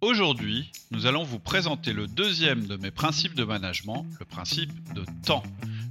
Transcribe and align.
Aujourd'hui, 0.00 0.70
nous 0.92 1.06
allons 1.06 1.24
vous 1.24 1.40
présenter 1.40 1.92
le 1.92 2.06
deuxième 2.06 2.68
de 2.68 2.76
mes 2.76 2.92
principes 2.92 3.34
de 3.34 3.42
management, 3.42 4.06
le 4.20 4.24
principe 4.24 4.70
de 4.94 5.04
temps. 5.26 5.42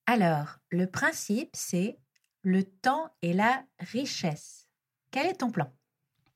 Alors, 0.06 0.58
le 0.70 0.86
principe, 0.86 1.50
c'est 1.53 1.98
le 2.42 2.62
temps 2.62 3.12
et 3.23 3.33
la 3.33 3.64
richesse. 3.80 4.69
Quel 5.11 5.27
est 5.27 5.39
ton 5.39 5.50
plan? 5.50 5.73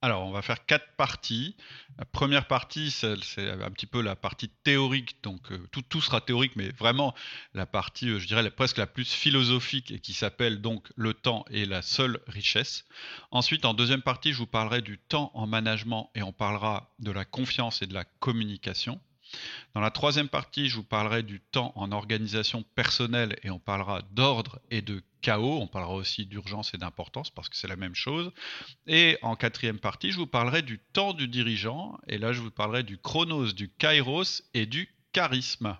Alors, 0.06 0.24
on 0.24 0.30
va 0.30 0.40
faire 0.40 0.64
quatre 0.66 0.86
parties. 0.96 1.56
La 1.98 2.04
première 2.04 2.46
partie, 2.46 2.92
c'est 2.92 3.16
un 3.50 3.70
petit 3.72 3.86
peu 3.86 4.00
la 4.00 4.14
partie 4.14 4.48
théorique, 4.48 5.16
donc 5.24 5.50
euh, 5.50 5.68
tout, 5.88 6.00
sera 6.00 6.20
théorique, 6.20 6.54
mais 6.54 6.68
vraiment 6.68 7.12
la 7.54 7.66
partie, 7.66 8.10
euh, 8.10 8.20
je 8.20 8.28
dirais, 8.28 8.48
presque 8.52 8.76
la 8.76 8.86
plus 8.86 9.12
philosophique 9.12 9.90
et 9.90 9.98
qui 9.98 10.12
s'appelle 10.12 10.60
donc 10.60 10.92
le 10.94 11.12
temps 11.12 11.44
et 11.50 11.66
la 11.66 11.82
seule 11.82 12.20
richesse. 12.28 12.84
Ensuite, 13.32 13.64
en 13.64 13.74
deuxième 13.74 14.02
partie, 14.02 14.32
je 14.32 14.38
vous 14.38 14.46
parlerai 14.46 14.80
du 14.80 14.96
temps 14.96 15.32
en 15.34 15.48
management 15.48 16.08
et 16.14 16.22
on 16.22 16.32
parlera 16.32 16.94
de 17.00 17.10
la 17.10 17.24
confiance 17.24 17.82
et 17.82 17.88
de 17.88 17.94
la 17.94 18.04
communication. 18.04 19.00
Dans 19.74 19.80
la 19.80 19.90
troisième 19.90 20.28
partie, 20.28 20.68
je 20.68 20.76
vous 20.76 20.84
parlerai 20.84 21.22
du 21.22 21.40
temps 21.40 21.72
en 21.76 21.92
organisation 21.92 22.64
personnelle 22.74 23.36
et 23.42 23.50
on 23.50 23.58
parlera 23.58 24.02
d'ordre 24.12 24.60
et 24.70 24.82
de 24.82 25.02
chaos. 25.20 25.60
On 25.60 25.66
parlera 25.66 25.94
aussi 25.94 26.26
d'urgence 26.26 26.72
et 26.74 26.78
d'importance 26.78 27.30
parce 27.30 27.48
que 27.48 27.56
c'est 27.56 27.68
la 27.68 27.76
même 27.76 27.94
chose. 27.94 28.32
Et 28.86 29.18
en 29.22 29.36
quatrième 29.36 29.78
partie, 29.78 30.12
je 30.12 30.16
vous 30.16 30.26
parlerai 30.26 30.62
du 30.62 30.78
temps 30.78 31.12
du 31.12 31.28
dirigeant 31.28 31.98
et 32.06 32.18
là, 32.18 32.32
je 32.32 32.40
vous 32.40 32.50
parlerai 32.50 32.82
du 32.82 32.98
chronos, 32.98 33.52
du 33.52 33.68
kairos 33.68 34.42
et 34.54 34.66
du 34.66 34.94
charisme. 35.12 35.76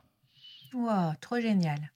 Wow, 0.72 1.12
trop 1.20 1.40
génial. 1.40 1.92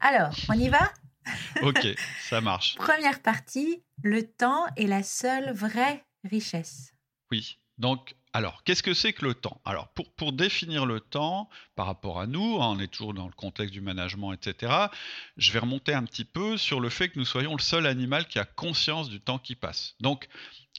Alors, 0.00 0.34
on 0.48 0.54
y 0.54 0.68
va? 0.68 0.92
Ok, 1.62 1.86
ça 2.20 2.40
marche. 2.40 2.76
Première 2.76 3.20
partie, 3.20 3.82
le 4.02 4.22
temps 4.22 4.64
est 4.76 4.86
la 4.86 5.02
seule 5.02 5.52
vraie 5.52 6.04
richesse. 6.22 6.92
Oui, 7.32 7.58
donc 7.78 8.14
alors, 8.36 8.62
qu'est-ce 8.64 8.82
que 8.82 8.92
c'est 8.92 9.14
que 9.14 9.24
le 9.24 9.32
temps? 9.32 9.62
Alors, 9.64 9.88
pour, 9.88 10.30
définir 10.34 10.84
le 10.84 11.00
temps 11.00 11.48
par 11.74 11.86
rapport 11.86 12.20
à 12.20 12.26
nous, 12.26 12.58
hein, 12.60 12.74
on 12.76 12.78
est 12.78 12.86
toujours 12.86 13.14
dans 13.14 13.24
le 13.24 13.32
contexte 13.32 13.72
du 13.72 13.80
management, 13.80 14.34
etc., 14.34 14.70
je 15.38 15.52
vais 15.52 15.58
remonter 15.58 15.94
un 15.94 16.04
petit 16.04 16.26
peu 16.26 16.58
sur 16.58 16.78
le 16.78 16.90
fait 16.90 17.08
que 17.08 17.18
nous 17.18 17.24
soyons 17.24 17.56
le 17.56 17.62
seul 17.62 17.86
animal 17.86 18.26
qui 18.26 18.38
a 18.38 18.44
conscience 18.44 19.08
du 19.08 19.20
temps 19.20 19.38
qui 19.38 19.54
passe. 19.54 19.94
Donc, 20.00 20.28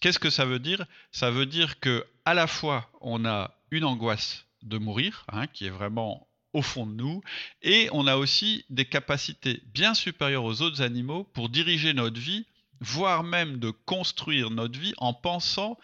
qu'est-ce 0.02 0.20
que 0.20 0.30
ça 0.30 0.46
veut 0.46 0.60
dire? 0.60 0.86
Ça 1.12 1.32
veut 1.32 1.48
dire 1.48 1.80
que 1.80 2.06
à 2.26 2.36
la 2.36 2.46
fois, 2.46 2.92
on 3.02 3.26
a 3.26 3.56
une 3.72 3.86
angoisse 3.86 4.46
de 4.62 4.78
mourir, 4.78 5.26
hein, 5.32 5.48
qui 5.48 5.66
est 5.66 5.72
vraiment 5.72 6.28
au 6.54 6.62
fond 6.62 6.86
de 6.86 6.94
nous, 6.94 7.24
et 7.64 7.90
on 7.92 8.06
a 8.06 8.18
aussi 8.18 8.66
des 8.70 8.86
capacités 8.86 9.64
bien 9.74 9.96
supérieures 9.96 10.44
aux 10.44 10.62
autres 10.62 10.84
animaux 10.84 11.24
pour 11.34 11.50
diriger 11.50 11.96
notre 11.96 12.20
vie, 12.20 12.46
voire 12.82 13.24
même 13.24 13.58
de 13.58 13.72
construire 13.72 14.52
notre 14.52 14.80
vie 14.80 14.94
en 14.98 15.16
pensant 15.16 15.76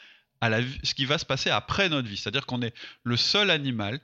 ce 0.83 0.93
qui 0.93 1.05
va 1.05 1.17
se 1.17 1.25
passer 1.25 1.49
après 1.49 1.89
notre 1.89 2.07
vie. 2.07 2.17
C'est-à-dire 2.17 2.45
qu'on 2.45 2.61
est 2.61 2.73
le 3.03 3.17
seul 3.17 3.49
animal 3.49 3.99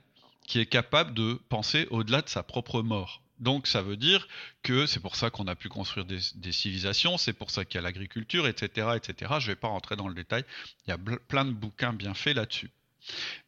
qui 0.46 0.58
est 0.58 0.66
capable 0.66 1.14
de 1.14 1.40
penser 1.48 1.86
au-delà 1.90 2.22
de 2.22 2.28
sa 2.28 2.42
propre 2.42 2.82
mort. 2.82 3.22
Donc 3.38 3.66
ça 3.66 3.82
veut 3.82 3.96
dire 3.96 4.28
que 4.62 4.86
c'est 4.86 5.00
pour 5.00 5.16
ça 5.16 5.30
qu'on 5.30 5.46
a 5.46 5.54
pu 5.54 5.68
construire 5.68 6.04
des, 6.04 6.52
civilisations, 6.52 7.16
c'est 7.16 7.32
pour 7.32 7.50
ça 7.50 7.64
qu'il 7.64 7.76
y 7.76 7.78
a 7.78 7.82
l'agriculture, 7.82 8.46
etc., 8.46 8.88
etc. 8.96 9.32
Je 9.38 9.46
ne 9.46 9.52
vais 9.52 9.56
pas 9.56 9.68
rentrer 9.68 9.96
dans 9.96 10.08
le 10.08 10.14
détail. 10.14 10.44
Il 10.86 10.90
y 10.90 10.92
a 10.92 10.98
plein 10.98 11.46
de 11.46 11.52
bouquins 11.52 11.94
bien 11.94 12.14
faits 12.14 12.36
là-dessus. 12.36 12.70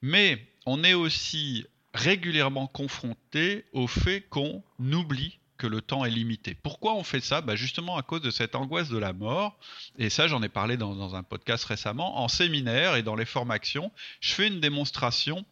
Mais 0.01 0.47
on 0.65 0.83
est 0.83 0.95
aussi 0.95 1.67
régulièrement 1.93 2.67
confronté 2.67 3.67
au 3.73 3.87
fait 3.87 4.23
qu'on 4.23 4.63
oublie 4.81 5.39
le 5.67 5.81
temps 5.81 6.05
est 6.05 6.11
limité. 6.11 6.57
Pourquoi 6.63 6.95
on 6.95 7.05
fait 7.05 7.21
ça 7.21 7.41
bah 7.41 7.57
Justement 7.57 7.97
à 7.97 8.03
cause 8.03 8.21
de 8.21 8.31
cette 8.31 8.55
angoisse 8.55 8.89
de 8.89 8.99
la 8.99 9.13
mort. 9.13 9.59
Et 9.99 10.11
ça, 10.11 10.29
j'en 10.29 10.43
ai 10.43 10.49
parlé 10.49 10.77
dans, 10.77 11.15
un 11.15 11.23
podcast 11.23 11.65
récemment. 11.65 12.21
En 12.21 12.29
séminaire 12.29 12.97
et 12.97 13.03
dans 13.03 13.17
les 13.17 13.25
formations, 13.25 13.93
je 14.21 14.33
fais 14.33 14.49
une 14.49 14.61
démonstration 14.61 15.45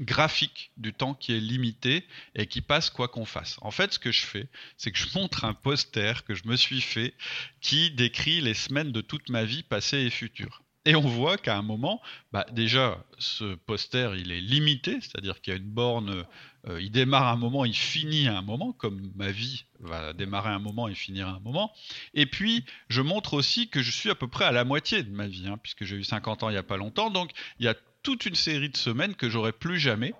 graphique 0.00 0.72
du 0.76 0.92
temps 0.92 1.14
qui 1.14 1.32
est 1.32 1.40
limité 1.40 2.04
et 2.34 2.46
qui 2.46 2.60
passe 2.60 2.90
quoi 2.90 3.08
qu'on 3.08 3.24
fasse. 3.24 3.58
En 3.60 3.70
fait, 3.70 3.92
ce 3.92 3.98
que 3.98 4.10
je 4.10 4.24
fais, 4.24 4.48
c'est 4.76 4.90
que 4.90 4.98
je 4.98 5.16
montre 5.16 5.44
un 5.44 5.54
poster 5.54 6.24
que 6.24 6.34
je 6.34 6.46
me 6.46 6.56
suis 6.56 6.80
fait 6.80 7.14
qui 7.60 7.90
décrit 7.90 8.40
les 8.40 8.54
semaines 8.54 8.90
de 8.90 9.00
toute 9.00 9.28
ma 9.28 9.44
vie 9.44 9.62
passée 9.62 9.98
et 9.98 10.10
future. 10.10 10.64
Et 10.86 10.96
on 10.96 11.00
voit 11.00 11.38
qu'à 11.38 11.56
un 11.56 11.62
moment, 11.62 12.02
bah 12.32 12.44
déjà, 12.52 13.02
ce 13.18 13.54
poster, 13.54 14.14
il 14.18 14.32
est 14.32 14.40
limité, 14.40 15.00
c'est-à-dire 15.00 15.40
qu'il 15.40 15.52
y 15.52 15.56
a 15.56 15.58
une 15.58 15.70
borne, 15.70 16.24
euh, 16.68 16.80
il 16.80 16.90
démarre 16.90 17.28
un 17.28 17.36
moment, 17.36 17.64
il 17.64 17.74
finit 17.74 18.26
un 18.26 18.42
moment, 18.42 18.72
comme 18.72 19.12
ma 19.16 19.30
vie 19.30 19.64
va 19.80 20.12
démarrer 20.12 20.50
un 20.50 20.58
moment 20.58 20.88
et 20.88 20.94
finir 20.94 21.28
un 21.28 21.40
moment. 21.40 21.72
Et 22.14 22.26
puis, 22.26 22.64
je 22.88 23.02
montre 23.02 23.34
aussi 23.34 23.68
que 23.68 23.82
je 23.82 23.90
suis 23.90 24.10
à 24.10 24.14
peu 24.14 24.28
près 24.28 24.46
à 24.46 24.52
la 24.52 24.64
moitié 24.64 25.02
de 25.02 25.10
ma 25.10 25.26
vie, 25.26 25.46
hein, 25.46 25.58
puisque 25.62 25.84
j'ai 25.84 25.96
eu 25.96 26.04
50 26.04 26.42
ans 26.42 26.48
il 26.48 26.52
n'y 26.52 26.58
a 26.58 26.62
pas 26.62 26.76
longtemps. 26.76 27.10
Donc, 27.10 27.30
il 27.58 27.66
y 27.66 27.68
a 27.68 27.74
toute 28.02 28.26
une 28.26 28.34
série 28.34 28.70
de 28.70 28.76
semaines 28.76 29.14
que 29.14 29.28
j'aurai 29.28 29.52
plus 29.52 29.78
jamais 29.78 30.14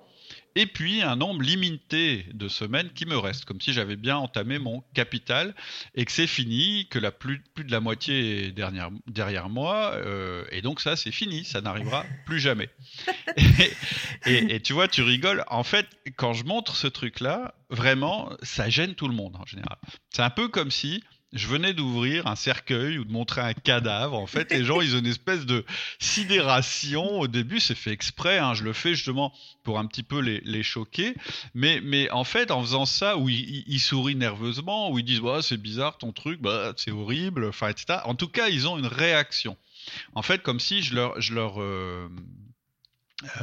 et 0.57 0.67
puis 0.67 1.03
un 1.03 1.17
nombre 1.17 1.43
limité 1.43 2.27
de 2.33 2.49
semaines 2.49 2.91
qui 2.95 3.07
me 3.07 3.17
restent, 3.17 3.45
comme 3.45 3.61
si 3.61 3.73
j'avais 3.73 3.97
bien 3.97 4.17
entamé 4.17 4.59
mon 4.59 4.83
capital 4.95 5.55
et 5.95 6.05
que 6.05 6.13
c'est 6.13 6.27
fini, 6.27 6.87
que 6.89 6.99
la 6.99 7.11
plus, 7.11 7.41
plus 7.55 7.65
de 7.65 7.73
la 7.73 7.81
moitié 7.81 8.47
est 8.47 8.53
derrière, 8.53 8.91
derrière 9.07 9.49
moi, 9.49 9.93
euh, 9.95 10.45
et 10.51 10.63
donc 10.63 10.81
ça 10.81 10.97
c'est 10.97 11.13
fini, 11.13 11.45
ça 11.45 11.61
n'arrivera 11.61 12.05
plus 12.27 12.41
jamais. 12.41 12.71
et, 14.27 14.55
et, 14.55 14.61
tu 14.61 14.73
vois, 14.73 14.89
tu 14.89 15.03
rigoles, 15.03 15.45
en 15.49 15.65
fait, 15.65 15.87
quand 16.17 16.33
je 16.33 16.45
montre 16.45 16.77
ce 16.77 16.87
truc-là, 16.87 17.55
vraiment, 17.71 18.31
ça 18.43 18.69
gêne 18.69 18.95
tout 18.95 19.09
le 19.09 19.15
monde 19.15 19.37
en 19.37 19.47
général. 19.47 19.79
C'est 20.11 20.23
un 20.23 20.31
peu 20.31 20.49
comme 20.49 20.71
si 20.71 21.03
je 21.35 21.49
venais 21.49 21.75
d'ouvrir 21.75 22.27
un 22.29 22.37
cercueil 22.37 22.99
ou 22.99 23.05
de 23.05 23.13
montrer 23.13 23.41
un 23.41 23.55
cadavre. 23.55 24.17
En 24.17 24.27
fait, 24.27 24.53
les 24.53 24.65
gens, 24.65 24.81
ils 24.81 24.95
ont 24.95 25.01
une 25.01 25.07
espèce 25.07 25.45
de 25.45 25.65
sidération. 25.99 27.21
Au 27.21 27.27
début, 27.27 27.61
c'est 27.61 27.75
fait 27.75 27.91
exprès. 27.91 28.39
Hein. 28.39 28.55
Je 28.55 28.63
le 28.63 28.73
fais 28.73 28.95
justement 28.95 29.33
pour 29.65 29.79
un 29.79 29.87
petit 29.87 30.05
peu 30.05 30.21
les, 30.21 30.63
choquer. 30.63 31.15
Mais, 31.55 31.81
mais 31.83 32.09
en 32.11 32.25
fait, 32.25 32.51
en 32.51 32.63
faisant 32.63 32.87
ça, 32.87 33.17
où 33.17 33.29
ils, 33.29 33.81
sourient 33.81 34.15
nerveusement, 34.15 34.91
où 34.91 34.99
ils 34.99 35.05
disent 35.05 35.21
bah, 35.21 35.41
c'est 35.43 35.61
bizarre 35.61 35.99
ton 35.99 36.13
truc, 36.13 36.41
bah, 36.41 36.73
c'est 36.77 36.93
horrible, 36.93 37.47
enfin, 37.47 37.69
etc. 37.69 37.99
En 38.05 38.15
tout 38.15 38.29
cas, 38.29 38.49
ils 38.49 38.69
ont 38.69 38.79
une 38.79 38.87
réaction. 38.87 39.57
En 40.15 40.23
fait, 40.23 40.43
comme 40.43 40.61
si 40.61 40.83
je 40.83 40.95
leur, 40.95 41.21
je 41.21 41.35
leur, 41.35 41.61
euh, 41.61 42.09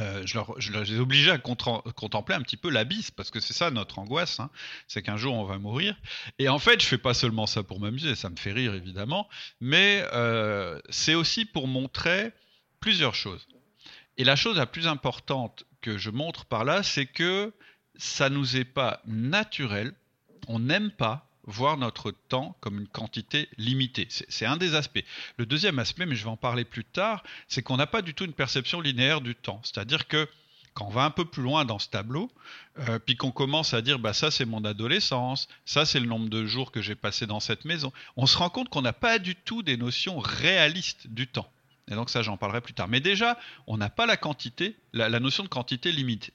euh, 0.00 0.22
je, 0.24 0.34
leur, 0.34 0.56
les 0.58 0.94
ai 0.94 0.98
obligés 0.98 1.30
à 1.30 1.38
contempler 1.38 2.34
un 2.34 2.42
petit 2.42 2.56
peu 2.56 2.70
l'abysse, 2.70 3.10
parce 3.10 3.30
que 3.30 3.40
c'est 3.40 3.52
ça 3.52 3.70
notre 3.70 3.98
angoisse, 3.98 4.40
hein. 4.40 4.50
c'est 4.88 5.02
qu'un 5.02 5.16
jour 5.16 5.34
on 5.34 5.44
va 5.44 5.58
mourir. 5.58 5.96
Et 6.38 6.48
en 6.48 6.58
fait, 6.58 6.80
je 6.80 6.86
fais 6.86 6.98
pas 6.98 7.14
seulement 7.14 7.46
ça 7.46 7.62
pour 7.62 7.80
m'amuser, 7.80 8.14
ça 8.14 8.30
me 8.30 8.36
fait 8.36 8.52
rire 8.52 8.74
évidemment, 8.74 9.28
mais 9.60 10.04
euh, 10.12 10.80
c'est 10.90 11.14
aussi 11.14 11.44
pour 11.44 11.68
montrer 11.68 12.32
plusieurs 12.80 13.14
choses. 13.14 13.46
Et 14.18 14.24
la 14.24 14.36
chose 14.36 14.56
la 14.56 14.66
plus 14.66 14.86
importante 14.86 15.64
que 15.80 15.98
je 15.98 16.10
montre 16.10 16.44
par 16.44 16.64
là, 16.64 16.82
c'est 16.82 17.06
que 17.06 17.52
ça 17.96 18.28
nous 18.28 18.56
est 18.56 18.64
pas 18.64 19.00
naturel, 19.06 19.94
on 20.48 20.58
n'aime 20.58 20.90
pas 20.90 21.31
voir 21.44 21.76
notre 21.76 22.10
temps 22.10 22.56
comme 22.60 22.78
une 22.78 22.88
quantité 22.88 23.48
limitée. 23.58 24.08
C'est 24.10 24.46
un 24.46 24.56
des 24.56 24.74
aspects. 24.74 25.04
Le 25.36 25.46
deuxième 25.46 25.78
aspect, 25.78 26.06
mais 26.06 26.14
je 26.14 26.24
vais 26.24 26.30
en 26.30 26.36
parler 26.36 26.64
plus 26.64 26.84
tard, 26.84 27.22
c'est 27.48 27.62
qu'on 27.62 27.76
n'a 27.76 27.86
pas 27.86 28.02
du 28.02 28.14
tout 28.14 28.24
une 28.24 28.32
perception 28.32 28.80
linéaire 28.80 29.20
du 29.20 29.34
temps. 29.34 29.60
C'est-à-dire 29.64 30.06
que 30.06 30.28
quand 30.74 30.86
on 30.86 30.90
va 30.90 31.04
un 31.04 31.10
peu 31.10 31.24
plus 31.24 31.42
loin 31.42 31.64
dans 31.64 31.78
ce 31.78 31.88
tableau, 31.88 32.30
euh, 32.78 32.98
puis 32.98 33.16
qu'on 33.16 33.30
commence 33.30 33.74
à 33.74 33.82
dire 33.82 33.98
bah 33.98 34.12
ça 34.12 34.30
c'est 34.30 34.46
mon 34.46 34.64
adolescence, 34.64 35.48
ça 35.66 35.84
c'est 35.84 36.00
le 36.00 36.06
nombre 36.06 36.30
de 36.30 36.46
jours 36.46 36.72
que 36.72 36.80
j'ai 36.80 36.94
passé 36.94 37.26
dans 37.26 37.40
cette 37.40 37.64
maison, 37.64 37.92
on 38.16 38.26
se 38.26 38.38
rend 38.38 38.48
compte 38.48 38.68
qu'on 38.70 38.82
n'a 38.82 38.94
pas 38.94 39.18
du 39.18 39.36
tout 39.36 39.62
des 39.62 39.76
notions 39.76 40.18
réalistes 40.18 41.08
du 41.08 41.26
temps. 41.26 41.50
Et 41.90 41.94
donc 41.94 42.10
ça 42.10 42.22
j'en 42.22 42.36
parlerai 42.36 42.60
plus 42.60 42.74
tard. 42.74 42.88
Mais 42.88 43.00
déjà, 43.00 43.38
on 43.66 43.76
n'a 43.76 43.90
pas 43.90 44.06
la 44.06 44.16
quantité, 44.16 44.76
la, 44.92 45.08
notion 45.20 45.42
de 45.42 45.48
quantité 45.48 45.92
limitée. 45.92 46.32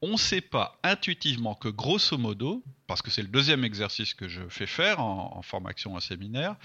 On 0.00 0.12
ne 0.12 0.16
sait 0.16 0.40
pas 0.40 0.78
intuitivement 0.82 1.54
que 1.54 1.68
grosso 1.68 2.18
modo, 2.18 2.62
parce 2.86 3.02
que 3.02 3.10
c'est 3.10 3.22
le 3.22 3.28
deuxième 3.28 3.64
exercice 3.64 4.14
que 4.14 4.28
je 4.28 4.42
fais 4.48 4.66
faire 4.66 5.00
en, 5.00 5.42
formation, 5.42 5.94
en 5.94 6.00
séminaire, 6.00 6.56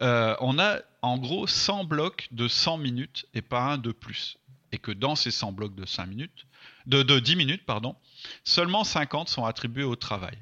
euh, 0.00 0.34
on 0.40 0.58
a 0.58 0.78
en 1.02 1.18
gros 1.18 1.46
100 1.46 1.84
blocs 1.84 2.28
de 2.32 2.48
100 2.48 2.78
minutes 2.78 3.26
et 3.34 3.42
pas 3.42 3.62
un 3.62 3.78
de 3.78 3.92
plus 3.92 4.38
et 4.72 4.78
que 4.78 4.90
dans 4.90 5.14
ces 5.14 5.30
100 5.30 5.52
blocs 5.52 5.74
de 5.74 5.86
5 5.86 6.06
minutes, 6.06 6.46
de, 6.86 7.02
10 7.02 7.36
minutes, 7.36 7.64
pardon, 7.64 7.94
seulement 8.42 8.84
50 8.84 9.28
sont 9.28 9.44
attribués 9.44 9.84
au 9.84 9.96
travail. 9.96 10.36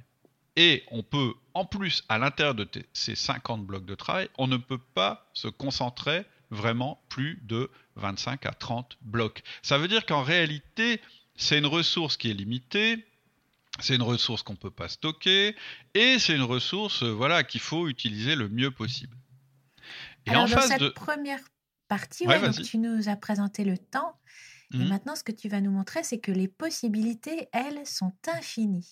Et 0.57 0.85
on 0.91 1.03
peut, 1.03 1.35
en 1.55 1.65
plus, 1.65 2.05
à 2.09 2.19
l'intérieur 2.19 2.55
de 2.55 2.67
ces 2.93 3.15
50 3.15 3.65
blocs 3.67 3.85
de 3.85 3.95
travail, 3.95 4.29
on 4.39 4.47
ne 4.47 4.57
peut 4.57 4.81
pas 4.95 5.29
se 5.35 5.49
concentrer 5.49 6.25
vraiment 6.51 7.01
plus 7.09 7.41
de 7.43 7.71
25 7.97 8.47
à 8.47 8.53
30 8.53 8.99
blocs. 9.03 9.43
Ça 9.63 9.79
veut 9.79 9.89
dire 9.89 10.07
qu'en 10.07 10.23
réalité, 10.23 11.01
c'est 11.37 11.59
une 11.59 11.67
ressource 11.67 12.17
qui 12.17 12.31
est 12.31 12.35
limitée, 12.35 13.05
c'est 13.81 13.95
une 13.95 14.03
ressource 14.03 14.43
qu'on 14.43 14.55
ne 14.55 14.59
peut 14.59 14.71
pas 14.71 14.89
stocker, 14.89 15.55
et 15.95 16.19
c'est 16.19 16.35
une 16.35 16.43
ressource 16.43 17.03
voilà, 17.03 17.45
qu'il 17.45 17.61
faut 17.61 17.89
utiliser 17.89 18.35
le 18.35 18.49
mieux 18.49 18.71
possible. 18.71 19.17
Et 20.27 20.37
en 20.37 20.47
face 20.47 20.69
cette 20.69 20.81
de... 20.81 20.89
première 20.91 21.41
partie, 21.89 22.27
tu 22.65 22.79
nous 22.79 23.09
as 23.09 23.17
présenté 23.17 23.65
le 23.65 23.79
temps. 23.79 24.17
Et 24.73 24.77
mmh 24.77 24.89
maintenant, 24.89 25.17
ce 25.17 25.25
que 25.25 25.33
tu 25.33 25.49
vas 25.49 25.61
nous 25.61 25.73
montrer, 25.73 26.05
c'est 26.05 26.21
que 26.21 26.31
les 26.31 26.47
possibilités, 26.47 27.49
elles, 27.53 27.85
sont 27.87 28.13
infinies. 28.29 28.89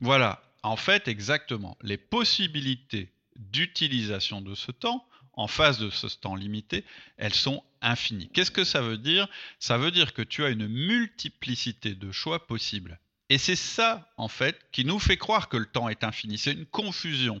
Voilà, 0.00 0.42
en 0.62 0.76
fait, 0.76 1.08
exactement. 1.08 1.78
Les 1.80 1.96
possibilités 1.96 3.14
d'utilisation 3.36 4.42
de 4.42 4.54
ce 4.54 4.70
temps, 4.72 5.06
en 5.34 5.46
face 5.46 5.78
de 5.78 5.90
ce 5.90 6.06
temps 6.06 6.34
limité, 6.34 6.84
elles 7.16 7.34
sont 7.34 7.62
infinies. 7.80 8.28
Qu'est-ce 8.32 8.50
que 8.50 8.64
ça 8.64 8.82
veut 8.82 8.98
dire? 8.98 9.28
Ça 9.58 9.78
veut 9.78 9.90
dire 9.90 10.14
que 10.14 10.22
tu 10.22 10.44
as 10.44 10.50
une 10.50 10.68
multiplicité 10.68 11.94
de 11.94 12.12
choix 12.12 12.46
possibles. 12.46 12.98
Et 13.28 13.38
c'est 13.38 13.56
ça, 13.56 14.12
en 14.18 14.28
fait, 14.28 14.60
qui 14.72 14.84
nous 14.84 14.98
fait 14.98 15.16
croire 15.16 15.48
que 15.48 15.56
le 15.56 15.66
temps 15.66 15.88
est 15.88 16.04
infini. 16.04 16.36
C'est 16.36 16.52
une 16.52 16.66
confusion. 16.66 17.40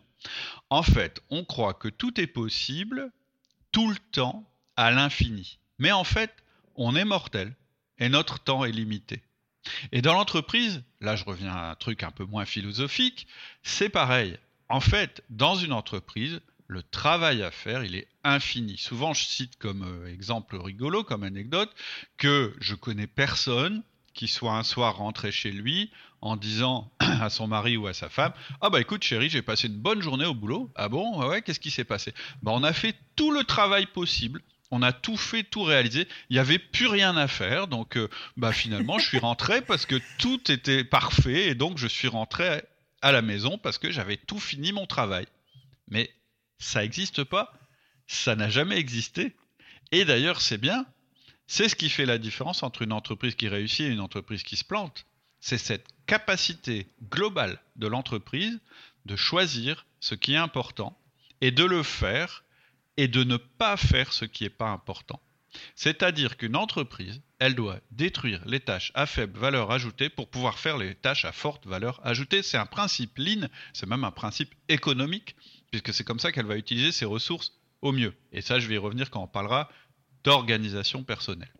En 0.70 0.82
fait, 0.82 1.22
on 1.30 1.44
croit 1.44 1.74
que 1.74 1.88
tout 1.88 2.18
est 2.20 2.26
possible 2.26 3.10
tout 3.72 3.90
le 3.90 3.98
temps 4.12 4.48
à 4.76 4.90
l'infini. 4.90 5.58
Mais 5.78 5.92
en 5.92 6.04
fait, 6.04 6.34
on 6.76 6.96
est 6.96 7.04
mortel 7.04 7.54
et 7.98 8.08
notre 8.08 8.38
temps 8.38 8.64
est 8.64 8.72
limité. 8.72 9.22
Et 9.92 10.02
dans 10.02 10.14
l'entreprise, 10.14 10.82
là 11.00 11.14
je 11.14 11.24
reviens 11.24 11.52
à 11.52 11.70
un 11.70 11.74
truc 11.74 12.02
un 12.02 12.10
peu 12.10 12.24
moins 12.24 12.44
philosophique, 12.44 13.26
c'est 13.62 13.88
pareil. 13.88 14.38
En 14.68 14.80
fait, 14.80 15.22
dans 15.28 15.54
une 15.54 15.72
entreprise, 15.72 16.40
le 16.66 16.82
travail 16.82 17.42
à 17.42 17.50
faire, 17.50 17.84
il 17.84 17.94
est 17.94 18.08
infini. 18.24 18.78
Souvent, 18.78 19.12
je 19.14 19.24
cite 19.24 19.56
comme 19.58 19.82
euh, 19.82 20.12
exemple 20.12 20.56
rigolo, 20.56 21.04
comme 21.04 21.22
anecdote, 21.22 21.70
que 22.18 22.54
je 22.60 22.74
connais 22.74 23.06
personne 23.06 23.82
qui 24.14 24.28
soit 24.28 24.54
un 24.54 24.62
soir 24.62 24.96
rentré 24.96 25.32
chez 25.32 25.50
lui 25.50 25.90
en 26.20 26.36
disant 26.36 26.90
à 27.00 27.30
son 27.30 27.46
mari 27.46 27.76
ou 27.76 27.86
à 27.86 27.94
sa 27.94 28.08
femme 28.08 28.32
Ah 28.60 28.70
bah 28.70 28.80
écoute 28.80 29.02
chérie, 29.02 29.30
j'ai 29.30 29.42
passé 29.42 29.68
une 29.68 29.78
bonne 29.78 30.02
journée 30.02 30.26
au 30.26 30.34
boulot. 30.34 30.70
Ah 30.74 30.88
bon? 30.88 31.26
Ouais, 31.26 31.42
qu'est-ce 31.42 31.60
qui 31.60 31.70
s'est 31.70 31.84
passé? 31.84 32.14
Bah 32.42 32.52
on 32.54 32.62
a 32.62 32.72
fait 32.72 32.94
tout 33.16 33.32
le 33.32 33.44
travail 33.44 33.86
possible 33.86 34.42
on 34.72 34.80
a 34.80 34.92
tout 34.92 35.18
fait, 35.18 35.44
tout 35.44 35.62
réalisé. 35.62 36.08
Il 36.30 36.32
n'y 36.32 36.38
avait 36.38 36.58
plus 36.58 36.86
rien 36.86 37.14
à 37.16 37.28
faire. 37.28 37.68
Donc, 37.68 37.96
euh, 37.96 38.08
bah, 38.38 38.52
finalement, 38.52 38.98
je 38.98 39.06
suis 39.06 39.18
rentré 39.18 39.60
parce 39.60 39.84
que 39.84 39.96
tout 40.18 40.50
était 40.50 40.82
parfait. 40.82 41.48
Et 41.48 41.54
donc, 41.54 41.76
je 41.76 41.86
suis 41.86 42.08
rentré 42.08 42.62
à 43.02 43.12
la 43.12 43.20
maison 43.20 43.58
parce 43.58 43.76
que 43.76 43.90
j'avais 43.90 44.16
tout 44.16 44.40
fini 44.40 44.72
mon 44.72 44.86
travail. 44.86 45.26
Mais 45.88 46.10
ça 46.62 46.80
n'existe 46.80 47.24
pas. 47.24 47.52
Ça 48.06 48.36
n'a 48.36 48.48
jamais 48.48 48.76
existé. 48.76 49.34
Et 49.90 50.04
d'ailleurs, 50.04 50.40
c'est 50.40 50.58
bien. 50.58 50.86
C'est 51.46 51.68
ce 51.68 51.76
qui 51.76 51.90
fait 51.90 52.06
la 52.06 52.18
différence 52.18 52.62
entre 52.62 52.82
une 52.82 52.92
entreprise 52.92 53.34
qui 53.34 53.48
réussit 53.48 53.86
et 53.86 53.90
une 53.90 54.00
entreprise 54.00 54.42
qui 54.42 54.56
se 54.56 54.64
plante. 54.64 55.06
C'est 55.40 55.58
cette 55.58 55.86
capacité 56.06 56.86
globale 57.10 57.60
de 57.76 57.86
l'entreprise 57.86 58.60
de 59.04 59.16
choisir 59.16 59.86
ce 60.00 60.14
qui 60.14 60.34
est 60.34 60.38
important 60.38 60.96
et 61.40 61.50
de 61.50 61.64
le 61.64 61.82
faire 61.82 62.44
et 62.96 63.08
de 63.08 63.24
ne 63.24 63.36
pas 63.36 63.76
faire 63.76 64.12
ce 64.12 64.24
qui 64.24 64.44
n'est 64.44 64.50
pas 64.50 64.70
important. 64.70 65.20
C'est-à-dire 65.74 66.36
qu'une 66.36 66.56
entreprise, 66.56 67.20
elle 67.38 67.54
doit 67.54 67.80
détruire 67.90 68.42
les 68.46 68.60
tâches 68.60 68.92
à 68.94 69.06
faible 69.06 69.38
valeur 69.38 69.70
ajoutée 69.70 70.08
pour 70.08 70.28
pouvoir 70.30 70.58
faire 70.58 70.78
les 70.78 70.94
tâches 70.94 71.24
à 71.24 71.32
forte 71.32 71.66
valeur 71.66 72.00
ajoutée. 72.06 72.42
C'est 72.42 72.56
un 72.56 72.66
principe 72.66 73.18
lean, 73.18 73.48
c'est 73.72 73.88
même 73.88 74.04
un 74.04 74.10
principe 74.10 74.54
économique, 74.68 75.36
puisque 75.72 75.92
c'est 75.92 76.04
comme 76.04 76.20
ça 76.20 76.30
qu'elle 76.30 76.46
va 76.46 76.56
utiliser 76.56 76.92
ses 76.92 77.06
ressources 77.06 77.58
au 77.80 77.90
mieux. 77.90 78.14
Et 78.30 78.42
ça, 78.42 78.60
je 78.60 78.68
vais 78.68 78.74
y 78.74 78.78
revenir 78.78 79.10
quand 79.10 79.22
on 79.22 79.26
parlera 79.26 79.68
d'organisation 80.22 81.02
personnelle. 81.02 81.52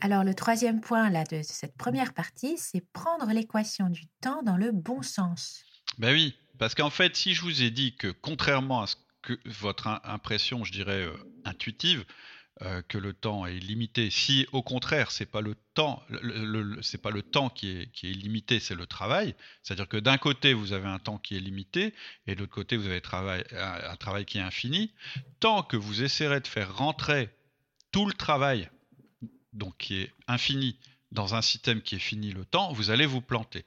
Alors 0.00 0.24
le 0.24 0.34
troisième 0.34 0.80
point 0.80 1.08
là 1.10 1.24
de 1.24 1.42
cette 1.42 1.76
première 1.76 2.14
partie, 2.14 2.58
c'est 2.58 2.80
prendre 2.92 3.30
l'équation 3.32 3.88
du 3.90 4.06
temps 4.20 4.42
dans 4.42 4.56
le 4.56 4.72
bon 4.72 5.02
sens. 5.02 5.64
Ben 5.98 6.12
oui, 6.12 6.36
parce 6.58 6.74
qu'en 6.74 6.90
fait, 6.90 7.14
si 7.14 7.34
je 7.34 7.42
vous 7.42 7.62
ai 7.62 7.70
dit 7.70 7.94
que 7.94 8.08
contrairement 8.08 8.82
à 8.82 8.86
ce 8.86 8.96
que 9.22 9.38
votre 9.44 10.00
impression, 10.04 10.64
je 10.64 10.72
dirais, 10.72 11.04
euh, 11.04 11.16
intuitive, 11.44 12.04
euh, 12.62 12.82
que 12.82 12.98
le 12.98 13.12
temps 13.12 13.46
est 13.46 13.58
limité. 13.58 14.10
Si 14.10 14.46
au 14.52 14.62
contraire, 14.62 15.10
c'est 15.10 15.26
pas 15.26 15.40
le 15.40 15.56
temps, 15.74 16.04
pas 17.02 17.10
le 17.10 17.22
temps 17.22 17.48
qui 17.48 17.70
est, 17.70 17.92
qui 17.92 18.08
est 18.08 18.14
limité, 18.14 18.60
c'est 18.60 18.76
le 18.76 18.86
travail. 18.86 19.34
C'est-à-dire 19.64 19.88
que 19.88 19.96
d'un 19.96 20.18
côté 20.18 20.54
vous 20.54 20.72
avez 20.72 20.86
un 20.86 21.00
temps 21.00 21.18
qui 21.18 21.36
est 21.36 21.40
limité 21.40 21.94
et 22.28 22.36
de 22.36 22.40
l'autre 22.40 22.54
côté 22.54 22.76
vous 22.76 22.86
avez 22.86 23.02
un, 23.56 23.96
travail 23.96 24.24
qui 24.24 24.38
est 24.38 24.42
infini. 24.42 24.92
Tant 25.40 25.64
que 25.64 25.76
vous 25.76 26.04
essaierez 26.04 26.38
de 26.38 26.46
faire 26.46 26.76
rentrer 26.76 27.28
tout 27.90 28.06
le 28.06 28.12
travail, 28.12 28.70
donc 29.52 29.76
qui 29.78 29.96
est 29.96 30.12
infini, 30.28 30.78
dans 31.10 31.34
un 31.34 31.42
système 31.42 31.82
qui 31.82 31.96
est 31.96 32.00
fini 32.00 32.30
le 32.30 32.44
temps, 32.44 32.72
vous 32.72 32.90
allez 32.90 33.06
vous 33.06 33.20
planter. 33.20 33.64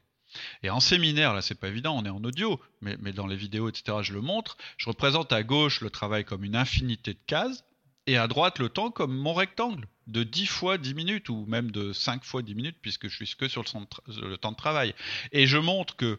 Et 0.63 0.69
en 0.69 0.79
séminaire, 0.79 1.33
là, 1.33 1.41
c'est 1.41 1.59
pas 1.59 1.67
évident, 1.67 1.97
on 1.97 2.05
est 2.05 2.09
en 2.09 2.23
audio, 2.23 2.59
mais, 2.81 2.97
dans 3.13 3.27
les 3.27 3.35
vidéos, 3.35 3.69
etc., 3.69 3.99
je 4.01 4.13
le 4.13 4.21
montre. 4.21 4.57
Je 4.77 4.89
représente 4.89 5.33
à 5.33 5.43
gauche 5.43 5.81
le 5.81 5.89
travail 5.89 6.25
comme 6.25 6.43
une 6.43 6.55
infinité 6.55 7.13
de 7.13 7.19
cases, 7.27 7.63
et 8.07 8.17
à 8.17 8.27
droite 8.27 8.57
le 8.59 8.69
temps 8.69 8.89
comme 8.89 9.15
mon 9.15 9.33
rectangle, 9.33 9.85
de 10.07 10.23
10 10.23 10.47
fois 10.47 10.77
10 10.77 10.93
minutes, 10.95 11.29
ou 11.29 11.45
même 11.47 11.69
de 11.71 11.91
5 11.93 12.23
fois 12.23 12.41
10 12.41 12.55
minutes, 12.55 12.77
puisque 12.81 13.09
je 13.09 13.15
suis 13.15 13.35
que 13.35 13.49
sur 13.49 13.63
le, 13.63 14.37
temps 14.37 14.51
de 14.51 14.57
travail. 14.57 14.95
Et 15.33 15.45
je 15.45 15.57
montre 15.57 15.95
que 15.97 16.17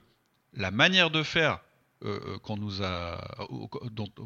la 0.52 0.70
manière 0.70 1.10
de 1.10 1.22
faire 1.22 1.60
euh, 2.04 2.20
euh, 2.26 2.38
qu'on 2.38 2.56
nous 2.56 2.82
a, 2.82 3.46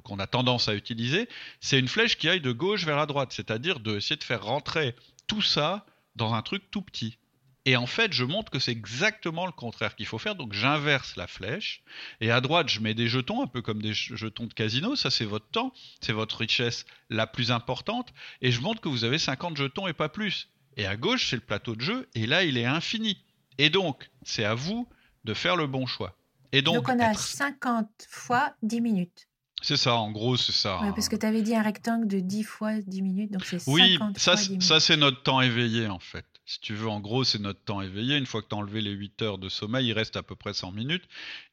qu'on 0.02 0.18
a 0.18 0.26
tendance 0.26 0.68
à 0.68 0.74
utiliser, 0.74 1.28
c'est 1.60 1.78
une 1.78 1.88
flèche 1.88 2.18
qui 2.18 2.28
aille 2.28 2.40
de 2.40 2.52
gauche 2.52 2.84
vers 2.84 2.96
la 2.96 3.06
droite, 3.06 3.32
c'est-à-dire 3.32 3.80
d'essayer 3.80 4.16
de 4.16 4.24
faire 4.24 4.44
rentrer 4.44 4.94
tout 5.28 5.42
ça 5.42 5.86
dans 6.16 6.34
un 6.34 6.42
truc 6.42 6.70
tout 6.70 6.82
petit. 6.82 7.16
Et 7.64 7.76
en 7.76 7.86
fait, 7.86 8.12
je 8.12 8.24
montre 8.24 8.50
que 8.50 8.58
c'est 8.58 8.72
exactement 8.72 9.46
le 9.46 9.52
contraire 9.52 9.94
qu'il 9.94 10.06
faut 10.06 10.18
faire. 10.18 10.34
Donc 10.34 10.52
j'inverse 10.52 11.14
la 11.16 11.26
flèche. 11.26 11.82
Et 12.20 12.30
à 12.30 12.40
droite, 12.40 12.68
je 12.68 12.80
mets 12.80 12.94
des 12.94 13.06
jetons, 13.06 13.42
un 13.42 13.46
peu 13.46 13.62
comme 13.62 13.80
des 13.80 13.92
jetons 13.92 14.46
de 14.46 14.52
casino. 14.54 14.96
Ça, 14.96 15.10
c'est 15.10 15.24
votre 15.24 15.46
temps. 15.46 15.72
C'est 16.00 16.12
votre 16.12 16.38
richesse 16.38 16.84
la 17.08 17.26
plus 17.26 17.52
importante. 17.52 18.12
Et 18.40 18.50
je 18.50 18.60
montre 18.60 18.80
que 18.80 18.88
vous 18.88 19.04
avez 19.04 19.18
50 19.18 19.56
jetons 19.56 19.86
et 19.86 19.92
pas 19.92 20.08
plus. 20.08 20.48
Et 20.76 20.86
à 20.86 20.96
gauche, 20.96 21.28
c'est 21.30 21.36
le 21.36 21.42
plateau 21.42 21.76
de 21.76 21.82
jeu. 21.82 22.08
Et 22.14 22.26
là, 22.26 22.42
il 22.42 22.58
est 22.58 22.64
infini. 22.64 23.22
Et 23.58 23.70
donc, 23.70 24.10
c'est 24.24 24.44
à 24.44 24.54
vous 24.54 24.88
de 25.24 25.34
faire 25.34 25.56
le 25.56 25.66
bon 25.68 25.86
choix. 25.86 26.16
Et 26.50 26.62
donc, 26.62 26.74
donc 26.74 26.88
on 26.88 26.98
a 26.98 27.14
50 27.14 27.86
fois 28.08 28.54
10 28.62 28.80
minutes. 28.80 29.28
C'est 29.62 29.76
ça, 29.76 29.94
en 29.94 30.10
gros, 30.10 30.36
c'est 30.36 30.52
ça. 30.52 30.80
Ouais, 30.80 30.90
parce 30.90 31.08
que 31.08 31.14
tu 31.14 31.24
avais 31.24 31.42
dit 31.42 31.54
un 31.54 31.62
rectangle 31.62 32.08
de 32.08 32.18
10 32.18 32.42
fois 32.42 32.80
10 32.80 33.02
minutes, 33.02 33.32
donc 33.32 33.44
c'est 33.44 33.60
50 33.60 33.74
oui, 33.74 33.98
ça, 34.16 34.36
ça 34.36 34.80
c'est 34.80 34.96
notre 34.96 35.22
temps 35.22 35.40
éveillé 35.40 35.86
en 35.86 36.00
fait. 36.00 36.26
Si 36.52 36.60
tu 36.60 36.74
veux, 36.74 36.88
en 36.88 37.00
gros, 37.00 37.24
c'est 37.24 37.38
notre 37.38 37.64
temps 37.64 37.80
éveillé. 37.80 38.18
Une 38.18 38.26
fois 38.26 38.42
que 38.42 38.48
tu 38.48 38.54
as 38.54 38.58
enlevé 38.58 38.82
les 38.82 38.90
8 38.90 39.22
heures 39.22 39.38
de 39.38 39.48
sommeil, 39.48 39.86
il 39.86 39.94
reste 39.94 40.18
à 40.18 40.22
peu 40.22 40.36
près 40.36 40.52
100 40.52 40.72
minutes. 40.72 41.08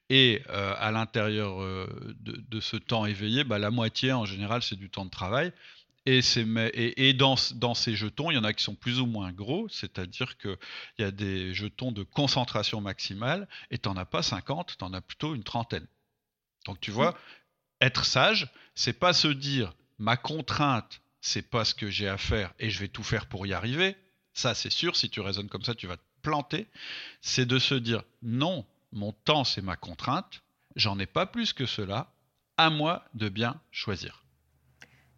Et 0.10 0.44
euh, 0.50 0.74
à 0.78 0.92
l'intérieur 0.92 1.62
euh, 1.62 1.88
de, 2.20 2.60
ce 2.60 2.76
temps 2.76 3.06
éveillé, 3.06 3.46
bah, 3.46 3.60
la 3.60 3.72
moitié 3.72 4.12
en 4.12 4.26
général, 4.26 4.62
c'est 4.62 4.76
du 4.76 4.90
temps 4.90 5.06
de 5.06 5.10
travail. 5.10 5.54
Et, 6.06 6.20
et, 6.20 7.08
et 7.08 7.14
dans, 7.14 7.36
dans, 7.56 7.74
ces 7.76 7.96
jetons, 7.96 8.30
il 8.30 8.34
y 8.34 8.38
en 8.38 8.44
a 8.44 8.52
qui 8.52 8.62
sont 8.62 8.76
plus 8.76 9.00
ou 9.00 9.06
moins 9.06 9.32
gros, 9.32 9.70
c'est-à-dire 9.70 10.38
qu'il 10.38 10.58
y 10.98 11.04
a 11.04 11.12
des 11.12 11.54
jetons 11.54 11.94
de 11.94 12.04
concentration 12.04 12.82
maximale, 12.82 13.48
et 13.72 13.78
tu 13.78 13.88
n'en 13.88 13.96
as 13.96 14.06
pas 14.06 14.22
50, 14.22 14.76
tu 14.78 14.84
en 14.84 14.94
as 14.94 15.00
plutôt 15.02 15.34
une 15.34 15.44
trentaine. 15.44 15.88
Donc 16.66 16.82
tu 16.82 16.92
vois, 16.92 17.18
être 17.80 18.04
sage, 18.04 18.50
c'est 18.76 19.00
pas 19.00 19.14
se 19.14 19.30
dire 19.30 19.74
ma 19.98 20.18
contrainte, 20.18 21.00
c'est 21.22 21.50
pas 21.50 21.64
ce 21.64 21.74
que 21.74 21.90
j'ai 21.90 22.10
à 22.10 22.18
faire 22.18 22.54
et 22.60 22.70
je 22.70 22.80
vais 22.80 22.90
tout 22.90 23.04
faire 23.04 23.28
pour 23.28 23.48
y 23.48 23.54
arriver. 23.54 23.96
Ça, 24.40 24.56
c'est 24.56 24.70
sûr, 24.70 24.96
si 24.96 25.10
tu 25.10 25.20
raisonnes 25.20 25.50
comme 25.50 25.66
ça, 25.66 25.76
tu 25.76 25.86
vas 25.86 25.98
te 25.98 26.04
planter. 26.22 26.70
C'est 27.20 27.46
de 27.46 27.60
se 27.60 27.76
dire 27.76 28.04
non, 28.22 28.66
mon 28.94 29.12
temps, 29.12 29.44
c'est 29.44 29.62
ma 29.62 29.76
contrainte, 29.76 30.44
j'en 30.78 30.98
ai 30.98 31.08
pas 31.08 31.26
plus 31.26 31.52
que 31.52 31.66
cela, 31.66 32.14
à 32.56 32.70
moi 32.70 33.04
de 33.16 33.28
bien 33.28 33.60
choisir. 33.70 34.24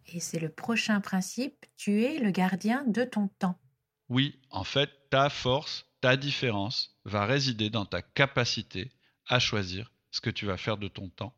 Et 0.06 0.18
c'est 0.18 0.40
le 0.40 0.48
prochain 0.48 1.00
principe, 1.00 1.66
tu 1.76 2.02
es 2.02 2.18
le 2.18 2.32
gardien 2.32 2.82
de 2.88 3.04
ton 3.04 3.28
temps. 3.28 3.56
Oui, 4.08 4.40
en 4.50 4.64
fait, 4.64 4.90
ta 5.08 5.30
force, 5.30 5.86
ta 6.00 6.16
différence 6.16 6.96
va 7.04 7.24
résider 7.24 7.70
dans 7.70 7.86
ta 7.86 8.02
capacité 8.02 8.90
à 9.28 9.38
choisir 9.38 9.92
ce 10.10 10.20
que 10.20 10.30
tu 10.30 10.46
vas 10.46 10.56
faire 10.56 10.78
de 10.78 10.88
ton 10.88 11.08
temps. 11.10 11.32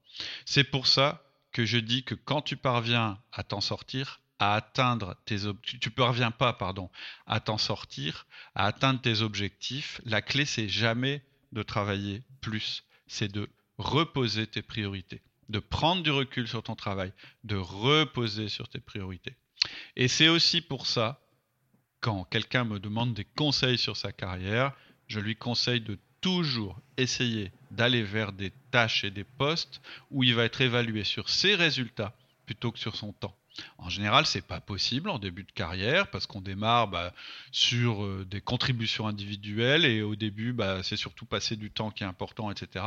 C'est 0.47 0.65
pour 0.65 0.87
ça 0.87 1.23
que 1.53 1.67
je 1.67 1.77
dis 1.77 2.03
que 2.03 2.15
quand 2.15 2.41
tu 2.41 2.57
parviens 2.57 3.21
à 3.31 3.43
t'en 3.43 3.61
sortir, 3.61 4.23
à 4.45 4.57
atteindre 4.57 5.17
tes 5.25 5.47
objectifs, 5.47 5.81
tu 5.81 5.91
parviens 5.91 6.31
pas, 6.31 6.53
pardon, 6.53 6.91
à 7.27 7.41
t'en 7.41 7.57
sortir, 7.57 8.27
à 8.55 8.67
atteindre 8.67 9.01
tes 9.01 9.23
objectifs, 9.23 10.03
la 10.05 10.21
clé 10.21 10.45
c'est 10.45 10.69
jamais 10.69 11.23
de 11.53 11.63
travailler 11.63 12.23
plus, 12.43 12.85
c'est 13.07 13.33
de 13.33 13.49
reposer 13.79 14.47
tes 14.47 14.61
priorités, 14.61 15.23
de 15.49 15.61
prendre 15.61 16.03
du 16.03 16.11
recul 16.11 16.47
sur 16.47 16.63
ton 16.63 16.77
travail, 16.77 17.13
de 17.45 17.57
reposer 17.57 18.49
sur 18.49 18.69
tes 18.69 18.81
priorités. 18.81 19.35
Et 19.97 20.09
c'est 20.09 20.29
aussi 20.29 20.61
pour 20.61 20.87
ça, 20.87 21.21
quand 22.01 22.25
quelqu'un 22.25 22.65
me 22.65 22.79
demande 22.79 23.15
des 23.15 23.25
conseils 23.25 23.79
sur 23.79 23.97
sa 23.97 24.13
carrière, 24.13 24.73
je 25.07 25.21
lui 25.21 25.37
conseille 25.37 25.81
de 25.81 25.99
toujours 26.21 26.79
essayer 26.99 27.51
d'aller 27.71 28.03
vers 28.03 28.33
des 28.33 28.53
tâches 28.71 29.05
et 29.05 29.11
des 29.11 29.25
postes 29.25 29.81
où 30.11 30.23
il 30.23 30.35
va 30.35 30.45
être 30.45 30.61
évalué 30.61 31.03
sur 31.03 31.31
ses 31.31 31.55
résultats 31.55 32.15
plutôt 32.45 32.73
que 32.73 32.79
sur 32.79 32.95
son 32.95 33.15
temps. 33.15 33.35
En 33.79 33.89
général, 33.89 34.27
c'est 34.27 34.47
pas 34.47 34.61
possible 34.61 35.09
en 35.11 35.19
début 35.19 35.45
de 35.45 35.53
carrière 35.53 36.09
parce 36.11 36.27
qu'on 36.27 36.41
démarre 36.41 36.89
bah, 36.89 37.13
sur 37.53 38.05
euh, 38.05 38.27
des 38.29 38.41
contributions 38.41 39.07
individuelles 39.07 39.85
et 39.85 40.03
au 40.03 40.17
début, 40.17 40.53
bah, 40.53 40.83
c'est 40.83 40.97
surtout 40.97 41.27
passer 41.27 41.57
du 41.57 41.71
temps 41.71 41.91
qui 41.91 42.03
est 42.03 42.07
important, 42.07 42.51
etc. 42.51 42.85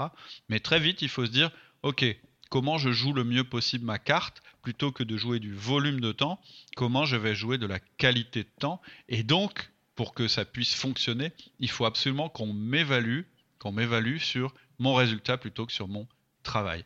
Mais 0.50 0.59
très 0.59 0.79
vite, 0.79 1.01
il 1.01 1.09
faut 1.09 1.25
se 1.25 1.31
dire, 1.31 1.51
ok, 1.83 2.05
comment 2.50 2.77
je 2.77 2.91
joue 2.91 3.13
le 3.13 3.24
mieux 3.24 3.43
possible 3.43 3.86
ma 3.86 4.00
carte 4.00 4.41
plutôt 4.62 4.91
que 4.91 5.03
de 5.03 5.15
jouer 5.15 5.39
du 5.39 5.53
volume 5.53 6.01
de 6.01 6.12
temps, 6.12 6.41
comment 6.75 7.05
je 7.05 7.15
vais 7.15 7.36
jouer 7.36 7.57
de 7.57 7.65
la 7.65 7.79
qualité 7.79 8.43
de 8.43 8.50
temps? 8.59 8.81
Et 9.07 9.24
donc, 9.24 9.71
pour 9.95 10.13
que 10.13 10.27
ça 10.27 10.45
puisse 10.45 10.75
fonctionner, 10.75 11.31
il 11.59 11.69
faut 11.69 11.86
absolument 11.86 12.29
qu'on 12.29 12.53
m'évalue, 12.53 13.21
qu'on 13.59 13.71
m'évalue 13.71 14.17
sur 14.17 14.53
mon 14.79 14.93
résultat 14.93 15.38
plutôt 15.38 15.65
que 15.65 15.71
sur 15.71 15.88
mon 15.88 16.07
travail. 16.43 16.86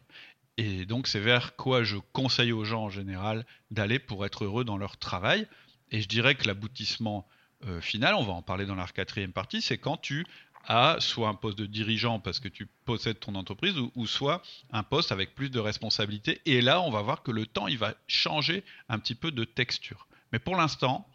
Et 0.63 0.85
donc 0.85 1.07
c'est 1.07 1.19
vers 1.19 1.55
quoi 1.55 1.83
je 1.83 1.97
conseille 2.13 2.51
aux 2.51 2.65
gens 2.65 2.83
en 2.83 2.89
général 2.91 3.47
d'aller 3.71 3.97
pour 3.97 4.27
être 4.27 4.45
heureux 4.45 4.63
dans 4.63 4.77
leur 4.77 4.95
travail. 4.97 5.47
Et 5.89 6.01
je 6.01 6.07
dirais 6.07 6.35
que 6.35 6.45
l'aboutissement 6.45 7.27
euh, 7.65 7.81
final, 7.81 8.13
on 8.13 8.23
va 8.23 8.33
en 8.33 8.43
parler 8.43 8.67
dans 8.67 8.75
la 8.75 8.85
quatrième 8.85 9.33
partie, 9.33 9.63
c'est 9.63 9.79
quand 9.79 9.97
tu 9.97 10.23
as 10.67 10.97
soit 10.99 11.29
un 11.29 11.33
poste 11.33 11.57
de 11.57 11.65
dirigeant 11.65 12.19
parce 12.19 12.39
que 12.39 12.47
tu 12.47 12.67
possèdes 12.85 13.19
ton 13.19 13.33
entreprise 13.33 13.73
ou, 13.95 14.05
soit 14.05 14.43
un 14.71 14.83
poste 14.83 15.11
avec 15.11 15.33
plus 15.33 15.49
de 15.49 15.57
responsabilités. 15.57 16.41
Et 16.45 16.61
là, 16.61 16.79
on 16.81 16.91
va 16.91 17.01
voir 17.01 17.23
que 17.23 17.31
le 17.31 17.47
temps, 17.47 17.65
il 17.65 17.79
va 17.79 17.95
changer 18.05 18.63
un 18.87 18.99
petit 18.99 19.15
peu 19.15 19.31
de 19.31 19.43
texture. 19.43 20.05
Mais 20.31 20.37
pour 20.37 20.55
l'instant, 20.55 21.07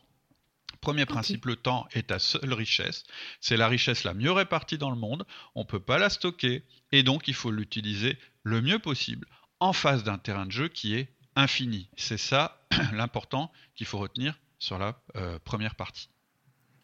Premier 0.81 1.07
principe, 1.07 1.47
le 1.47 1.57
temps 1.57 1.88
est 1.95 2.09
ta 2.09 2.19
seule 2.19 2.53
richesse. 2.53 3.05
C'est 3.41 3.57
la 3.57 3.67
richesse 3.67 4.05
la 4.05 4.12
mieux 4.12 4.31
répartie 4.31 4.79
dans 4.79 4.91
le 4.91 4.97
monde. 4.97 5.25
On 5.55 5.61
ne 5.61 5.67
peut 5.67 5.81
pas 5.81 5.99
la 5.99 6.11
stocker 6.11 6.62
et 6.93 7.03
donc 7.03 7.29
il 7.29 7.35
faut 7.35 7.50
l'utiliser 7.50 8.19
le 8.43 8.61
mieux 8.61 8.79
possible 8.79 9.26
en 9.61 9.73
face 9.73 10.05
d'un 10.05 10.19
terrain 10.19 10.47
de 10.47 10.53
jeu 10.53 10.69
qui 10.69 10.95
est 10.95 11.09
infini. 11.35 11.89
C'est 11.97 12.19
ça 12.19 12.67
l'important 12.93 13.53
qu'il 13.75 13.87
faut 13.87 13.99
retenir 13.99 14.39
sur 14.59 14.79
la 14.79 15.01
euh, 15.17 15.39
première 15.45 15.75
partie. 15.75 16.11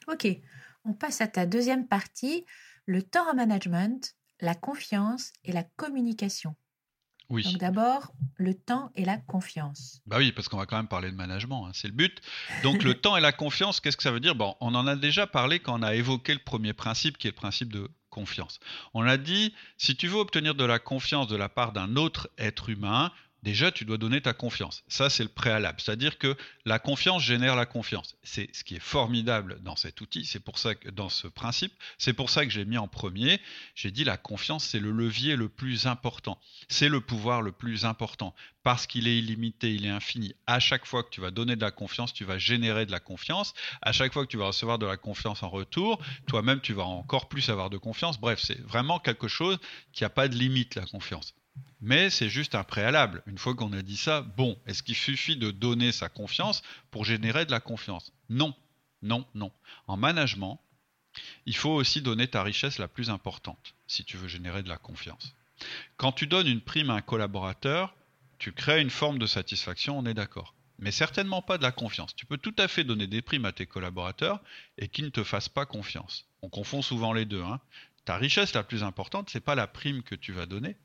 Ok, 0.09 0.27
on 0.85 0.93
passe 0.93 1.21
à 1.21 1.29
ta 1.29 1.47
deuxième 1.47 1.87
partie, 1.87 2.45
le 2.87 3.03
temps 3.03 3.31
en 3.31 3.35
management, 3.35 4.15
la 4.41 4.55
confiance 4.55 5.33
et 5.45 5.53
la 5.53 5.63
communication. 5.63 6.57
Oui. 7.29 7.45
Donc 7.45 7.59
d'abord, 7.59 8.13
le 8.37 8.53
temps 8.53 8.91
et 8.95 9.07
la 9.07 9.17
confiance. 9.17 10.03
Bah 10.07 10.19
oui, 10.19 10.33
parce 10.33 10.49
qu'on 10.49 10.59
va 10.59 10.67
quand 10.67 10.77
même 10.77 10.89
parler 10.89 11.11
de 11.11 11.17
management, 11.17 11.67
hein, 11.67 11.71
c'est 11.73 11.89
le 11.89 11.95
but. 11.95 12.21
Donc 12.63 12.83
le 12.83 12.95
temps 13.01 13.17
et 13.17 13.23
la 13.23 13.33
confiance, 13.33 13.81
qu'est-ce 13.81 13.97
que 13.97 14.03
ça 14.03 14.11
veut 14.11 14.21
dire? 14.21 14.35
Bon, 14.35 14.55
on 14.61 14.75
en 14.75 14.87
a 14.87 14.97
déjà 14.97 15.27
parlé 15.27 15.61
quand 15.61 15.79
on 15.79 15.83
a 15.83 15.95
évoqué 15.95 16.35
le 16.35 16.41
premier 16.41 16.75
principe, 16.75 17.17
qui 17.17 17.29
est 17.29 17.31
le 17.31 17.37
principe 17.37 17.73
de 17.73 17.91
confiance. 18.13 18.61
On 18.95 19.05
a 19.05 19.17
dit, 19.17 19.53
si 19.77 19.97
tu 19.97 20.07
veux 20.07 20.19
obtenir 20.19 20.55
de 20.55 20.65
la 20.65 20.79
confiance 20.79 21.27
de 21.27 21.37
la 21.37 21.49
part 21.49 21.73
d'un 21.73 21.97
autre 21.97 22.31
être 22.39 22.69
humain, 22.69 23.11
déjà 23.43 23.73
tu 23.73 23.85
dois 23.85 23.99
donner 23.99 24.21
ta 24.21 24.33
confiance. 24.33 24.85
Ça, 24.89 25.11
c'est 25.11 25.23
le 25.23 25.29
préalable. 25.29 25.81
C'est-à-dire 25.81 26.19
que 26.19 26.37
la 26.65 26.79
confiance 26.79 27.23
génère 27.23 27.57
la 27.57 27.67
confiance. 27.67 28.17
C'est 28.23 28.49
ce 28.55 28.65
qui 28.65 28.77
est 28.77 28.81
formidable 28.81 29.59
dans 29.63 29.77
cet 29.77 30.01
outil, 30.01 30.25
c'est 30.25 30.41
pour 30.41 30.59
ça 30.59 30.75
que 30.75 30.91
dans 30.91 31.09
ce 31.09 31.27
principe, 31.29 31.73
c'est 31.99 32.13
pour 32.13 32.31
ça 32.31 32.45
que 32.45 32.51
j'ai 32.51 32.65
mis 32.65 32.79
en 32.79 32.89
premier, 32.89 33.41
j'ai 33.75 33.91
dit 33.91 34.05
la 34.05 34.17
confiance, 34.17 34.65
c'est 34.65 34.81
le 34.81 34.91
levier 34.91 35.37
le 35.37 35.49
plus 35.49 35.87
important. 35.87 36.39
C'est 36.69 36.89
le 36.89 37.01
pouvoir 37.01 37.43
le 37.43 37.53
plus 37.53 37.85
important 37.85 38.35
parce 38.63 38.87
qu'il 38.87 39.09
est 39.09 39.19
illimité, 39.19 39.75
il 39.75 39.87
est 39.87 39.91
infini. 39.91 40.35
À 40.47 40.61
chaque 40.61 40.87
fois 40.87 41.03
que 41.03 41.11
tu 41.11 41.21
vas 41.21 41.31
donner 41.31 41.57
de 41.57 41.63
la 41.63 41.73
confiance, 41.73 42.13
tu 42.13 42.25
vas 42.25 42.39
générer 42.39 42.87
de 42.87 42.93
la 42.93 43.01
confiance. 43.01 43.55
À 43.81 43.93
chaque 43.93 44.13
fois 44.13 44.25
que 44.25 44.31
tu 44.31 44.37
vas 44.37 44.47
recevoir 44.47 44.79
de 44.79 44.87
la 44.87 44.97
confiance 44.97 45.43
en 45.43 45.49
retour, 45.49 46.01
toi-même, 46.27 46.61
tu 46.61 46.73
vas 46.73 46.85
encore 46.85 47.29
plus 47.29 47.49
avoir 47.51 47.71
de 47.71 47.79
confiance. 47.79 48.21
Bref, 48.21 48.41
c'est 48.43 48.61
vraiment 48.61 49.01
quelque 49.01 49.29
chose 49.29 49.59
qui 49.93 50.05
n'a 50.05 50.11
pas 50.11 50.29
de 50.29 50.37
limite, 50.37 50.77
la 50.77 50.87
confiance. 50.87 51.35
Mais 51.81 52.11
c'est 52.11 52.29
juste 52.29 52.55
un 52.55 52.65
préalable. 52.65 53.23
Une 53.27 53.39
fois 53.39 53.55
qu'on 53.55 53.73
a 53.73 53.83
dit 53.83 53.97
ça, 53.97 54.23
bon, 54.23 54.57
est-ce 54.67 54.83
qu'il 54.83 54.95
suffit 54.95 55.37
de 55.37 55.51
donner 55.51 55.91
sa 55.91 56.09
confiance 56.09 56.63
pour 56.91 57.05
générer 57.05 57.45
de 57.45 57.51
la 57.51 57.61
confiance? 57.61 58.13
Non, 58.29 58.55
non, 59.03 59.27
non. 59.35 59.51
En 59.89 59.97
management, 59.97 60.61
il 61.45 61.57
faut 61.57 61.73
aussi 61.73 62.01
donner 62.01 62.29
ta 62.29 62.43
richesse 62.43 62.79
la 62.79 62.89
plus 62.89 63.11
importante 63.11 63.75
si 63.87 64.05
tu 64.05 64.17
veux 64.17 64.29
générer 64.29 64.63
de 64.63 64.69
la 64.69 64.79
confiance. 64.79 65.35
Quand 65.97 66.13
tu 66.13 66.27
donnes 66.27 66.47
une 66.47 66.61
prime 66.61 66.91
à 66.91 66.95
un 66.95 67.03
collaborateur, 67.03 67.95
tu 68.39 68.53
crées 68.53 68.81
une 68.81 68.91
forme 68.91 69.19
de 69.19 69.27
satisfaction, 69.27 69.99
on 69.99 70.07
est 70.07 70.15
d'accord. 70.15 70.55
Mais 70.79 70.91
certainement 70.91 71.43
pas 71.43 71.59
de 71.59 71.63
la 71.63 71.71
confiance. 71.71 72.15
Tu 72.17 72.27
peux 72.27 72.39
tout 72.39 72.55
à 72.59 72.67
fait 72.67 72.83
donner 72.83 73.07
des 73.07 73.23
primes 73.23 73.45
à 73.45 73.53
tes 73.53 73.67
collaborateurs 73.67 74.41
et 74.79 74.89
qu'ils 74.89 75.05
ne 75.05 75.11
te 75.11 75.23
fassent 75.23 75.49
pas 75.49 75.67
confiance. 75.67 76.27
On 76.43 76.49
confond 76.49 76.83
souvent 76.83 77.13
les 77.13 77.25
deux. 77.25 77.43
Hein. 77.43 77.61
Ta 78.05 78.17
richesse 78.17 78.55
la 78.55 78.65
plus 78.65 78.83
importante, 78.83 79.31
ce 79.31 79.39
n'est 79.39 79.43
pas 79.43 79.55
la 79.55 79.69
prime 79.69 80.03
que 80.03 80.17
tu 80.17 80.33
vas 80.33 80.47
donner, 80.47 80.77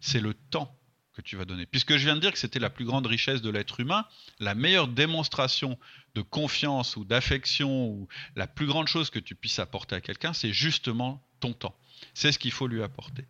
c'est 0.00 0.20
le 0.20 0.34
temps 0.34 0.76
que 1.14 1.22
tu 1.22 1.36
vas 1.36 1.44
donner. 1.44 1.66
Puisque 1.66 1.96
je 1.96 2.04
viens 2.04 2.16
de 2.16 2.20
dire 2.20 2.32
que 2.32 2.38
c'était 2.38 2.58
la 2.58 2.70
plus 2.70 2.84
grande 2.84 3.06
richesse 3.06 3.40
de 3.40 3.50
l'être 3.50 3.80
humain, 3.80 4.04
la 4.40 4.54
meilleure 4.54 4.88
démonstration 4.88 5.78
de 6.14 6.22
confiance 6.22 6.96
ou 6.96 7.04
d'affection 7.04 7.86
ou 7.86 8.08
la 8.36 8.46
plus 8.46 8.66
grande 8.66 8.88
chose 8.88 9.10
que 9.10 9.20
tu 9.20 9.34
puisses 9.34 9.58
apporter 9.58 9.94
à 9.94 10.00
quelqu'un, 10.00 10.32
c'est 10.32 10.52
justement 10.52 11.24
ton 11.40 11.52
temps. 11.52 11.76
C'est 12.14 12.32
ce 12.32 12.38
qu'il 12.38 12.52
faut 12.52 12.66
lui 12.66 12.82
apporter. 12.82 13.26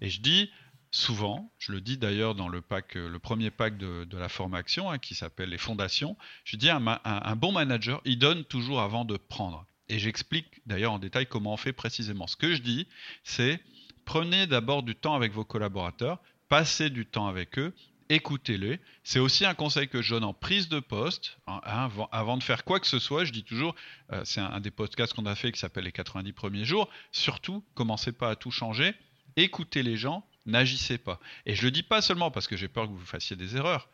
Et 0.00 0.10
je 0.10 0.20
dis 0.20 0.50
souvent, 0.90 1.52
je 1.58 1.72
le 1.72 1.80
dis 1.80 1.98
d'ailleurs 1.98 2.36
dans 2.36 2.48
le 2.48 2.60
pack, 2.60 2.94
le 2.94 3.18
premier 3.18 3.50
pack 3.50 3.76
de, 3.76 4.06
la 4.16 4.28
formation 4.28 4.90
hein, 4.90 4.98
qui 4.98 5.16
s'appelle 5.16 5.50
les 5.50 5.58
fondations, 5.58 6.16
je 6.44 6.56
dis 6.56 6.70
un 6.70 7.36
bon 7.36 7.50
manager, 7.50 8.00
il 8.04 8.18
donne 8.18 8.44
toujours 8.44 8.80
avant 8.80 9.04
de 9.04 9.16
prendre. 9.16 9.66
Et 9.88 9.98
j'explique 9.98 10.62
d'ailleurs 10.66 10.92
en 10.92 10.98
détail 10.98 11.26
comment 11.26 11.54
on 11.54 11.56
fait 11.56 11.72
précisément. 11.72 12.26
Ce 12.26 12.36
que 12.36 12.54
je 12.54 12.62
dis, 12.62 12.86
c'est 13.22 13.60
prenez 14.04 14.46
d'abord 14.46 14.82
du 14.82 14.94
temps 14.94 15.14
avec 15.14 15.32
vos 15.32 15.44
collaborateurs, 15.44 16.18
passez 16.48 16.90
du 16.90 17.06
temps 17.06 17.26
avec 17.26 17.58
eux, 17.58 17.74
écoutez-les. 18.08 18.80
C'est 19.02 19.18
aussi 19.18 19.44
un 19.44 19.54
conseil 19.54 19.88
que 19.88 20.02
je 20.02 20.14
donne 20.14 20.24
en 20.24 20.34
prise 20.34 20.68
de 20.68 20.80
poste. 20.80 21.38
Hein, 21.46 21.60
avant, 22.12 22.36
de 22.36 22.42
faire 22.42 22.64
quoi 22.64 22.80
que 22.80 22.86
ce 22.86 22.98
soit, 22.98 23.24
je 23.24 23.32
dis 23.32 23.44
toujours, 23.44 23.74
euh, 24.12 24.22
c'est 24.24 24.40
un, 24.40 24.60
des 24.60 24.70
podcasts 24.70 25.14
qu'on 25.14 25.26
a 25.26 25.34
fait 25.34 25.52
qui 25.52 25.58
s'appelle 25.58 25.84
les 25.84 25.92
90 25.92 26.32
premiers 26.32 26.64
jours, 26.64 26.88
surtout, 27.12 27.64
commencez 27.74 28.12
pas 28.12 28.30
à 28.30 28.36
tout 28.36 28.50
changer, 28.50 28.94
écoutez 29.36 29.82
les 29.82 29.96
gens, 29.96 30.26
n'agissez 30.46 30.98
pas. 30.98 31.20
Et 31.46 31.54
je 31.54 31.62
le 31.64 31.70
dis 31.70 31.82
pas 31.82 32.02
seulement 32.02 32.30
parce 32.30 32.46
que 32.46 32.56
j'ai 32.56 32.68
peur 32.68 32.86
que 32.86 32.92
vous 32.92 33.06
fassiez 33.06 33.36
des 33.36 33.56
erreurs, 33.56 33.88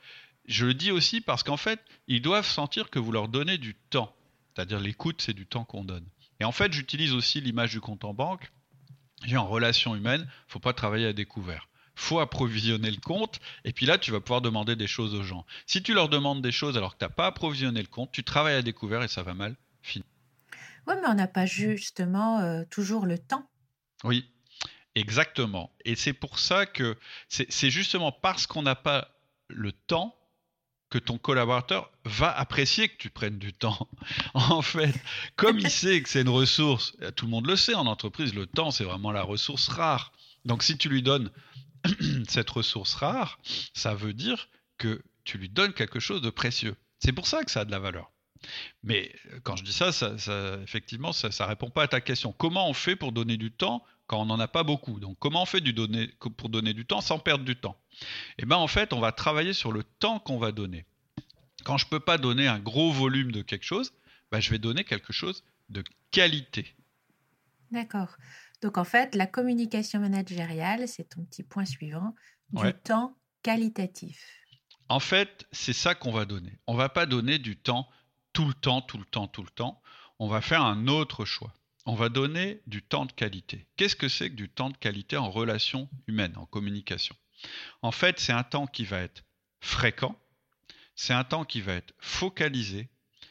je 0.46 0.66
le 0.66 0.74
dis 0.74 0.90
aussi 0.90 1.20
parce 1.20 1.42
qu'en 1.42 1.56
fait, 1.56 1.80
ils 2.08 2.22
doivent 2.22 2.46
sentir 2.46 2.90
que 2.90 2.98
vous 2.98 3.12
leur 3.12 3.28
donnez 3.28 3.58
du 3.58 3.74
temps. 3.74 4.14
C'est-à-dire 4.54 4.80
l'écoute, 4.80 5.22
c'est 5.22 5.34
du 5.34 5.46
temps 5.46 5.64
qu'on 5.64 5.84
donne. 5.84 6.06
Et 6.40 6.44
en 6.44 6.52
fait, 6.52 6.72
j'utilise 6.72 7.12
aussi 7.12 7.40
l'image 7.40 7.70
du 7.70 7.80
compte 7.80 8.04
en 8.04 8.14
banque 8.14 8.50
en 9.36 9.46
relation 9.46 9.94
humaine, 9.94 10.28
faut 10.48 10.58
pas 10.58 10.72
travailler 10.72 11.06
à 11.06 11.12
découvert. 11.12 11.68
Faut 11.94 12.20
approvisionner 12.20 12.90
le 12.90 13.00
compte, 13.00 13.40
et 13.64 13.72
puis 13.72 13.84
là, 13.84 13.98
tu 13.98 14.10
vas 14.10 14.20
pouvoir 14.20 14.40
demander 14.40 14.76
des 14.76 14.86
choses 14.86 15.14
aux 15.14 15.22
gens. 15.22 15.44
Si 15.66 15.82
tu 15.82 15.92
leur 15.92 16.08
demandes 16.08 16.40
des 16.40 16.52
choses 16.52 16.76
alors 16.76 16.94
que 16.94 16.98
tu 16.98 17.04
n'as 17.04 17.10
pas 17.10 17.26
approvisionné 17.26 17.82
le 17.82 17.88
compte, 17.88 18.10
tu 18.12 18.24
travailles 18.24 18.54
à 18.54 18.62
découvert 18.62 19.02
et 19.02 19.08
ça 19.08 19.22
va 19.22 19.34
mal 19.34 19.54
finir. 19.82 20.06
Oui, 20.86 20.94
mais 21.00 21.08
on 21.08 21.14
n'a 21.14 21.26
pas 21.26 21.46
justement 21.46 22.38
euh, 22.40 22.64
toujours 22.70 23.04
le 23.06 23.18
temps. 23.18 23.48
Oui, 24.04 24.30
exactement. 24.94 25.70
Et 25.84 25.94
c'est 25.94 26.14
pour 26.14 26.38
ça 26.38 26.64
que 26.64 26.96
c'est 27.28 27.70
justement 27.70 28.12
parce 28.12 28.46
qu'on 28.46 28.62
n'a 28.62 28.74
pas 28.74 29.08
le 29.48 29.72
temps 29.72 30.16
que 30.90 30.98
ton 30.98 31.18
collaborateur 31.18 31.90
va 32.04 32.36
apprécier 32.36 32.88
que 32.88 32.96
tu 32.96 33.10
prennes 33.10 33.38
du 33.38 33.52
temps. 33.52 33.88
en 34.34 34.60
fait, 34.60 34.94
comme 35.36 35.58
il 35.58 35.70
sait 35.70 36.02
que 36.02 36.08
c'est 36.08 36.22
une 36.22 36.28
ressource, 36.28 36.94
tout 37.16 37.26
le 37.26 37.30
monde 37.30 37.46
le 37.46 37.56
sait 37.56 37.74
en 37.74 37.86
entreprise, 37.86 38.34
le 38.34 38.46
temps 38.46 38.70
c'est 38.70 38.84
vraiment 38.84 39.12
la 39.12 39.22
ressource 39.22 39.68
rare. 39.68 40.12
Donc 40.44 40.62
si 40.62 40.76
tu 40.76 40.88
lui 40.88 41.02
donnes 41.02 41.30
cette 42.28 42.50
ressource 42.50 42.94
rare, 42.94 43.38
ça 43.72 43.94
veut 43.94 44.12
dire 44.12 44.48
que 44.78 45.02
tu 45.24 45.38
lui 45.38 45.48
donnes 45.48 45.72
quelque 45.72 46.00
chose 46.00 46.22
de 46.22 46.30
précieux. 46.30 46.76
C'est 46.98 47.12
pour 47.12 47.26
ça 47.26 47.44
que 47.44 47.50
ça 47.50 47.60
a 47.60 47.64
de 47.64 47.70
la 47.70 47.78
valeur. 47.78 48.10
Mais 48.82 49.14
euh, 49.32 49.40
quand 49.42 49.56
je 49.56 49.64
dis 49.64 49.72
ça, 49.72 49.92
ça, 49.92 50.58
effectivement, 50.62 51.12
ça 51.12 51.28
ne 51.28 51.48
répond 51.48 51.70
pas 51.70 51.84
à 51.84 51.88
ta 51.88 52.00
question. 52.00 52.32
Comment 52.32 52.68
on 52.68 52.74
fait 52.74 52.96
pour 52.96 53.12
donner 53.12 53.36
du 53.36 53.52
temps 53.52 53.84
quand 54.06 54.20
on 54.20 54.26
n'en 54.26 54.40
a 54.40 54.48
pas 54.48 54.62
beaucoup? 54.64 54.98
Donc, 54.98 55.16
comment 55.18 55.42
on 55.42 55.46
fait 55.46 55.62
pour 56.36 56.48
donner 56.48 56.74
du 56.74 56.86
temps 56.86 57.00
sans 57.00 57.18
perdre 57.18 57.44
du 57.44 57.56
temps? 57.56 57.79
Eh 58.38 58.46
bien, 58.46 58.56
en 58.56 58.66
fait, 58.66 58.92
on 58.92 59.00
va 59.00 59.12
travailler 59.12 59.52
sur 59.52 59.72
le 59.72 59.82
temps 59.82 60.18
qu'on 60.18 60.38
va 60.38 60.52
donner. 60.52 60.86
Quand 61.64 61.76
je 61.76 61.86
ne 61.86 61.90
peux 61.90 62.00
pas 62.00 62.18
donner 62.18 62.46
un 62.46 62.58
gros 62.58 62.90
volume 62.90 63.32
de 63.32 63.42
quelque 63.42 63.64
chose, 63.64 63.92
ben, 64.30 64.40
je 64.40 64.50
vais 64.50 64.58
donner 64.58 64.84
quelque 64.84 65.12
chose 65.12 65.44
de 65.68 65.84
qualité. 66.10 66.74
D'accord. 67.70 68.16
Donc 68.62 68.78
en 68.78 68.84
fait, 68.84 69.14
la 69.14 69.26
communication 69.26 70.00
managériale, 70.00 70.86
c'est 70.88 71.10
ton 71.10 71.24
petit 71.24 71.42
point 71.42 71.64
suivant, 71.64 72.14
du 72.50 72.72
temps 72.84 73.16
qualitatif. 73.42 74.40
En 74.88 75.00
fait, 75.00 75.46
c'est 75.52 75.72
ça 75.72 75.94
qu'on 75.94 76.12
va 76.12 76.24
donner. 76.24 76.58
On 76.66 76.74
va 76.74 76.88
pas 76.88 77.06
donner 77.06 77.38
du 77.38 77.56
temps 77.56 77.88
tout 78.32 78.46
le 78.46 78.54
temps, 78.54 78.82
tout 78.82 78.98
le 78.98 79.04
temps, 79.04 79.28
tout 79.28 79.42
le 79.42 79.50
temps. 79.50 79.80
On 80.18 80.28
va 80.28 80.40
faire 80.40 80.62
un 80.62 80.88
autre 80.88 81.24
choix. 81.24 81.54
On 81.86 81.94
va 81.94 82.08
donner 82.08 82.60
du 82.66 82.82
temps 82.82 83.06
de 83.06 83.12
qualité. 83.12 83.66
Qu'est-ce 83.76 83.96
que 83.96 84.08
c'est 84.08 84.30
que 84.30 84.34
du 84.34 84.48
temps 84.48 84.68
de 84.68 84.76
qualité 84.76 85.16
en 85.16 85.30
relation 85.30 85.88
humaine, 86.06 86.34
en 86.36 86.44
communication? 86.44 87.16
En 87.82 87.92
fait, 87.92 88.18
c'est 88.18 88.32
un 88.32 88.42
temps 88.42 88.66
qui 88.66 88.84
va 88.84 89.00
être 89.00 89.24
fréquent, 89.60 90.18
c'est 90.94 91.14
un 91.14 91.24
temps 91.24 91.44
qui 91.44 91.60
va 91.60 91.74
être 91.74 91.94
focalisé, 91.98 92.88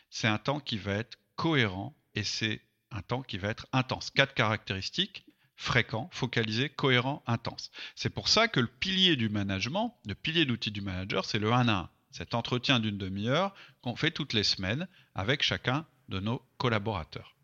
c'est 0.09 0.27
un 0.27 0.37
temps 0.37 0.59
qui 0.59 0.77
va 0.77 0.93
être 0.93 1.17
cohérent 1.35 1.95
et 2.15 2.23
c'est 2.23 2.61
un 2.91 3.01
temps 3.01 3.21
qui 3.21 3.37
va 3.37 3.49
être 3.49 3.67
intense. 3.71 4.09
Quatre 4.11 4.33
caractéristiques 4.33 5.25
fréquent, 5.55 6.09
focalisé, 6.11 6.69
cohérent, 6.69 7.21
intense. 7.27 7.69
C'est 7.95 8.09
pour 8.09 8.27
ça 8.27 8.47
que 8.47 8.59
le 8.59 8.67
pilier 8.67 9.15
du 9.15 9.29
management, 9.29 9.95
le 10.07 10.15
pilier 10.15 10.45
d'outil 10.45 10.71
du 10.71 10.81
manager, 10.81 11.25
c'est 11.25 11.39
le 11.39 11.51
1 11.51 11.67
à 11.67 11.73
1. 11.73 11.89
Cet 12.11 12.33
entretien 12.33 12.79
d'une 12.79 12.97
demi-heure 12.97 13.53
qu'on 13.81 13.95
fait 13.95 14.09
toutes 14.09 14.33
les 14.33 14.43
semaines 14.43 14.87
avec 15.13 15.43
chacun 15.43 15.85
de 16.07 16.19
nos 16.19 16.41
collaborateurs. 16.57 17.35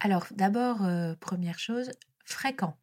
Alors 0.00 0.26
d'abord, 0.32 0.82
euh, 0.84 1.14
première 1.14 1.58
chose, 1.58 1.92
fréquent. 2.24 2.76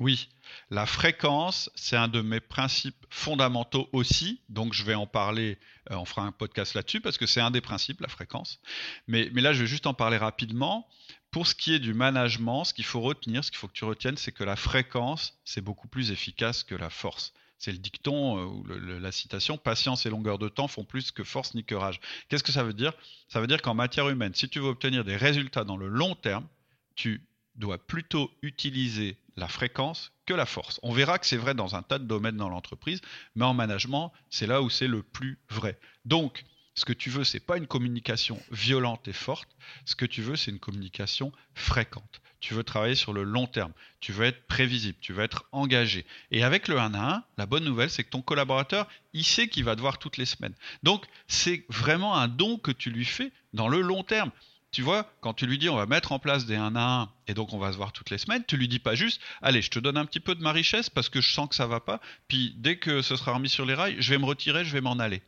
Oui, 0.00 0.28
la 0.70 0.86
fréquence, 0.86 1.70
c'est 1.76 1.96
un 1.96 2.08
de 2.08 2.20
mes 2.20 2.40
principes 2.40 3.06
fondamentaux 3.10 3.88
aussi, 3.92 4.40
donc 4.48 4.72
je 4.72 4.82
vais 4.82 4.94
en 4.94 5.06
parler, 5.06 5.56
euh, 5.90 5.96
on 5.96 6.04
fera 6.04 6.22
un 6.22 6.32
podcast 6.32 6.74
là-dessus, 6.74 7.00
parce 7.00 7.16
que 7.16 7.26
c'est 7.26 7.40
un 7.40 7.52
des 7.52 7.60
principes, 7.60 8.00
la 8.00 8.08
fréquence. 8.08 8.60
Mais, 9.06 9.28
là, 9.30 9.52
je 9.52 9.60
vais 9.60 9.68
juste 9.68 9.86
en 9.86 9.94
parler 9.94 10.16
rapidement. 10.16 10.88
Pour 11.30 11.46
ce 11.46 11.54
qui 11.54 11.74
est 11.74 11.78
du 11.78 11.94
management, 11.94 12.64
ce 12.64 12.74
qu'il 12.74 12.84
faut 12.84 13.00
retenir, 13.00 13.44
ce 13.44 13.50
qu'il 13.50 13.58
faut 13.58 13.68
que 13.68 13.72
tu 13.72 13.84
retiennes, 13.84 14.16
c'est 14.16 14.32
que 14.32 14.44
la 14.44 14.56
fréquence, 14.56 15.38
c'est 15.44 15.60
beaucoup 15.60 15.88
plus 15.88 16.10
efficace 16.10 16.64
que 16.64 16.74
la 16.74 16.90
force. 16.90 17.32
C'est 17.58 17.72
le 17.72 17.78
dicton 17.78 18.38
euh, 18.38 18.44
ou 18.44 18.66
la 19.00 19.12
citation 19.12 19.56
patience 19.56 20.06
et 20.06 20.10
longueur 20.10 20.38
de 20.38 20.48
temps 20.48 20.68
font 20.68 20.84
plus 20.84 21.12
que 21.12 21.24
force 21.24 21.54
ni 21.54 21.64
que 21.64 21.74
rage. 21.74 22.00
Qu'est-ce 22.28 22.42
que 22.42 22.52
ça 22.52 22.64
veut 22.64 22.72
dire? 22.72 22.92
Ça 23.28 23.40
veut 23.40 23.46
dire 23.46 23.62
qu'en 23.62 23.74
matière 23.74 24.08
humaine, 24.08 24.34
si 24.34 24.48
tu 24.48 24.58
veux 24.58 24.68
obtenir 24.68 25.04
des 25.04 25.16
résultats 25.16 25.64
dans 25.64 25.76
le 25.76 25.88
long 25.88 26.14
terme, 26.14 26.46
tu 26.94 27.22
doit 27.56 27.78
plutôt 27.78 28.30
utiliser 28.42 29.16
la 29.36 29.48
fréquence 29.48 30.12
que 30.26 30.34
la 30.34 30.46
force. 30.46 30.80
On 30.82 30.92
verra 30.92 31.18
que 31.18 31.26
c'est 31.26 31.36
vrai 31.36 31.54
dans 31.54 31.74
un 31.74 31.82
tas 31.82 31.98
de 31.98 32.04
domaines 32.04 32.36
dans 32.36 32.48
l'entreprise, 32.48 33.00
mais 33.34 33.44
en 33.44 33.54
management, 33.54 34.12
c'est 34.30 34.46
là 34.46 34.62
où 34.62 34.70
c'est 34.70 34.88
le 34.88 35.02
plus 35.02 35.38
vrai. 35.48 35.78
Donc, 36.04 36.44
ce 36.74 36.84
que 36.84 36.92
tu 36.92 37.08
veux, 37.08 37.24
c'est 37.24 37.40
pas 37.40 37.56
une 37.56 37.68
communication 37.68 38.40
violente 38.50 39.06
et 39.06 39.12
forte. 39.12 39.48
Ce 39.84 39.94
que 39.94 40.06
tu 40.06 40.22
veux, 40.22 40.34
c'est 40.34 40.50
une 40.50 40.58
communication 40.58 41.32
fréquente. 41.54 42.20
Tu 42.40 42.52
veux 42.52 42.64
travailler 42.64 42.96
sur 42.96 43.12
le 43.12 43.22
long 43.22 43.46
terme. 43.46 43.72
Tu 44.00 44.12
veux 44.12 44.24
être 44.24 44.46
prévisible. 44.46 44.98
Tu 45.00 45.12
veux 45.12 45.22
être 45.22 45.46
engagé. 45.52 46.04
Et 46.30 46.42
avec 46.42 46.68
le 46.68 46.78
1 46.78 46.94
à 46.94 47.16
1, 47.16 47.24
la 47.38 47.46
bonne 47.46 47.64
nouvelle, 47.64 47.90
c'est 47.90 48.04
que 48.04 48.10
ton 48.10 48.22
collaborateur, 48.22 48.88
il 49.12 49.24
sait 49.24 49.48
qu'il 49.48 49.64
va 49.64 49.76
te 49.76 49.80
voir 49.80 49.98
toutes 49.98 50.16
les 50.16 50.26
semaines. 50.26 50.54
Donc, 50.82 51.06
c'est 51.28 51.64
vraiment 51.68 52.16
un 52.16 52.28
don 52.28 52.58
que 52.58 52.72
tu 52.72 52.90
lui 52.90 53.04
fais 53.04 53.30
dans 53.52 53.68
le 53.68 53.80
long 53.80 54.02
terme 54.02 54.30
tu 54.74 54.82
vois, 54.82 55.08
quand 55.20 55.34
tu 55.34 55.46
lui 55.46 55.56
dis 55.56 55.68
on 55.68 55.76
va 55.76 55.86
mettre 55.86 56.10
en 56.10 56.18
place 56.18 56.46
des 56.46 56.56
1 56.56 56.74
à 56.74 57.02
1 57.02 57.08
et 57.28 57.34
donc 57.34 57.52
on 57.52 57.58
va 57.58 57.70
se 57.70 57.76
voir 57.76 57.92
toutes 57.92 58.10
les 58.10 58.18
semaines, 58.18 58.44
tu 58.46 58.56
lui 58.56 58.66
dis 58.66 58.80
pas 58.80 58.96
juste 58.96 59.22
allez, 59.40 59.62
je 59.62 59.70
te 59.70 59.78
donne 59.78 59.96
un 59.96 60.04
petit 60.04 60.18
peu 60.18 60.34
de 60.34 60.42
ma 60.42 60.50
richesse 60.50 60.90
parce 60.90 61.08
que 61.08 61.20
je 61.20 61.32
sens 61.32 61.48
que 61.48 61.54
ça 61.54 61.68
va 61.68 61.78
pas, 61.78 62.00
puis 62.26 62.54
dès 62.58 62.76
que 62.76 63.00
ce 63.00 63.14
sera 63.14 63.32
remis 63.32 63.48
sur 63.48 63.64
les 63.66 63.74
rails, 63.74 63.96
je 64.00 64.10
vais 64.10 64.18
me 64.18 64.24
retirer, 64.24 64.64
je 64.64 64.72
vais 64.72 64.80
m'en 64.80 64.98
aller. 64.98 65.22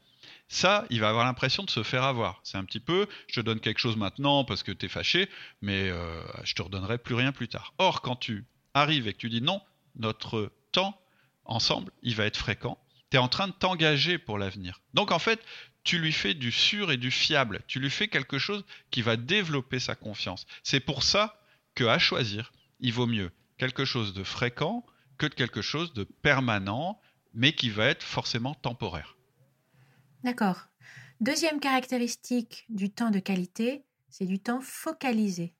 Ça, 0.48 0.84
il 0.90 1.00
va 1.00 1.08
avoir 1.08 1.24
l'impression 1.24 1.62
de 1.62 1.70
se 1.70 1.82
faire 1.82 2.02
avoir. 2.02 2.40
C'est 2.42 2.58
un 2.58 2.64
petit 2.64 2.80
peu, 2.80 3.06
je 3.28 3.40
te 3.40 3.44
donne 3.44 3.60
quelque 3.60 3.78
chose 3.78 3.96
maintenant 3.96 4.44
parce 4.44 4.62
que 4.62 4.72
tu 4.72 4.86
es 4.86 4.88
fâché, 4.88 5.28
mais 5.60 5.90
euh, 5.90 6.22
je 6.44 6.54
te 6.54 6.62
redonnerai 6.62 6.98
plus 6.98 7.14
rien 7.14 7.32
plus 7.32 7.48
tard. 7.48 7.72
Or, 7.78 8.00
quand 8.00 8.16
tu 8.16 8.44
arrives 8.74 9.06
et 9.06 9.12
que 9.12 9.18
tu 9.18 9.28
dis 9.28 9.42
non, 9.42 9.60
notre 9.96 10.52
temps 10.72 11.00
ensemble, 11.44 11.92
il 12.02 12.14
va 12.14 12.26
être 12.26 12.36
fréquent, 12.36 12.78
tu 13.10 13.16
es 13.16 13.20
en 13.20 13.28
train 13.28 13.48
de 13.48 13.52
t'engager 13.52 14.18
pour 14.18 14.38
l'avenir. 14.38 14.80
Donc 14.94 15.10
en 15.12 15.18
fait, 15.18 15.40
tu 15.84 15.98
lui 15.98 16.12
fais 16.12 16.34
du 16.34 16.50
sûr 16.50 16.90
et 16.90 16.96
du 16.96 17.10
fiable. 17.10 17.62
Tu 17.68 17.78
lui 17.78 17.90
fais 17.90 18.08
quelque 18.08 18.38
chose 18.38 18.64
qui 18.90 19.02
va 19.02 19.16
développer 19.16 19.78
sa 19.78 19.94
confiance. 19.94 20.46
C'est 20.62 20.80
pour 20.80 21.02
ça 21.02 21.40
que 21.74 21.84
à 21.84 21.98
choisir, 21.98 22.52
il 22.80 22.92
vaut 22.92 23.06
mieux 23.06 23.30
quelque 23.58 23.84
chose 23.84 24.12
de 24.12 24.24
fréquent 24.24 24.84
que 25.18 25.26
de 25.26 25.34
quelque 25.34 25.62
chose 25.62 25.94
de 25.94 26.04
permanent, 26.04 27.00
mais 27.32 27.54
qui 27.54 27.70
va 27.70 27.86
être 27.86 28.02
forcément 28.02 28.54
temporaire. 28.54 29.16
D'accord. 30.24 30.66
Deuxième 31.20 31.60
caractéristique 31.60 32.66
du 32.68 32.90
temps 32.90 33.10
de 33.10 33.18
qualité, 33.18 33.84
c'est 34.10 34.26
du 34.26 34.38
temps 34.38 34.60
focalisé. 34.60 35.54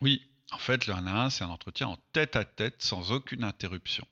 Oui, 0.00 0.28
en 0.50 0.58
fait, 0.58 0.86
le 0.86 0.94
1 0.94 1.06
à 1.06 1.24
1, 1.24 1.30
c'est 1.30 1.44
un 1.44 1.50
entretien 1.50 1.88
en 1.88 1.96
tête 2.12 2.36
à 2.36 2.44
tête 2.44 2.82
sans 2.82 3.12
aucune 3.12 3.44
interruption. 3.44 4.06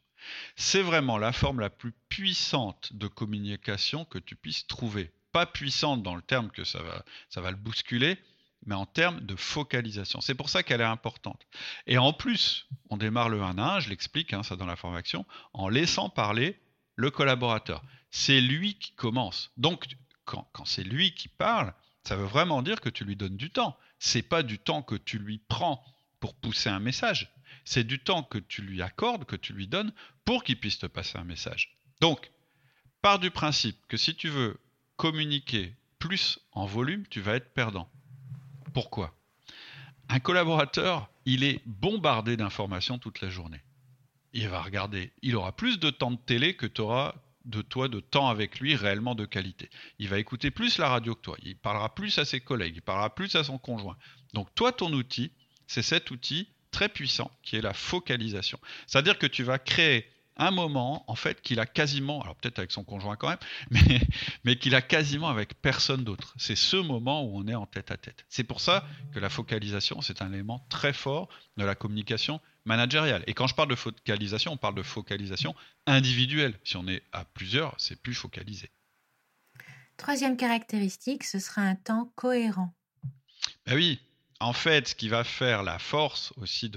C'est 0.57 0.83
vraiment 0.83 1.19
la 1.19 1.33
forme 1.33 1.61
la 1.61 1.71
plus 1.71 1.93
puissante 2.09 2.93
de 2.93 3.07
communication 3.07 4.05
que 4.05 4.19
tu 4.19 4.37
puisses 4.37 4.67
trouver 4.67 5.13
pas 5.33 5.47
puissante 5.47 6.03
dans 6.03 6.15
le 6.15 6.23
terme 6.23 6.51
que 6.51 6.65
ça 6.65 6.83
va, 6.83 7.05
ça 7.29 7.41
va 7.41 7.51
le 7.51 7.57
bousculer, 7.57 8.19
mais 8.67 8.75
en 8.75 8.87
termes 8.87 9.21
de 9.21 9.37
focalisation. 9.37 10.21
C'est 10.21 10.35
pour 10.35 10.51
ça 10.51 10.63
qu'elle 10.63 10.81
est 10.81 10.85
importante. 10.85 11.47
Et 11.87 11.99
en 11.99 12.13
plus, 12.13 12.67
on 12.91 12.97
démarre 12.97 13.29
le 13.29 13.41
1 13.41 13.59
à 13.59 13.77
1, 13.77 13.81
je 13.81 13.91
l'explique, 13.91 14.33
hein, 14.33 14.43
ça 14.43 14.57
dans 14.57 14.67
la 14.67 14.77
formation, 14.77 15.25
en 15.53 15.69
laissant 15.69 16.09
parler 16.09 16.61
le 16.97 17.11
collaborateur. 17.11 17.83
C'est 18.11 18.41
lui 18.41 18.75
qui 18.75 18.93
commence. 18.93 19.51
Donc, 19.57 19.87
quand, 20.25 20.49
quand 20.53 20.65
c'est 20.65 20.85
lui 20.85 21.15
qui 21.15 21.29
parle, 21.29 21.73
ça 22.05 22.17
veut 22.17 22.27
vraiment 22.27 22.63
dire 22.63 22.81
que 22.81 22.91
tu 22.91 23.05
lui 23.05 23.17
donnes 23.17 23.37
du 23.37 23.51
temps. 23.51 23.79
C'est 23.99 24.23
pas 24.23 24.43
du 24.43 24.59
temps 24.59 24.83
que 24.83 24.97
tu 24.97 25.19
lui 25.19 25.39
prends 25.49 25.83
pour 26.19 26.35
pousser 26.35 26.69
un 26.69 26.81
message. 26.81 27.33
C'est 27.73 27.85
du 27.85 28.01
temps 28.01 28.25
que 28.25 28.39
tu 28.39 28.63
lui 28.63 28.83
accordes, 28.83 29.27
que 29.27 29.37
tu 29.37 29.53
lui 29.53 29.69
donnes 29.69 29.93
pour 30.25 30.43
qu'il 30.43 30.59
puisse 30.59 30.81
te 30.81 30.87
passer 30.87 31.19
un 31.19 31.23
message. 31.23 31.79
Donc, 32.01 32.33
pars 33.01 33.21
du 33.21 33.31
principe 33.31 33.77
que 33.87 33.97
si 33.97 34.17
tu 34.17 34.29
veux 34.29 34.59
communiquer 34.97 35.77
plus 36.01 36.41
en 36.51 36.67
volume, 36.67 37.07
tu 37.11 37.21
vas 37.21 37.37
être 37.37 37.55
perdant. 37.55 37.89
Pourquoi? 38.75 39.15
Un 40.09 40.19
collaborateur, 40.19 41.09
il 41.27 41.45
est 41.45 41.63
bombardé 41.65 42.37
d'informations 42.37 42.99
toute 42.99 43.21
la 43.21 43.31
journée. 43.31 43.63
Il 44.33 44.49
va 44.49 44.63
regarder, 44.63 45.13
il 45.23 45.37
aura 45.37 45.53
plus 45.53 45.79
de 45.79 45.91
temps 45.91 46.11
de 46.11 46.17
télé 46.17 46.57
que 46.57 46.67
tu 46.67 46.81
auras 46.81 47.15
de 47.45 47.63
toi 47.63 47.87
de 47.87 48.01
temps 48.01 48.29
avec 48.29 48.59
lui 48.59 48.75
réellement 48.75 49.15
de 49.15 49.27
qualité. 49.27 49.71
Il 50.01 50.09
va 50.09 50.19
écouter 50.19 50.51
plus 50.51 50.79
la 50.79 50.89
radio 50.89 51.15
que 51.15 51.21
toi, 51.21 51.37
il 51.45 51.55
parlera 51.55 51.95
plus 51.95 52.19
à 52.19 52.25
ses 52.25 52.41
collègues, 52.41 52.75
il 52.79 52.83
parlera 52.83 53.15
plus 53.15 53.37
à 53.37 53.45
son 53.45 53.59
conjoint. 53.59 53.97
Donc 54.35 54.53
toi, 54.57 54.73
ton 54.73 54.93
outil, 54.93 55.31
c'est 55.69 55.83
cet 55.83 56.11
outil 56.11 56.49
très 56.71 56.89
puissant 56.89 57.31
qui 57.43 57.57
est 57.57 57.61
la 57.61 57.75
focalisation. 57.75 58.59
C'est-à-dire 58.87 59.19
que 59.19 59.27
tu 59.27 59.43
vas 59.43 59.59
créer 59.59 60.07
un 60.37 60.51
moment, 60.51 61.05
en 61.07 61.15
fait, 61.15 61.43
qu'il 61.43 61.61
a 61.61 61.67
quasiment, 61.67 62.23
alors 62.23 62.35
peut-être 62.35 62.59
avec 62.59 62.73
son 62.73 62.83
conjoint 62.83 63.17
quand 63.17 63.29
même, 63.29 63.39
mais, 63.71 64.01
mais 64.45 64.57
qu'il 64.57 64.75
a 64.75 64.81
quasiment 64.81 65.29
avec 65.29 65.55
personne 65.61 66.03
d'autre. 66.03 66.35
C'est 66.39 66.57
ce 66.57 66.77
moment 66.77 67.25
où 67.25 67.39
on 67.39 67.47
est 67.47 67.55
en 67.55 67.67
tête 67.67 67.91
à 67.91 67.99
tête. 67.99 68.25
C'est 68.29 68.45
pour 68.45 68.61
ça 68.61 68.87
que 69.13 69.19
la 69.19 69.29
focalisation, 69.29 70.01
c'est 70.01 70.23
un 70.23 70.33
élément 70.33 70.65
très 70.71 70.95
fort 70.95 71.29
de 71.59 71.65
la 71.65 71.75
communication 71.75 72.41
managériale. 72.65 73.23
Et 73.27 73.35
quand 73.35 73.47
je 73.47 73.55
parle 73.55 73.69
de 73.69 73.75
focalisation, 73.75 74.53
on 74.53 74.57
parle 74.57 74.75
de 74.75 74.83
focalisation 74.83 75.55
individuelle. 75.87 76.59
Si 76.65 76.77
on 76.77 76.89
est 76.89 77.03
à 77.13 77.25
plusieurs, 77.25 77.75
c'est 77.79 78.01
plus 78.01 78.15
focalisé. 78.15 78.71
Troisième 79.99 80.39
caractéristique, 80.39 81.25
ce 81.25 81.39
sera 81.39 81.61
un 81.61 81.75
temps 81.75 82.11
cohérent. 82.15 82.73
Ben 83.67 83.75
oui, 83.75 84.01
en 84.41 84.55
fait, 84.55 84.89
ce 84.89 84.95
qui 84.95 85.09
va 85.09 85.23
faire 85.23 85.63
la 85.63 85.79
force 85.79 86.33
aussi 86.37 86.71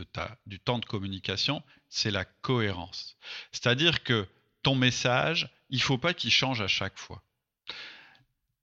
du 0.45 0.59
temps 0.59 0.79
de 0.79 0.85
communication, 0.85 1.63
c'est 1.89 2.11
la 2.11 2.25
cohérence. 2.25 3.15
C'est-à-dire 3.51 4.03
que 4.03 4.27
ton 4.63 4.75
message, 4.75 5.49
il 5.69 5.77
ne 5.77 5.83
faut 5.83 5.97
pas 5.97 6.13
qu'il 6.13 6.31
change 6.31 6.61
à 6.61 6.67
chaque 6.67 6.99
fois. 6.99 7.21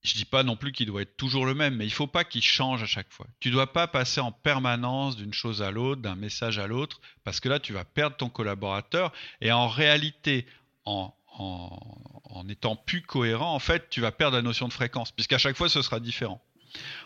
Je 0.03 0.13
ne 0.15 0.19
dis 0.19 0.25
pas 0.25 0.43
non 0.43 0.57
plus 0.57 0.73
qu'il 0.73 0.87
doit 0.87 1.03
être 1.03 1.17
toujours 1.17 1.45
le 1.45 1.55
même, 1.55 1.77
mais 1.77 1.85
il 1.85 1.91
ne 1.91 1.95
faut 1.95 2.07
pas 2.07 2.25
qu'il 2.25 2.43
change 2.43 2.83
à 2.83 2.87
chaque 2.87 3.11
fois. 3.11 3.27
Tu 3.39 3.49
ne 3.49 3.55
dois 3.55 3.73
pas 3.73 3.87
passer 3.87 4.21
en 4.21 4.33
permanence 4.33 5.17
d'une 5.17 5.35
chose 5.35 5.61
à 5.63 5.71
l'autre, 5.71 6.01
d'un 6.01 6.15
message 6.15 6.59
à 6.59 6.67
l'autre, 6.67 7.01
parce 7.25 7.41
que 7.41 7.49
là, 7.49 7.59
tu 7.59 7.73
vas 7.73 7.85
perdre 7.85 8.17
ton 8.17 8.31
collaborateur. 8.31 9.13
Et 9.43 9.53
en 9.53 9.69
réalité, 9.69 10.47
en, 10.85 11.15
en 11.39 12.49
étant 12.49 12.77
plus 12.77 13.03
cohérent, 13.03 13.55
en 13.55 13.59
fait, 13.59 13.91
tu 13.91 14.01
vas 14.01 14.13
perdre 14.13 14.37
la 14.37 14.43
notion 14.43 14.69
de 14.69 14.73
fréquence, 14.73 15.11
puisqu'à 15.13 15.39
chaque 15.39 15.57
fois, 15.57 15.69
ce 15.69 15.83
sera 15.83 16.01
différent. 16.01 16.43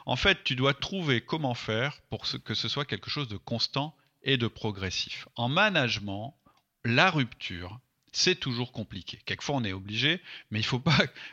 En 0.06 0.16
fait, 0.16 0.44
tu 0.44 0.56
dois 0.56 0.74
trouver 0.74 1.20
comment 1.20 1.54
faire 1.54 2.00
pour 2.10 2.26
que 2.44 2.54
ce 2.54 2.68
soit 2.68 2.84
quelque 2.84 3.10
chose 3.10 3.28
de 3.28 3.36
constant 3.36 3.96
et 4.22 4.36
de 4.36 4.48
progressif. 4.48 5.28
En 5.36 5.48
management, 5.48 6.36
la 6.84 7.10
rupture, 7.10 7.78
c'est 8.12 8.36
toujours 8.36 8.72
compliqué. 8.72 9.20
Quelquefois, 9.26 9.56
on 9.56 9.64
est 9.64 9.72
obligé, 9.72 10.20
mais 10.50 10.60
il 10.60 10.62
ne 10.62 10.66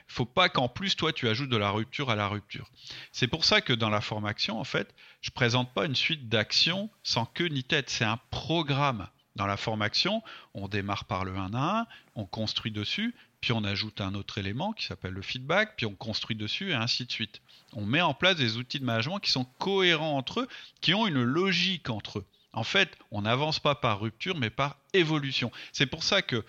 faut 0.07 0.25
pas, 0.25 0.49
qu'en 0.49 0.67
plus, 0.67 0.95
toi, 0.95 1.13
tu 1.13 1.29
ajoutes 1.29 1.49
de 1.49 1.57
la 1.57 1.69
rupture 1.69 2.09
à 2.09 2.15
la 2.15 2.27
rupture. 2.27 2.69
C'est 3.11 3.27
pour 3.27 3.45
ça 3.45 3.61
que 3.61 3.73
dans 3.73 3.89
la 3.89 4.01
formation, 4.01 4.59
en 4.59 4.63
fait, 4.63 4.93
je 5.21 5.29
ne 5.29 5.33
présente 5.33 5.73
pas 5.73 5.85
une 5.85 5.95
suite 5.95 6.27
d'actions 6.27 6.89
sans 7.03 7.25
queue 7.25 7.47
ni 7.47 7.63
tête. 7.63 7.89
C'est 7.89 8.03
un 8.05 8.19
programme. 8.31 9.07
Dans 9.35 9.47
la 9.47 9.57
formation, 9.57 10.21
on 10.53 10.67
démarre 10.67 11.05
par 11.05 11.23
le 11.23 11.35
1 11.35 11.53
à 11.53 11.81
1, 11.81 11.87
on 12.15 12.25
construit 12.25 12.71
dessus, 12.71 13.15
puis 13.39 13.53
on 13.53 13.63
ajoute 13.63 14.01
un 14.01 14.13
autre 14.13 14.37
élément 14.37 14.73
qui 14.73 14.85
s'appelle 14.85 15.13
le 15.13 15.21
feedback, 15.21 15.75
puis 15.75 15.85
on 15.85 15.95
construit 15.95 16.35
dessus 16.35 16.71
et 16.71 16.75
ainsi 16.75 17.05
de 17.05 17.11
suite. 17.11 17.41
On 17.73 17.85
met 17.85 18.01
en 18.01 18.13
place 18.13 18.35
des 18.35 18.57
outils 18.57 18.79
de 18.79 18.85
management 18.85 19.19
qui 19.19 19.31
sont 19.31 19.45
cohérents 19.57 20.17
entre 20.17 20.41
eux, 20.41 20.47
qui 20.81 20.93
ont 20.93 21.07
une 21.07 21.23
logique 21.23 21.89
entre 21.89 22.19
eux. 22.19 22.25
En 22.53 22.63
fait, 22.63 22.97
on 23.11 23.21
n'avance 23.21 23.59
pas 23.59 23.75
par 23.75 24.01
rupture, 24.01 24.37
mais 24.37 24.49
par 24.49 24.77
évolution. 24.93 25.51
C'est 25.71 25.85
pour 25.85 26.03
ça 26.03 26.21
que, 26.21 26.45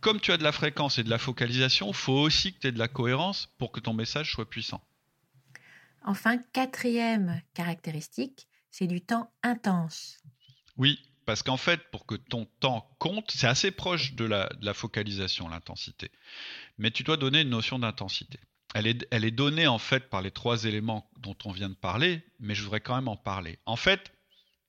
comme 0.00 0.20
tu 0.20 0.32
as 0.32 0.38
de 0.38 0.42
la 0.42 0.52
fréquence 0.52 0.98
et 0.98 1.04
de 1.04 1.10
la 1.10 1.18
focalisation, 1.18 1.88
il 1.88 1.94
faut 1.94 2.12
aussi 2.14 2.54
que 2.54 2.60
tu 2.60 2.66
aies 2.68 2.72
de 2.72 2.78
la 2.78 2.88
cohérence 2.88 3.50
pour 3.58 3.70
que 3.70 3.80
ton 3.80 3.92
message 3.92 4.32
soit 4.32 4.48
puissant. 4.48 4.82
Enfin, 6.04 6.38
quatrième 6.52 7.40
caractéristique, 7.54 8.48
c'est 8.70 8.86
du 8.86 9.00
temps 9.00 9.30
intense. 9.42 10.18
Oui, 10.76 10.98
parce 11.26 11.42
qu'en 11.42 11.56
fait, 11.56 11.90
pour 11.90 12.06
que 12.06 12.14
ton 12.14 12.46
temps 12.60 12.88
compte, 12.98 13.30
c'est 13.30 13.46
assez 13.46 13.70
proche 13.70 14.14
de 14.14 14.24
la, 14.24 14.74
focalisation, 14.74 15.48
l'intensité. 15.48 16.10
Mais 16.78 16.90
tu 16.90 17.02
dois 17.02 17.16
donner 17.16 17.42
une 17.42 17.50
notion 17.50 17.78
d'intensité. 17.78 18.38
Elle 18.74 18.86
est, 18.86 19.06
elle 19.10 19.24
est 19.24 19.30
donnée 19.30 19.66
en 19.66 19.78
fait 19.78 20.10
par 20.10 20.20
les 20.20 20.30
trois 20.30 20.64
éléments 20.64 21.08
dont 21.18 21.36
on 21.44 21.52
vient 21.52 21.68
de 21.68 21.74
parler, 21.74 22.22
mais 22.40 22.54
je 22.54 22.62
voudrais 22.62 22.80
quand 22.80 22.96
même 22.96 23.08
en 23.08 23.16
parler. 23.16 23.58
En 23.66 23.76
fait, 23.76 24.12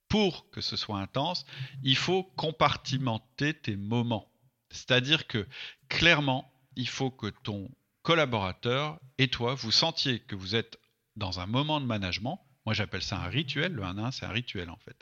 pour 0.10 0.50
que 0.52 0.62
ce 0.62 0.76
soit 0.76 1.00
intense, 1.00 1.46
il 1.84 1.98
faut 1.98 2.24
compartimenter 2.24 3.54
tes 3.54 3.76
moments. 3.76 4.32
C'est-à-dire 4.70 5.28
que 5.28 5.48
clairement, 5.89 6.52
il 6.76 6.88
faut 6.88 7.10
que 7.10 7.28
ton 7.28 7.70
collaborateur 8.04 9.00
et 9.18 9.30
toi, 9.30 9.56
vous 9.56 9.72
sentiez 9.72 10.20
que 10.20 10.36
vous 10.36 10.56
êtes 10.56 10.80
dans 11.15 11.39
un 11.39 11.48
moment 11.48 11.82
de 11.82 11.86
management. 11.86 12.44
Moi, 12.65 12.73
j'appelle 12.73 13.01
ça 13.01 13.17
un 13.17 13.28
rituel. 13.28 13.73
Le 13.73 13.84
1-1, 13.84 14.12
c'est 14.12 14.25
un 14.25 14.32
rituel 14.32 14.69
en 14.69 14.78
fait. 14.78 14.95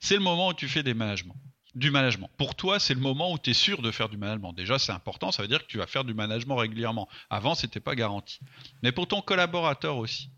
C'est 0.00 0.14
le 0.14 0.20
moment 0.20 0.48
où 0.48 0.54
tu 0.54 0.68
fais 0.68 0.82
des 0.82 0.94
managements. 0.94 1.36
Du 1.74 1.90
management. 1.90 2.30
Pour 2.36 2.54
toi, 2.54 2.78
c'est 2.78 2.94
le 2.94 3.00
moment 3.00 3.32
où 3.32 3.38
tu 3.38 3.50
es 3.50 3.54
sûr 3.54 3.82
de 3.82 3.90
faire 3.90 4.08
du 4.08 4.16
management. 4.16 4.52
Déjà, 4.52 4.78
c'est 4.78 4.92
important, 4.92 5.32
ça 5.32 5.42
veut 5.42 5.48
dire 5.48 5.60
que 5.60 5.66
tu 5.66 5.78
vas 5.78 5.88
faire 5.88 6.04
du 6.04 6.14
management 6.14 6.54
régulièrement. 6.54 7.08
Avant, 7.30 7.56
ce 7.56 7.66
n'était 7.66 7.80
pas 7.80 7.96
garanti. 7.96 8.38
Mais 8.82 8.92
pour 8.92 9.08
ton 9.08 9.20
collaborateur 9.20 9.96
aussi. 9.96 10.30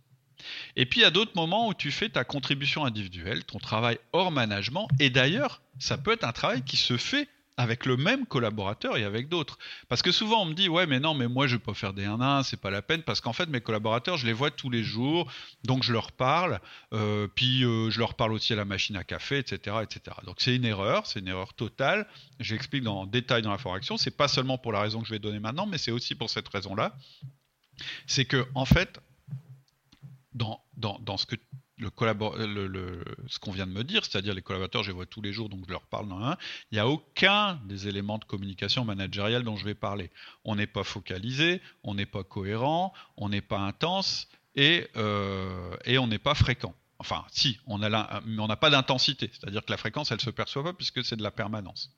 Et 0.77 0.87
puis 0.87 1.01
il 1.01 1.03
y 1.03 1.07
a 1.07 1.11
d'autres 1.11 1.35
moments 1.35 1.69
où 1.69 1.75
tu 1.75 1.91
fais 1.91 2.09
ta 2.09 2.25
contribution 2.25 2.85
individuelle, 2.85 3.45
ton 3.45 3.59
travail 3.59 3.99
hors 4.12 4.31
management. 4.31 4.89
Et 4.99 5.11
d'ailleurs, 5.11 5.61
ça 5.79 5.99
peut 5.99 6.12
être 6.12 6.25
un 6.25 6.33
travail 6.33 6.62
qui 6.62 6.77
se 6.77 6.97
fait 6.97 7.29
avec 7.57 7.87
le 7.87 7.97
même 7.97 8.27
collaborateur 8.27 8.97
et 8.97 9.05
avec 9.05 9.29
d'autres. 9.29 9.59
Parce 9.88 10.03
que 10.03 10.12
souvent 10.12 10.42
on 10.42 10.47
me 10.47 10.55
dit 10.55 10.69
ouais 10.69 10.87
mais 10.87 11.01
non 11.01 11.14
mais 11.14 11.29
moi 11.29 11.47
je 11.47 11.57
peux 11.57 11.75
faire 11.75 11.92
des 11.92 12.05
1-1, 12.05 12.42
c'est 12.42 12.61
pas 12.61 12.71
la 12.71 12.83
peine 12.83 13.03
parce 13.03 13.21
qu'en 13.21 13.33
fait 13.33 13.47
mes 13.47 13.61
collaborateurs 13.61 14.16
je 14.16 14.27
les 14.27 14.33
vois 14.33 14.51
tous 14.51 14.71
les 14.71 14.83
jours, 14.83 15.31
donc 15.64 15.83
je 15.83 15.92
leur 15.92 16.12
parle, 16.12 16.61
euh, 16.92 17.29
puis 17.35 17.64
euh, 17.64 17.90
je 17.90 17.99
leur 17.99 18.14
parle 18.14 18.33
aussi 18.33 18.53
à 18.53 18.57
la 18.57 18.64
machine 18.64 18.97
à 18.97 19.05
café, 19.05 19.38
etc. 19.38 19.77
etc. 19.83 20.16
Donc 20.25 20.37
c'est 20.38 20.55
une 20.55 20.64
erreur, 20.64 21.07
c'est 21.07 21.21
une 21.21 21.29
erreur 21.29 21.55
totale. 21.55 22.07
J'explique 22.40 22.83
dans 22.83 23.07
détail 23.07 23.42
dans 23.42 23.51
la 23.51 23.59
formation, 23.59 23.97
c'est 23.97 24.16
pas 24.16 24.29
seulement 24.29 24.59
pour 24.59 24.73
la 24.73 24.81
raison 24.81 25.01
que 25.01 25.07
je 25.07 25.12
vais 25.12 25.19
donner 25.19 25.40
maintenant, 25.40 25.66
mais 25.66 25.79
c'est 25.79 25.92
aussi 25.92 26.14
pour 26.14 26.31
cette 26.31 26.49
raison-là. 26.49 26.95
C'est 28.07 28.25
que 28.25 28.47
en 28.55 28.64
fait 28.64 29.01
dans, 30.37 30.61
dans, 30.77 31.16
ce 31.16 31.27
que 31.27 31.37
le, 31.79 33.05
ce 33.29 33.39
qu'on 33.39 33.51
vient 33.51 33.67
de 33.67 33.73
me 33.73 33.85
dire, 33.85 34.05
c'est-à-dire 34.05 34.35
les 34.35 34.43
collaborateurs, 34.43 34.83
je 34.83 34.91
les 34.91 34.95
vois 34.95 35.07
tous 35.07 35.21
les 35.21 35.33
jours, 35.33 35.49
donc 35.49 35.65
je 35.67 35.73
leur 35.73 35.83
parle 35.83 36.09
dans 36.09 36.21
un, 36.21 36.37
il 36.71 36.77
n'y 36.77 36.79
a 36.79 36.89
aucun 36.89 37.61
des 37.67 37.89
éléments 37.89 38.19
de 38.19 38.25
communication 38.25 38.85
managériale 38.85 39.43
dont 39.43 39.57
je 39.57 39.65
vais 39.65 39.75
parler. 39.75 40.11
On 40.45 40.57
n'est 40.57 40.67
pas 40.67 40.85
focalisé, 40.85 41.61
on 41.83 41.95
n'est 41.95 42.07
pas 42.07 42.25
cohérent, 42.25 42.93
on 43.17 43.29
n'est 43.29 43.43
pas 43.43 43.59
intense 43.59 44.29
et, 44.55 44.89
euh, 44.97 45.77
on 45.87 46.07
n'est 46.07 46.19
pas 46.19 46.35
fréquent. 46.35 46.75
Enfin, 46.99 47.27
si, 47.31 47.61
on 47.67 47.83
a 47.83 48.23
mais 48.25 48.41
on 48.41 48.47
n'a 48.47 48.57
pas 48.57 48.71
d'intensité, 48.71 49.31
c'est-à-dire 49.33 49.62
que 49.62 49.71
la 49.71 49.77
fréquence, 49.77 50.11
elle 50.11 50.17
ne 50.17 50.23
se 50.23 50.31
perçoit 50.31 50.65
pas 50.65 50.73
puisque 50.73 51.05
c'est 51.05 51.17
de 51.17 51.23
la 51.23 51.31
permanence. 51.31 51.91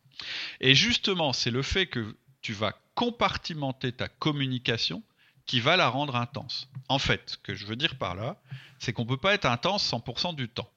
Et 0.60 0.74
justement, 0.74 1.32
c'est 1.32 1.52
le 1.52 1.62
fait 1.62 1.86
que 1.86 2.16
tu 2.40 2.52
vas 2.52 2.72
compartimenter 2.94 3.92
ta 3.92 4.08
communication 4.08 5.04
qui 5.48 5.60
va 5.60 5.76
la 5.76 5.88
rendre 5.88 6.14
intense. 6.14 6.68
En 6.88 7.00
fait, 7.00 7.30
ce 7.30 7.36
que 7.38 7.54
je 7.54 7.66
veux 7.66 7.74
dire 7.74 7.96
par 7.96 8.14
là, 8.14 8.36
c'est 8.78 8.92
qu'on 8.92 9.02
ne 9.02 9.08
peut 9.08 9.16
pas 9.16 9.34
être 9.34 9.46
intense 9.46 9.90
100% 9.90 10.36
du 10.36 10.48
temps. 10.48 10.70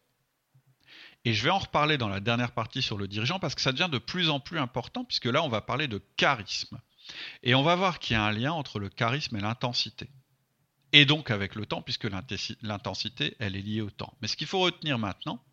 Et 1.25 1.33
je 1.33 1.43
vais 1.43 1.51
en 1.51 1.59
reparler 1.59 1.99
dans 1.99 2.07
la 2.07 2.21
dernière 2.21 2.53
partie 2.53 2.81
sur 2.81 2.97
le 2.97 3.07
dirigeant 3.07 3.37
parce 3.37 3.53
que 3.53 3.61
ça 3.61 3.73
devient 3.73 3.89
de 3.91 3.99
plus 3.99 4.29
en 4.29 4.39
plus 4.39 4.57
important 4.57 5.03
puisque 5.03 5.25
là, 5.25 5.43
on 5.43 5.49
va 5.49 5.61
parler 5.61 5.87
de 5.87 6.01
charisme. 6.15 6.79
Et 7.43 7.53
on 7.53 7.63
va 7.63 7.75
voir 7.75 7.99
qu'il 7.99 8.15
y 8.15 8.17
a 8.17 8.23
un 8.23 8.31
lien 8.31 8.53
entre 8.53 8.79
le 8.79 8.89
charisme 8.89 9.35
et 9.35 9.41
l'intensité. 9.41 10.09
Et 10.93 11.05
donc 11.05 11.31
avec 11.31 11.55
le 11.55 11.65
temps, 11.65 11.81
puisque 11.81 12.07
l'intensité, 12.61 13.35
elle 13.39 13.57
est 13.57 13.61
liée 13.61 13.81
au 13.81 13.89
temps. 13.89 14.13
Mais 14.21 14.27
ce 14.27 14.37
qu'il 14.37 14.47
faut 14.47 14.59
retenir 14.59 14.97
maintenant, 14.97 15.43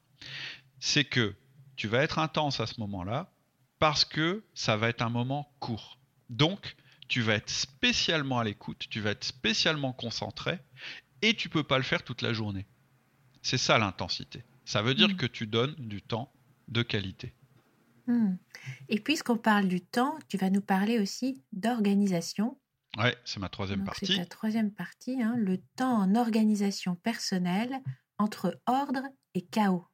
c'est 0.78 1.04
que 1.04 1.34
tu 1.76 1.88
vas 1.88 2.02
être 2.02 2.20
intense 2.20 2.60
à 2.60 2.66
ce 2.66 2.78
moment-là 2.80 3.32
parce 3.80 4.04
que 4.04 4.44
ça 4.54 4.76
va 4.76 4.88
être 4.88 5.02
un 5.02 5.10
moment 5.10 5.52
court. 5.58 5.98
Donc, 6.30 6.76
tu 7.08 7.22
vas 7.22 7.34
être 7.34 7.50
spécialement 7.50 8.38
à 8.38 8.44
l'écoute, 8.44 8.86
tu 8.90 9.00
vas 9.00 9.10
être 9.10 9.24
spécialement 9.24 9.92
concentré, 9.92 10.58
et 11.22 11.34
tu 11.34 11.48
peux 11.48 11.64
pas 11.64 11.78
le 11.78 11.84
faire 11.84 12.04
toute 12.04 12.22
la 12.22 12.32
journée. 12.32 12.66
C'est 13.42 13.58
ça 13.58 13.78
l'intensité. 13.78 14.44
Ça 14.64 14.82
veut 14.82 14.94
dire 14.94 15.08
mm. 15.08 15.16
que 15.16 15.26
tu 15.26 15.46
donnes 15.46 15.74
du 15.78 16.02
temps 16.02 16.32
de 16.68 16.82
qualité. 16.82 17.34
Mm. 18.06 18.34
Et 18.88 19.00
puisqu'on 19.00 19.38
parle 19.38 19.68
du 19.68 19.80
temps, 19.80 20.18
tu 20.28 20.36
vas 20.36 20.50
nous 20.50 20.60
parler 20.60 20.98
aussi 20.98 21.42
d'organisation. 21.52 22.58
Ouais, 22.98 23.16
c'est 23.24 23.40
ma 23.40 23.48
troisième 23.48 23.84
partie. 23.84 24.06
C'est 24.06 24.16
ta 24.16 24.26
troisième 24.26 24.72
partie, 24.72 25.22
hein, 25.22 25.34
le 25.36 25.58
temps 25.76 25.96
en 25.96 26.14
organisation 26.14 26.94
personnelle 26.96 27.80
entre 28.18 28.60
ordre 28.66 29.02
et 29.34 29.42
chaos. 29.42 29.86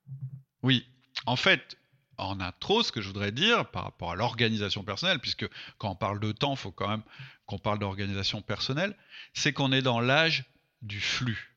Oui, 0.62 0.86
en 1.26 1.36
fait, 1.36 1.76
en 2.18 2.40
intro, 2.40 2.82
ce 2.82 2.92
que 2.92 3.00
je 3.00 3.08
voudrais 3.08 3.32
dire 3.32 3.70
par 3.70 3.84
rapport 3.84 4.12
à 4.12 4.16
l'organisation 4.16 4.84
personnelle, 4.84 5.18
puisque 5.18 5.48
quand 5.78 5.90
on 5.90 5.96
parle 5.96 6.20
de 6.20 6.32
temps, 6.32 6.54
il 6.54 6.58
faut 6.58 6.72
quand 6.72 6.88
même 6.88 7.02
qu'on 7.46 7.58
parle 7.58 7.78
d'organisation 7.78 8.42
personnelle, 8.42 8.96
c'est 9.32 9.52
qu'on 9.52 9.72
est 9.72 9.82
dans 9.82 10.00
l'âge 10.00 10.44
du 10.82 11.00
flux. 11.00 11.54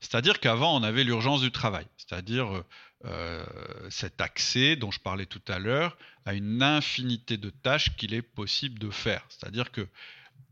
C'est-à-dire 0.00 0.40
qu'avant, 0.40 0.76
on 0.76 0.82
avait 0.82 1.04
l'urgence 1.04 1.40
du 1.40 1.52
travail, 1.52 1.86
c'est-à-dire 1.96 2.64
euh, 3.04 3.44
cet 3.90 4.20
accès 4.20 4.76
dont 4.76 4.90
je 4.90 5.00
parlais 5.00 5.26
tout 5.26 5.42
à 5.48 5.58
l'heure 5.58 5.96
à 6.24 6.34
une 6.34 6.62
infinité 6.62 7.36
de 7.36 7.50
tâches 7.50 7.96
qu'il 7.96 8.14
est 8.14 8.22
possible 8.22 8.78
de 8.78 8.90
faire. 8.90 9.24
C'est-à-dire 9.28 9.72
que 9.72 9.88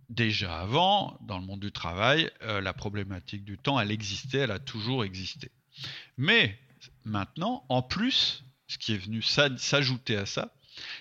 déjà 0.09 0.61
avant, 0.61 1.17
dans 1.23 1.39
le 1.39 1.47
monde 1.47 1.61
du 1.61 1.73
travail, 1.73 2.31
euh, 2.43 2.61
la 2.61 2.73
problématique 2.73 3.45
du 3.45 3.57
temps, 3.57 3.79
elle 3.79 3.91
existait, 3.91 4.39
elle 4.39 4.51
a 4.51 4.59
toujours 4.59 5.05
existé. 5.05 5.51
Mais 6.19 6.59
maintenant, 7.05 7.65
en 7.69 7.83
plus, 7.83 8.45
ce 8.71 8.79
qui 8.79 8.95
est 8.95 8.99
venu 8.99 9.21
s'ajouter 9.21 10.17
à 10.17 10.27
ça, 10.27 10.55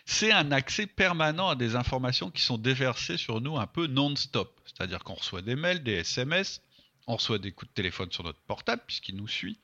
c'est 0.04 0.32
un 0.32 0.52
accès 0.52 0.88
permanent 0.88 1.50
à 1.50 1.56
des 1.56 1.76
informations 1.76 2.32
qui 2.32 2.42
sont 2.42 2.58
déversées 2.58 3.16
sur 3.16 3.42
nous 3.42 3.60
un 3.60 3.68
peu 3.68 3.86
non-stop. 3.86 4.60
C'est-à-dire 4.66 5.04
qu'on 5.04 5.14
reçoit 5.14 5.44
des 5.44 5.56
mails, 5.56 5.84
des 5.84 5.94
SMS, 5.94 6.64
on 7.06 7.16
reçoit 7.16 7.38
des 7.38 7.52
coups 7.52 7.70
de 7.70 7.76
téléphone 7.76 8.12
sur 8.12 8.24
notre 8.24 8.40
portable 8.40 8.82
puisqu'il 8.88 9.18
nous 9.18 9.28
suit, 9.28 9.60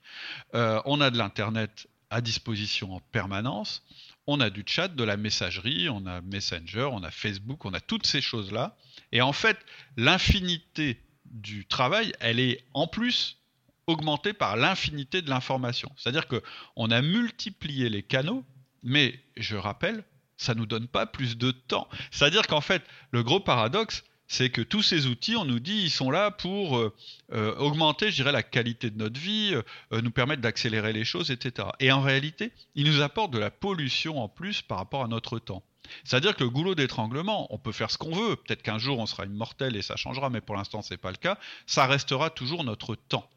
euh, 0.54 0.80
on 0.86 1.02
a 1.02 1.10
de 1.10 1.18
l'Internet 1.18 1.88
à 2.12 2.22
disposition 2.22 2.94
en 2.94 3.00
permanence, 3.00 3.84
on 4.28 4.40
a 4.40 4.52
du 4.52 4.64
chat, 4.68 4.88
de 4.88 5.04
la 5.04 5.18
messagerie, 5.18 5.90
on 5.90 6.06
a 6.06 6.22
Messenger, 6.22 6.90
on 6.92 7.02
a 7.02 7.10
Facebook, 7.10 7.66
on 7.66 7.74
a 7.74 7.80
toutes 7.80 8.06
ces 8.06 8.22
choses-là. 8.22 8.78
Et 9.12 9.24
en 9.24 9.34
fait, 9.34 9.58
l'infinité 9.98 11.02
du 11.26 11.66
travail, 11.66 12.14
elle 12.20 12.40
est 12.40 12.64
en 12.76 12.86
plus 12.86 13.40
augmenté 13.88 14.34
par 14.34 14.56
l'infinité 14.58 15.22
de 15.22 15.30
l'information. 15.30 15.92
C'est-à-dire 15.98 16.28
qu'on 16.28 16.92
a 16.92 17.02
multiplié 17.02 17.90
les 17.90 18.04
canaux, 18.04 18.44
mais 18.84 19.20
je 19.38 19.56
rappelle, 19.56 20.04
ça 20.38 20.56
nous 20.56 20.66
donne 20.66 20.88
pas 20.88 21.06
plus 21.06 21.38
de 21.38 21.52
temps. 21.52 21.88
C'est-à-dire 22.12 22.48
qu'en 22.48 22.62
fait, 22.62 22.84
le 23.12 23.24
gros 23.24 23.40
paradoxe, 23.40 24.04
c'est 24.28 24.50
que 24.50 24.62
tous 24.62 24.82
ces 24.82 25.06
outils, 25.06 25.36
on 25.36 25.46
nous 25.46 25.60
dit, 25.60 25.84
ils 25.84 25.92
sont 25.92 26.10
là 26.10 26.32
pour 26.32 26.78
euh, 26.78 26.94
euh, 27.32 27.56
augmenter, 27.58 28.10
je 28.10 28.16
dirais, 28.16 28.32
la 28.32 28.44
qualité 28.44 28.90
de 28.90 28.98
notre 28.98 29.20
vie, 29.20 29.54
euh, 29.54 30.02
nous 30.02 30.12
permettre 30.12 30.42
d'accélérer 30.42 30.94
les 30.94 31.06
choses, 31.06 31.30
etc. 31.30 31.68
Et 31.80 31.92
en 31.92 32.02
réalité, 32.02 32.52
ils 32.74 32.86
nous 32.86 33.02
apportent 33.02 33.32
de 33.32 33.40
la 33.40 33.52
pollution 33.52 34.20
en 34.20 34.28
plus 34.28 34.62
par 34.62 34.80
rapport 34.80 35.04
à 35.04 35.08
notre 35.08 35.38
temps. 35.40 35.64
C'est-à-dire 36.04 36.36
que 36.36 36.44
le 36.44 36.50
goulot 36.50 36.74
d'étranglement, 36.74 37.54
on 37.54 37.60
peut 37.60 37.72
faire 37.72 37.92
ce 37.92 38.00
qu'on 38.00 38.16
veut, 38.16 38.36
peut-être 38.36 38.64
qu'un 38.64 38.80
jour 38.80 38.98
on 38.98 39.06
sera 39.06 39.26
immortel 39.26 39.76
et 39.76 39.84
ça 39.84 39.96
changera, 39.96 40.32
mais 40.32 40.42
pour 40.42 40.56
l'instant 40.56 40.82
ce 40.82 40.94
n'est 40.94 40.98
pas 40.98 41.12
le 41.12 41.18
cas, 41.18 41.38
ça 41.68 41.86
restera 41.86 42.32
toujours 42.32 42.64
notre 42.64 42.96
temps. 42.96 43.30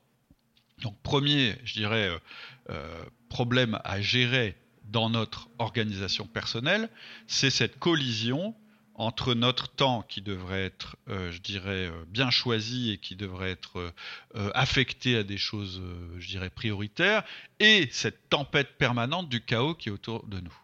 Donc 0.80 0.96
premier, 1.02 1.56
je 1.64 1.74
dirais, 1.74 2.08
euh, 2.08 2.18
euh, 2.70 3.04
problème 3.28 3.80
à 3.84 4.00
gérer 4.00 4.56
dans 4.84 5.10
notre 5.10 5.48
organisation 5.58 6.26
personnelle, 6.26 6.88
c'est 7.26 7.50
cette 7.50 7.78
collision 7.78 8.54
entre 8.94 9.34
notre 9.34 9.68
temps 9.68 10.02
qui 10.02 10.22
devrait 10.22 10.64
être, 10.64 10.96
euh, 11.08 11.30
je 11.30 11.40
dirais, 11.40 11.90
bien 12.08 12.30
choisi 12.30 12.90
et 12.90 12.98
qui 12.98 13.14
devrait 13.14 13.50
être 13.50 13.92
affecté 14.54 15.16
à 15.16 15.22
des 15.22 15.38
choses, 15.38 15.80
je 16.18 16.26
dirais, 16.26 16.50
prioritaires, 16.50 17.22
et 17.60 17.88
cette 17.92 18.28
tempête 18.28 18.76
permanente 18.76 19.28
du 19.28 19.40
chaos 19.40 19.74
qui 19.74 19.88
est 19.88 19.92
autour 19.92 20.26
de 20.26 20.40
nous. 20.40 20.56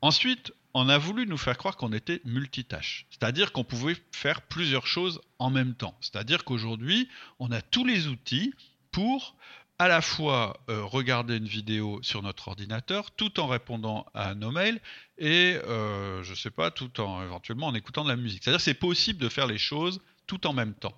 Ensuite, 0.00 0.52
on 0.74 0.88
a 0.88 0.98
voulu 0.98 1.26
nous 1.26 1.38
faire 1.38 1.56
croire 1.56 1.76
qu'on 1.76 1.92
était 1.92 2.20
multitâche, 2.24 3.06
c'est-à-dire 3.10 3.52
qu'on 3.52 3.62
pouvait 3.62 3.96
faire 4.10 4.42
plusieurs 4.42 4.88
choses 4.88 5.20
en 5.38 5.48
même 5.48 5.74
temps. 5.74 5.96
C'est-à-dire 6.00 6.44
qu'aujourd'hui, 6.44 7.08
on 7.38 7.52
a 7.52 7.62
tous 7.62 7.84
les 7.84 8.08
outils 8.08 8.52
pour 8.94 9.34
à 9.80 9.88
la 9.88 10.00
fois 10.00 10.60
euh, 10.70 10.84
regarder 10.84 11.36
une 11.36 11.48
vidéo 11.48 11.98
sur 12.02 12.22
notre 12.22 12.46
ordinateur 12.46 13.10
tout 13.10 13.40
en 13.40 13.48
répondant 13.48 14.06
à 14.14 14.36
nos 14.36 14.52
mails 14.52 14.80
et 15.18 15.58
euh, 15.64 16.22
je 16.22 16.32
sais 16.32 16.52
pas 16.52 16.70
tout 16.70 17.00
en 17.00 17.24
éventuellement 17.24 17.66
en 17.66 17.74
écoutant 17.74 18.04
de 18.04 18.08
la 18.08 18.14
musique. 18.14 18.44
C'est-à-dire 18.44 18.60
c'est 18.60 18.72
possible 18.72 19.18
de 19.18 19.28
faire 19.28 19.48
les 19.48 19.58
choses 19.58 20.00
tout 20.28 20.46
en 20.46 20.52
même 20.52 20.74
temps. 20.74 20.96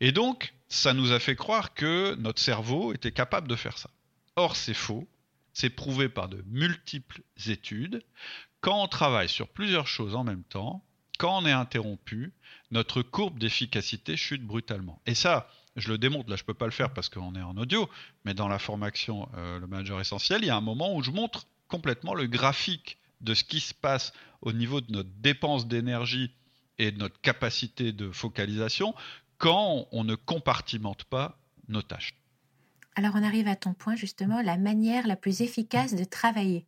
Et 0.00 0.10
donc 0.10 0.52
ça 0.68 0.94
nous 0.94 1.12
a 1.12 1.20
fait 1.20 1.36
croire 1.36 1.74
que 1.74 2.16
notre 2.16 2.42
cerveau 2.42 2.92
était 2.92 3.12
capable 3.12 3.46
de 3.46 3.54
faire 3.54 3.78
ça. 3.78 3.90
Or 4.34 4.56
c'est 4.56 4.74
faux. 4.74 5.06
C'est 5.52 5.70
prouvé 5.70 6.08
par 6.08 6.28
de 6.28 6.42
multiples 6.48 7.22
études. 7.46 8.02
Quand 8.60 8.82
on 8.82 8.88
travaille 8.88 9.28
sur 9.28 9.46
plusieurs 9.46 9.86
choses 9.86 10.16
en 10.16 10.24
même 10.24 10.42
temps, 10.42 10.82
quand 11.18 11.40
on 11.40 11.46
est 11.46 11.52
interrompu, 11.52 12.32
notre 12.72 13.02
courbe 13.02 13.38
d'efficacité 13.38 14.16
chute 14.16 14.42
brutalement. 14.42 15.00
Et 15.06 15.14
ça, 15.14 15.48
je 15.78 15.88
le 15.88 15.98
démontre, 15.98 16.28
là 16.30 16.36
je 16.36 16.42
ne 16.42 16.46
peux 16.46 16.54
pas 16.54 16.66
le 16.66 16.72
faire 16.72 16.92
parce 16.92 17.08
qu'on 17.08 17.34
est 17.34 17.42
en 17.42 17.56
audio, 17.56 17.88
mais 18.24 18.34
dans 18.34 18.48
la 18.48 18.58
formation 18.58 19.28
euh, 19.36 19.58
Le 19.58 19.66
Manager 19.66 20.00
Essentiel, 20.00 20.42
il 20.42 20.46
y 20.46 20.50
a 20.50 20.56
un 20.56 20.60
moment 20.60 20.94
où 20.94 21.02
je 21.02 21.10
montre 21.10 21.46
complètement 21.68 22.14
le 22.14 22.26
graphique 22.26 22.98
de 23.20 23.34
ce 23.34 23.44
qui 23.44 23.60
se 23.60 23.74
passe 23.74 24.12
au 24.42 24.52
niveau 24.52 24.80
de 24.80 24.92
notre 24.92 25.10
dépense 25.20 25.66
d'énergie 25.66 26.32
et 26.78 26.92
de 26.92 26.98
notre 26.98 27.20
capacité 27.20 27.92
de 27.92 28.10
focalisation 28.10 28.94
quand 29.38 29.86
on 29.92 30.04
ne 30.04 30.14
compartimente 30.14 31.04
pas 31.04 31.38
nos 31.68 31.82
tâches. 31.82 32.14
Alors 32.94 33.12
on 33.14 33.22
arrive 33.22 33.48
à 33.48 33.56
ton 33.56 33.74
point 33.74 33.96
justement, 33.96 34.42
la 34.42 34.56
manière 34.56 35.06
la 35.06 35.16
plus 35.16 35.40
efficace 35.42 35.94
de 35.94 36.04
travailler. 36.04 36.66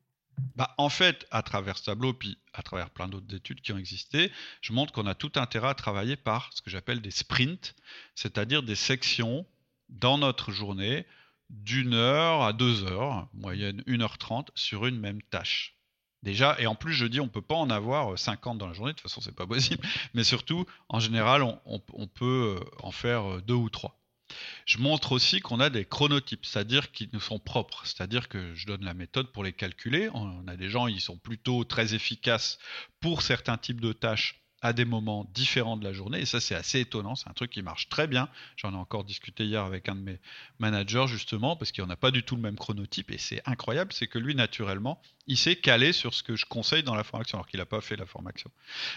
Bah, 0.56 0.74
en 0.78 0.88
fait, 0.88 1.26
à 1.30 1.42
travers 1.42 1.78
ce 1.78 1.84
tableau, 1.84 2.12
puis 2.12 2.38
à 2.52 2.62
travers 2.62 2.90
plein 2.90 3.08
d'autres 3.08 3.34
études 3.34 3.60
qui 3.60 3.72
ont 3.72 3.78
existé, 3.78 4.30
je 4.60 4.72
montre 4.72 4.92
qu'on 4.92 5.06
a 5.06 5.14
tout 5.14 5.32
intérêt 5.36 5.68
à 5.68 5.74
travailler 5.74 6.16
par 6.16 6.50
ce 6.52 6.62
que 6.62 6.70
j'appelle 6.70 7.00
des 7.00 7.10
sprints, 7.10 7.74
c'est-à-dire 8.14 8.62
des 8.62 8.74
sections 8.74 9.46
dans 9.88 10.18
notre 10.18 10.52
journée 10.52 11.06
d'une 11.48 11.94
heure 11.94 12.42
à 12.42 12.52
deux 12.52 12.84
heures, 12.84 13.28
moyenne 13.34 13.82
1h30, 13.86 14.48
sur 14.54 14.86
une 14.86 14.98
même 14.98 15.22
tâche. 15.22 15.76
Déjà, 16.22 16.56
et 16.60 16.66
en 16.66 16.74
plus, 16.74 16.92
je 16.92 17.06
dis, 17.06 17.20
on 17.20 17.24
ne 17.24 17.30
peut 17.30 17.40
pas 17.40 17.54
en 17.54 17.70
avoir 17.70 18.18
50 18.18 18.58
dans 18.58 18.66
la 18.66 18.74
journée, 18.74 18.92
de 18.92 18.96
toute 18.96 19.08
façon, 19.08 19.20
c'est 19.20 19.34
pas 19.34 19.46
possible, 19.48 19.86
mais 20.14 20.24
surtout, 20.24 20.66
en 20.88 21.00
général, 21.00 21.42
on 21.64 22.06
peut 22.06 22.58
euh, 22.60 22.64
en 22.82 22.92
faire 22.92 23.28
euh, 23.28 23.40
deux 23.40 23.54
ou 23.54 23.70
trois. 23.70 23.99
Je 24.66 24.78
montre 24.78 25.12
aussi 25.12 25.40
qu'on 25.40 25.60
a 25.60 25.70
des 25.70 25.84
chronotypes, 25.84 26.44
c'est-à-dire 26.44 26.92
qui 26.92 27.08
nous 27.12 27.20
sont 27.20 27.38
propres, 27.38 27.82
c'est-à-dire 27.84 28.28
que 28.28 28.54
je 28.54 28.66
donne 28.66 28.84
la 28.84 28.94
méthode 28.94 29.32
pour 29.32 29.44
les 29.44 29.52
calculer. 29.52 30.08
On 30.14 30.46
a 30.46 30.56
des 30.56 30.68
gens, 30.68 30.86
ils 30.86 31.00
sont 31.00 31.16
plutôt 31.16 31.64
très 31.64 31.94
efficaces 31.94 32.58
pour 33.00 33.22
certains 33.22 33.56
types 33.56 33.80
de 33.80 33.92
tâches 33.92 34.40
à 34.62 34.72
des 34.72 34.84
moments 34.84 35.26
différents 35.32 35.76
de 35.76 35.84
la 35.84 35.92
journée. 35.92 36.20
Et 36.20 36.26
ça, 36.26 36.40
c'est 36.40 36.54
assez 36.54 36.80
étonnant. 36.80 37.14
C'est 37.14 37.28
un 37.28 37.32
truc 37.32 37.50
qui 37.50 37.62
marche 37.62 37.88
très 37.88 38.06
bien. 38.06 38.28
J'en 38.56 38.72
ai 38.72 38.76
encore 38.76 39.04
discuté 39.04 39.44
hier 39.44 39.64
avec 39.64 39.88
un 39.88 39.94
de 39.94 40.00
mes 40.00 40.20
managers, 40.58 41.06
justement, 41.06 41.56
parce 41.56 41.72
qu'il 41.72 41.84
n'a 41.84 41.96
pas 41.96 42.10
du 42.10 42.22
tout 42.22 42.36
le 42.36 42.42
même 42.42 42.56
chronotype. 42.56 43.10
Et 43.10 43.18
c'est 43.18 43.42
incroyable, 43.46 43.92
c'est 43.92 44.06
que 44.06 44.18
lui, 44.18 44.34
naturellement, 44.34 45.00
il 45.26 45.38
s'est 45.38 45.56
calé 45.56 45.92
sur 45.92 46.12
ce 46.12 46.22
que 46.22 46.36
je 46.36 46.44
conseille 46.44 46.82
dans 46.82 46.94
la 46.94 47.04
formation, 47.04 47.38
alors 47.38 47.46
qu'il 47.46 47.58
n'a 47.58 47.66
pas 47.66 47.80
fait 47.80 47.96
la 47.96 48.06
formation. 48.06 48.50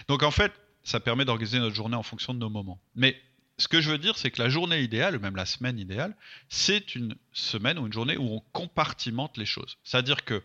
Donc, 0.08 0.22
en 0.22 0.30
fait, 0.30 0.52
ça 0.82 1.00
permet 1.00 1.24
d'organiser 1.24 1.58
notre 1.58 1.74
journée 1.74 1.96
en 1.96 2.02
fonction 2.02 2.34
de 2.34 2.38
nos 2.38 2.50
moments. 2.50 2.80
Mais 2.94 3.20
ce 3.58 3.68
que 3.68 3.80
je 3.80 3.90
veux 3.90 3.98
dire, 3.98 4.16
c'est 4.18 4.30
que 4.30 4.42
la 4.42 4.48
journée 4.48 4.82
idéale, 4.82 5.18
même 5.18 5.36
la 5.36 5.46
semaine 5.46 5.78
idéale, 5.78 6.16
c'est 6.48 6.94
une 6.94 7.14
semaine 7.32 7.78
ou 7.78 7.86
une 7.86 7.92
journée 7.92 8.16
où 8.16 8.24
on 8.24 8.40
compartimente 8.52 9.36
les 9.36 9.46
choses. 9.46 9.78
C'est-à-dire 9.84 10.24
que 10.24 10.42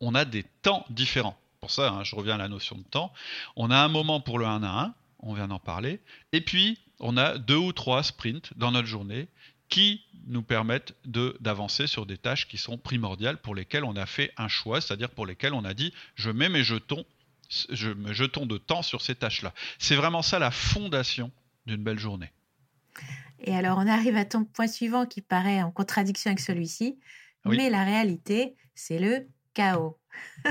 on 0.00 0.14
a 0.14 0.24
des 0.24 0.44
temps 0.62 0.84
différents. 0.90 1.38
Pour 1.60 1.70
ça, 1.70 1.90
hein, 1.90 2.04
je 2.04 2.16
reviens 2.16 2.34
à 2.34 2.38
la 2.38 2.48
notion 2.48 2.76
de 2.76 2.82
temps. 2.82 3.12
On 3.56 3.70
a 3.70 3.76
un 3.76 3.88
moment 3.88 4.20
pour 4.20 4.38
le 4.38 4.46
1 4.46 4.62
à 4.62 4.82
1, 4.84 4.94
on 5.20 5.34
vient 5.34 5.48
d'en 5.48 5.58
parler, 5.58 6.00
et 6.32 6.40
puis 6.40 6.78
on 6.98 7.16
a 7.16 7.38
deux 7.38 7.56
ou 7.56 7.72
trois 7.72 8.02
sprints 8.02 8.52
dans 8.56 8.72
notre 8.72 8.88
journée 8.88 9.28
qui 9.68 10.02
nous 10.26 10.42
permettent 10.42 10.94
d'avancer 11.04 11.86
sur 11.86 12.04
des 12.04 12.18
tâches 12.18 12.48
qui 12.48 12.58
sont 12.58 12.76
primordiales 12.76 13.38
pour 13.38 13.54
lesquelles 13.54 13.84
on 13.84 13.96
a 13.96 14.06
fait 14.06 14.32
un 14.36 14.48
choix, 14.48 14.80
c'est-à-dire 14.80 15.10
pour 15.10 15.26
lesquelles 15.26 15.54
on 15.54 15.64
a 15.64 15.74
dit 15.74 15.92
je 16.16 16.30
mets 16.30 16.48
mes 16.48 16.64
jetons, 16.64 17.04
je 17.70 17.90
mets 17.90 18.14
jetons 18.14 18.46
de 18.46 18.58
temps 18.58 18.82
sur 18.82 19.00
ces 19.00 19.14
tâches-là. 19.14 19.54
C'est 19.78 19.96
vraiment 19.96 20.22
ça 20.22 20.38
la 20.38 20.50
fondation 20.50 21.30
d'une 21.66 21.82
belle 21.82 21.98
journée. 21.98 22.30
Et 23.40 23.54
alors, 23.54 23.78
on 23.78 23.86
arrive 23.86 24.16
à 24.16 24.24
ton 24.24 24.44
point 24.44 24.66
suivant 24.66 25.06
qui 25.06 25.22
paraît 25.22 25.62
en 25.62 25.70
contradiction 25.70 26.30
avec 26.30 26.40
celui-ci, 26.40 26.98
mais 27.46 27.70
la 27.70 27.84
réalité, 27.84 28.54
c'est 28.74 28.98
le 28.98 29.26
chaos. 29.54 29.98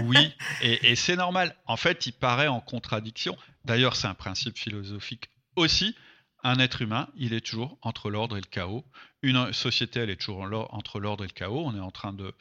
oui, 0.03 0.33
et, 0.61 0.95
c'est 0.95 1.15
normal. 1.15 1.55
En 1.65 1.77
fait, 1.77 2.07
il 2.07 2.13
paraît 2.13 2.47
en 2.47 2.61
contradiction. 2.61 3.37
D'ailleurs, 3.65 3.95
c'est 3.95 4.07
un 4.07 4.15
principe 4.15 4.57
philosophique 4.57 5.29
aussi. 5.55 5.95
Un 6.43 6.57
être 6.59 6.81
humain, 6.81 7.09
il 7.15 7.33
est 7.33 7.45
toujours 7.45 7.77
entre 7.81 8.09
l'ordre 8.09 8.37
et 8.37 8.41
le 8.41 8.47
chaos. 8.47 8.85
Une 9.21 9.51
société, 9.51 9.99
elle 9.99 10.09
est 10.09 10.15
toujours 10.15 10.41
entre 10.73 10.99
l'ordre 10.99 11.25
et 11.25 11.27
le 11.27 11.33
chaos. 11.33 11.63
On 11.65 11.75
est 11.75 11.81
en 11.81 11.91
train 11.91 12.13
de, 12.13 12.33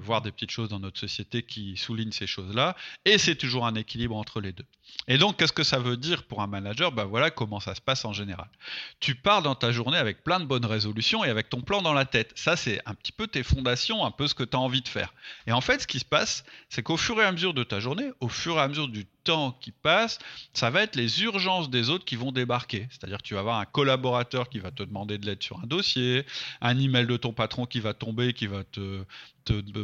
voir 0.00 0.20
des 0.20 0.32
petites 0.32 0.50
choses 0.50 0.68
dans 0.68 0.80
notre 0.80 0.98
société 0.98 1.44
qui 1.44 1.76
soulignent 1.76 2.10
ces 2.10 2.26
choses-là, 2.26 2.76
et 3.04 3.18
c'est 3.18 3.36
toujours 3.36 3.66
un 3.66 3.74
équilibre 3.76 4.16
entre 4.16 4.40
les 4.40 4.52
deux. 4.52 4.64
Et 5.06 5.18
donc, 5.18 5.36
qu'est-ce 5.36 5.52
que 5.52 5.62
ça 5.62 5.78
veut 5.78 5.96
dire 5.96 6.24
pour 6.24 6.42
un 6.42 6.48
manager? 6.48 6.90
Ben 6.90 7.04
voilà 7.04 7.30
comment 7.30 7.60
ça 7.60 7.76
se 7.76 7.80
passe 7.80 8.04
en 8.04 8.12
général. 8.12 8.48
Tu 8.98 9.14
pars 9.14 9.42
dans 9.42 9.54
ta 9.54 9.70
journée 9.70 9.98
avec 9.98 10.24
plein 10.24 10.40
de 10.40 10.44
bonnes 10.44 10.66
résolutions 10.66 11.24
et 11.24 11.28
avec 11.28 11.48
ton 11.48 11.60
plan 11.60 11.82
dans 11.82 11.92
la 11.92 12.04
tête. 12.04 12.32
Ça, 12.34 12.56
c'est 12.56 12.80
un 12.86 12.94
petit 12.94 13.12
peu 13.12 13.28
tes 13.28 13.42
fondations, 13.42 14.04
un 14.04 14.10
peu 14.10 14.26
ce 14.26 14.34
que 14.34 14.42
tu 14.42 14.56
as 14.56 14.60
envie 14.60 14.82
de 14.82 14.88
faire. 14.88 15.14
Et 15.46 15.52
en 15.52 15.60
fait, 15.60 15.82
ce 15.82 15.86
qui 15.86 16.00
se 16.00 16.04
passe, 16.04 16.44
c'est 16.68 16.82
qu'au 16.82 16.96
fur 16.96 17.20
et 17.20 17.24
à 17.24 17.30
mesure 17.30 17.54
de 17.54 17.62
ta 17.62 17.78
journée, 17.78 18.10
au 18.20 18.28
fur 18.28 18.56
et 18.56 18.60
à 18.60 18.68
mesure 18.68 18.88
du 18.88 19.06
temps 19.24 19.52
qui 19.60 19.70
passe, 19.70 20.18
ça 20.54 20.70
va 20.70 20.82
être 20.82 20.96
les 20.96 21.22
urgences 21.22 21.70
des 21.70 21.90
autres 21.90 22.04
qui 22.04 22.16
vont 22.16 22.32
débarquer. 22.32 22.88
C'est-à-dire 22.90 23.22
tu 23.22 23.34
vas 23.34 23.40
avoir 23.40 23.58
un 23.58 23.66
collaborateur 23.66 24.48
qui 24.48 24.58
va 24.58 24.70
te 24.70 24.82
demander 24.82 25.18
de 25.18 25.26
l'aide 25.26 25.42
sur 25.42 25.59
un 25.62 25.66
dossier, 25.66 26.24
un 26.60 26.78
email 26.78 27.06
de 27.06 27.16
ton 27.16 27.32
patron 27.32 27.66
qui 27.66 27.80
va 27.80 27.94
tomber, 27.94 28.32
qui 28.32 28.46
va 28.46 28.64
te 28.64 29.04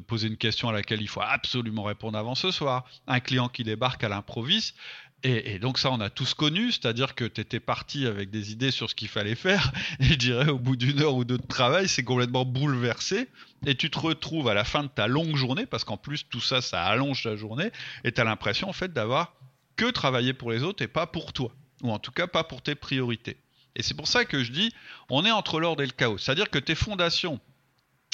poser 0.07 0.29
une 0.29 0.37
question 0.37 0.69
à 0.69 0.73
laquelle 0.73 1.01
il 1.01 1.09
faut 1.09 1.23
absolument 1.23 1.83
répondre 1.83 2.17
avant 2.19 2.35
ce 2.35 2.51
soir, 2.51 2.85
un 3.07 3.21
client 3.21 3.49
qui 3.49 3.65
débarque 3.65 4.05
à 4.05 4.09
l'improviste. 4.09 4.77
Et, 5.23 5.59
donc 5.59 5.79
ça, 5.79 5.91
on 5.91 6.01
a 6.01 6.11
tous 6.11 6.35
connu, 6.35 6.71
c'est-à-dire 6.71 7.15
que 7.15 7.25
tu 7.25 7.41
étais 7.41 7.59
parti 7.59 8.07
avec 8.07 8.31
des 8.31 8.53
idées 8.53 8.71
sur 8.71 8.89
ce 8.89 8.95
qu'il 8.95 9.09
fallait 9.09 9.35
faire, 9.35 9.73
et 10.01 10.05
je 10.05 10.15
dirais 10.15 10.49
au 10.51 10.59
bout 10.59 10.77
d'une 10.77 11.01
heure 11.01 11.15
ou 11.15 11.25
deux 11.25 11.39
de 11.39 11.47
travail, 11.47 11.89
c'est 11.89 12.05
complètement 12.05 12.45
bouleversé, 12.45 13.29
et 13.65 13.75
tu 13.75 13.91
te 13.91 13.99
retrouves 13.99 14.49
à 14.49 14.55
la 14.55 14.63
fin 14.63 14.85
de 14.85 14.89
ta 14.89 15.09
longue 15.09 15.35
journée, 15.35 15.67
parce 15.67 15.85
qu'en 15.85 15.97
plus 15.97 16.29
tout 16.29 16.41
ça, 16.41 16.61
ça 16.61 16.85
allonge 16.85 17.25
ta 17.25 17.35
journée, 17.35 17.71
et 18.05 18.13
tu 18.13 18.21
as 18.21 18.25
l'impression 18.25 18.69
en 18.69 18.73
fait 18.73 18.93
d'avoir 18.93 19.35
que 19.75 19.91
travaillé 19.91 20.33
pour 20.33 20.53
les 20.53 20.63
autres 20.63 20.85
et 20.85 20.89
pas 20.89 21.07
pour 21.07 21.33
toi, 21.33 21.51
ou 21.83 21.91
en 21.91 21.99
tout 21.99 22.13
cas 22.13 22.27
pas 22.27 22.45
pour 22.45 22.63
tes 22.63 22.75
priorités. 22.75 23.37
Et 23.77 23.83
c'est 23.83 23.95
pour 23.95 24.09
ça 24.09 24.25
que 24.25 24.43
je 24.43 24.51
dis, 24.51 24.75
on 25.11 25.25
est 25.25 25.31
entre 25.31 25.61
l'ordre 25.61 25.83
et 25.83 25.87
le 25.87 25.93
chaos, 25.93 26.19
c'est-à-dire 26.19 26.51
que 26.51 26.59
tes 26.59 26.75
fondations, 26.75 27.41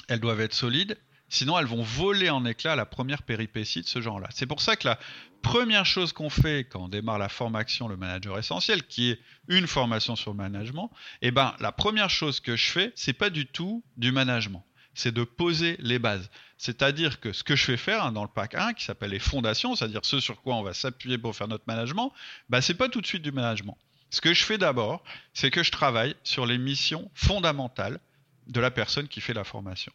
elles 0.09 0.21
doivent 0.21 0.41
être 0.41 0.55
solides, 0.55 0.99
Sinon, 1.33 1.59
elles 1.59 1.65
vont 1.65 1.83
voler 1.83 2.29
en 2.29 2.45
éclats 2.45 2.77
la 2.77 2.85
première 2.85 3.23
péripétie 3.23 3.81
de 3.81 3.87
ce 3.87 4.03
genre-là. 4.03 4.29
C'est 4.33 4.45
pour 4.45 4.61
ça 4.61 4.77
que 4.77 4.87
la 4.87 4.99
première 5.41 5.87
chose 5.87 6.13
qu'on 6.13 6.29
fait 6.29 6.69
quand 6.69 6.85
on 6.85 6.89
démarre 6.89 7.19
la 7.19 7.31
formation 7.31 7.89
Le 7.89 7.97
Manager 7.97 8.39
Essentiel, 8.39 8.83
qui 8.83 9.13
est 9.13 9.19
une 9.49 9.67
formation 9.67 10.15
sur 10.15 10.33
le 10.33 10.37
management, 10.37 10.91
eh 11.23 11.31
ben, 11.31 11.55
la 11.59 11.73
première 11.73 12.11
chose 12.11 12.39
que 12.39 12.55
je 12.55 12.71
fais, 12.71 12.93
c'est 12.97 13.15
pas 13.15 13.31
du 13.31 13.47
tout 13.47 13.83
du 13.97 14.13
management. 14.13 14.63
C'est 14.93 15.15
de 15.15 15.25
poser 15.25 15.79
les 15.81 15.99
bases. 15.99 16.29
C'est-à-dire 16.59 17.19
que 17.19 17.33
ce 17.33 17.43
que 17.43 17.57
je 17.57 17.65
fais 17.65 17.79
faire 17.79 18.05
hein, 18.05 18.13
dans 18.13 18.25
le 18.25 18.29
pack 18.29 18.55
1, 18.55 18.75
qui 18.75 18.85
s'appelle 18.85 19.13
les 19.13 19.19
fondations, 19.19 19.75
c'est-à-dire 19.75 20.05
ce 20.05 20.21
sur 20.21 20.43
quoi 20.43 20.57
on 20.57 20.63
va 20.63 20.75
s'appuyer 20.75 21.17
pour 21.17 21.35
faire 21.35 21.49
notre 21.49 21.65
management, 21.67 22.13
bah, 22.51 22.61
c'est 22.61 22.75
pas 22.75 22.91
tout 22.91 23.01
de 23.01 23.07
suite 23.07 23.23
du 23.23 23.33
management. 23.33 23.79
Ce 24.13 24.21
que 24.21 24.35
je 24.35 24.45
fais 24.45 24.59
d'abord, 24.59 25.03
c'est 25.33 25.51
que 25.51 25.63
je 25.63 25.73
travaille 25.73 26.15
sur 26.23 26.45
les 26.45 26.59
missions 26.59 27.11
fondamentales 27.15 27.99
de 28.47 28.61
la 28.61 28.71
personne 28.71 29.09
qui 29.09 29.23
fait 29.23 29.33
la 29.33 29.43
formation. 29.43 29.91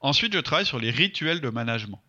Ensuite, 0.00 0.32
je 0.32 0.38
travaille 0.38 0.64
sur 0.64 0.80
les 0.80 0.90
rituels 0.90 1.42
de 1.42 1.50
management. 1.50 2.02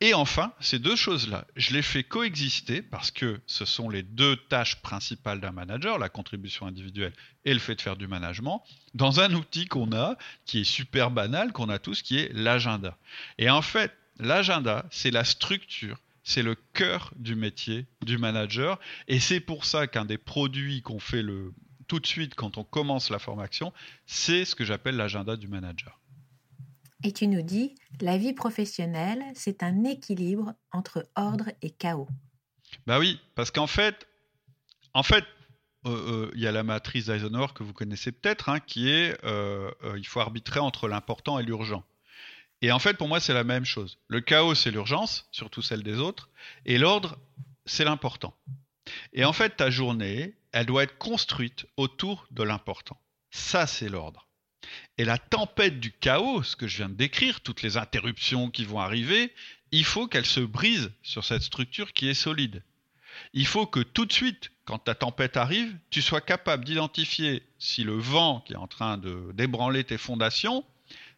Et 0.00 0.14
enfin, 0.14 0.52
ces 0.58 0.78
deux 0.78 0.96
choses-là, 0.96 1.46
je 1.54 1.74
les 1.74 1.82
fais 1.82 2.02
coexister 2.02 2.80
parce 2.80 3.10
que 3.10 3.40
ce 3.46 3.66
sont 3.66 3.90
les 3.90 4.02
deux 4.02 4.34
tâches 4.34 4.76
principales 4.76 5.40
d'un 5.40 5.52
manager, 5.52 5.98
la 5.98 6.08
contribution 6.08 6.66
individuelle 6.66 7.12
et 7.44 7.52
le 7.52 7.60
fait 7.60 7.76
de 7.76 7.82
faire 7.82 7.96
du 7.96 8.08
management, 8.08 8.64
dans 8.94 9.20
un 9.20 9.32
outil 9.34 9.66
qu'on 9.66 9.92
a, 9.92 10.16
qui 10.46 10.62
est 10.62 10.64
super 10.64 11.10
banal, 11.10 11.52
qu'on 11.52 11.68
a 11.68 11.78
tous, 11.78 12.02
qui 12.02 12.18
est 12.18 12.32
l'agenda. 12.32 12.96
Et 13.38 13.50
en 13.50 13.62
fait, 13.62 13.96
l'agenda, 14.18 14.86
c'est 14.90 15.10
la 15.10 15.24
structure, 15.24 15.98
c'est 16.22 16.42
le 16.42 16.54
cœur 16.54 17.12
du 17.16 17.34
métier 17.34 17.86
du 18.02 18.18
manager. 18.18 18.78
Et 19.08 19.20
c'est 19.20 19.40
pour 19.40 19.64
ça 19.64 19.86
qu'un 19.86 20.04
des 20.04 20.18
produits 20.18 20.82
qu'on 20.82 20.98
fait 20.98 21.22
le, 21.22 21.52
tout 21.88 22.00
de 22.00 22.06
suite 22.06 22.34
quand 22.34 22.58
on 22.58 22.64
commence 22.64 23.10
la 23.10 23.18
formation, 23.18 23.72
c'est 24.06 24.44
ce 24.44 24.54
que 24.54 24.64
j'appelle 24.64 24.96
l'agenda 24.96 25.36
du 25.36 25.48
manager. 25.48 26.00
Et 27.04 27.12
tu 27.12 27.26
nous 27.26 27.42
dis, 27.42 27.74
la 28.00 28.16
vie 28.16 28.32
professionnelle, 28.32 29.22
c'est 29.34 29.62
un 29.62 29.84
équilibre 29.84 30.54
entre 30.70 31.08
ordre 31.16 31.46
et 31.60 31.70
chaos. 31.70 32.08
Bah 32.86 32.98
oui, 32.98 33.20
parce 33.34 33.50
qu'en 33.50 33.66
fait, 33.66 34.06
en 34.94 35.02
fait, 35.02 35.24
euh, 35.86 35.90
euh, 35.90 36.30
il 36.34 36.40
y 36.40 36.46
a 36.46 36.52
la 36.52 36.62
matrice 36.62 37.06
d'Eisenhower 37.06 37.48
que 37.54 37.64
vous 37.64 37.72
connaissez 37.72 38.12
peut-être, 38.12 38.48
hein, 38.48 38.60
qui 38.60 38.88
est 38.88 39.18
euh, 39.24 39.70
il 39.96 40.06
faut 40.06 40.20
arbitrer 40.20 40.60
entre 40.60 40.86
l'important 40.88 41.38
et 41.38 41.42
l'urgent. 41.42 41.82
Et 42.62 42.70
en 42.70 42.78
fait, 42.78 42.96
pour 42.96 43.08
moi, 43.08 43.20
c'est 43.20 43.34
la 43.34 43.44
même 43.44 43.64
chose. 43.64 43.98
Le 44.06 44.20
chaos, 44.20 44.54
c'est 44.54 44.70
l'urgence, 44.70 45.26
surtout 45.32 45.62
celle 45.62 45.82
des 45.82 45.98
autres, 45.98 46.30
et 46.64 46.78
l'ordre, 46.78 47.18
c'est 47.66 47.84
l'important. 47.84 48.34
Et 49.12 49.24
en 49.24 49.32
fait, 49.32 49.56
ta 49.56 49.68
journée, 49.68 50.34
elle 50.52 50.66
doit 50.66 50.84
être 50.84 50.96
construite 50.96 51.66
autour 51.76 52.26
de 52.30 52.44
l'important. 52.44 53.00
Ça, 53.32 53.66
c'est 53.66 53.88
l'ordre. 53.88 54.28
Et 54.96 55.04
la 55.04 55.18
tempête 55.18 55.80
du 55.80 55.90
chaos, 55.90 56.44
ce 56.44 56.54
que 56.54 56.68
je 56.68 56.78
viens 56.78 56.88
de 56.88 56.94
décrire, 56.94 57.40
toutes 57.40 57.62
les 57.62 57.76
interruptions 57.76 58.48
qui 58.48 58.64
vont 58.64 58.78
arriver, 58.78 59.34
il 59.72 59.84
faut 59.84 60.06
qu'elle 60.06 60.26
se 60.26 60.40
brise 60.40 60.92
sur 61.02 61.24
cette 61.24 61.42
structure 61.42 61.92
qui 61.92 62.08
est 62.08 62.14
solide. 62.14 62.62
Il 63.32 63.46
faut 63.46 63.66
que 63.66 63.80
tout 63.80 64.06
de 64.06 64.12
suite, 64.12 64.52
quand 64.64 64.78
ta 64.78 64.94
tempête 64.94 65.36
arrive, 65.36 65.76
tu 65.90 66.00
sois 66.00 66.20
capable 66.20 66.64
d'identifier 66.64 67.42
si 67.58 67.82
le 67.82 67.96
vent 67.96 68.40
qui 68.46 68.52
est 68.52 68.56
en 68.56 68.68
train 68.68 68.98
de 68.98 69.32
débranler 69.34 69.84
tes 69.84 69.98
fondations, 69.98 70.64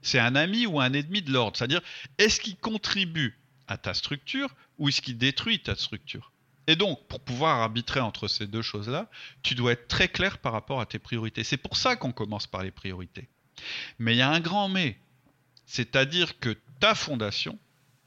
c'est 0.05 0.19
un 0.19 0.37
ami 0.37 0.67
ou 0.67 0.81
un 0.81 0.93
ennemi 0.93 1.23
de 1.23 1.33
l'ordre. 1.33 1.57
C'est-à-dire, 1.57 1.81
est-ce 2.19 2.39
qu'il 2.39 2.57
contribue 2.57 3.39
à 3.67 3.79
ta 3.79 3.95
structure 3.95 4.55
ou 4.79 4.89
est-ce 4.89 5.01
qu'il 5.01 5.17
détruit 5.19 5.61
ta 5.61 5.75
structure? 5.75 6.31
Et 6.67 6.77
donc, 6.77 7.07
pour 7.09 7.21
pouvoir 7.21 7.61
arbitrer 7.61 8.01
entre 8.01 8.29
ces 8.29 8.47
deux 8.47 8.63
choses-là, 8.63 9.09
tu 9.43 9.55
dois 9.55 9.73
être 9.73 9.89
très 9.89 10.09
clair 10.09 10.39
par 10.39 10.53
rapport 10.53 10.81
à 10.81 10.87
tes 10.87 10.99
priorités. 10.99 11.43
C'est 11.43 11.57
pour 11.57 11.77
ça 11.77 11.97
qu'on 11.97 12.13
commence 12.13 12.47
par 12.47 12.63
les 12.63 12.71
priorités. 12.71 13.29
Mais 13.99 14.15
il 14.15 14.19
y 14.19 14.23
a 14.23 14.31
un 14.31 14.41
grand 14.41 14.69
mais. 14.69 14.99
C'est-à-dire 15.67 16.39
que 16.39 16.57
ta 16.81 16.95
fondation, 16.95 17.59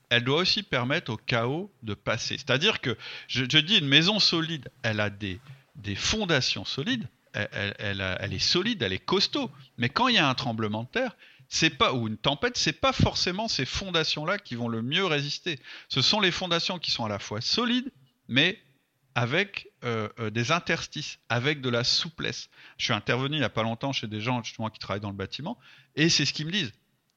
elle 0.09 0.23
doit 0.23 0.37
aussi 0.37 0.61
permettre 0.61 1.11
au 1.11 1.17
chaos 1.17 1.71
de 1.81 1.95
passer. 1.95 2.37
C'est-à-dire 2.37 2.79
que, 2.79 2.95
je, 3.27 3.43
dis, 3.43 3.77
une 3.79 3.87
maison 3.87 4.19
solide, 4.19 4.69
elle 4.83 4.99
a 4.99 5.09
des, 5.09 5.39
des 5.75 5.95
fondations 5.95 6.65
solides, 6.65 7.07
elle, 7.33 8.01
elle, 8.19 8.33
est 8.33 8.39
solide, 8.39 8.81
elle 8.81 8.93
est 8.93 9.03
costaud. 9.03 9.51
Mais 9.77 9.89
quand 9.89 10.07
il 10.07 10.15
y 10.15 10.19
a 10.19 10.29
un 10.29 10.35
tremblement 10.35 10.83
de 10.83 10.89
terre, 10.89 11.15
c'est 11.49 11.69
pas 11.69 11.93
ou 11.93 12.07
une 12.07 12.17
tempête, 12.17 12.57
c'est 12.57 12.79
pas 12.79 12.93
forcément 12.93 13.47
ces 13.47 13.65
fondations-là 13.65 14.37
qui 14.37 14.55
vont 14.55 14.67
le 14.67 14.81
mieux 14.81 15.05
résister. 15.05 15.59
Ce 15.89 16.01
sont 16.01 16.19
les 16.19 16.31
fondations 16.31 16.79
qui 16.79 16.91
sont 16.91 17.05
à 17.05 17.09
la 17.09 17.19
fois 17.19 17.41
solides, 17.41 17.91
mais 18.27 18.59
avec 19.15 19.69
euh, 19.83 20.09
euh, 20.19 20.29
des 20.29 20.51
interstices, 20.51 21.19
avec 21.29 21.61
de 21.61 21.69
la 21.69 21.83
souplesse. 21.83 22.49
Je 22.77 22.85
suis 22.85 22.93
intervenu 22.93 23.37
il 23.37 23.39
n'y 23.39 23.45
a 23.45 23.49
pas 23.49 23.63
longtemps 23.63 23.91
chez 23.91 24.07
des 24.07 24.21
gens 24.21 24.43
justement 24.43 24.69
qui 24.69 24.79
travaillent 24.79 25.01
dans 25.01 25.09
le 25.09 25.15
bâtiment, 25.15 25.57
et 25.95 26.09
c'est 26.09 26.25
ce 26.25 26.33
qu'ils 26.33 26.45
me 26.45 26.51
disent. 26.51 26.73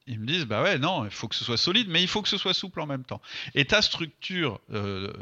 Ils 0.07 0.19
me 0.19 0.25
disent, 0.25 0.45
bah 0.45 0.63
ouais, 0.63 0.79
non, 0.79 1.05
il 1.05 1.11
faut 1.11 1.27
que 1.27 1.35
ce 1.35 1.45
soit 1.45 1.57
solide, 1.57 1.87
mais 1.89 2.01
il 2.01 2.07
faut 2.07 2.23
que 2.23 2.27
ce 2.27 2.37
soit 2.37 2.55
souple 2.55 2.81
en 2.81 2.87
même 2.87 3.03
temps. 3.03 3.21
Et 3.53 3.65
ta 3.65 3.83
structure, 3.83 4.59
euh, 4.71 5.13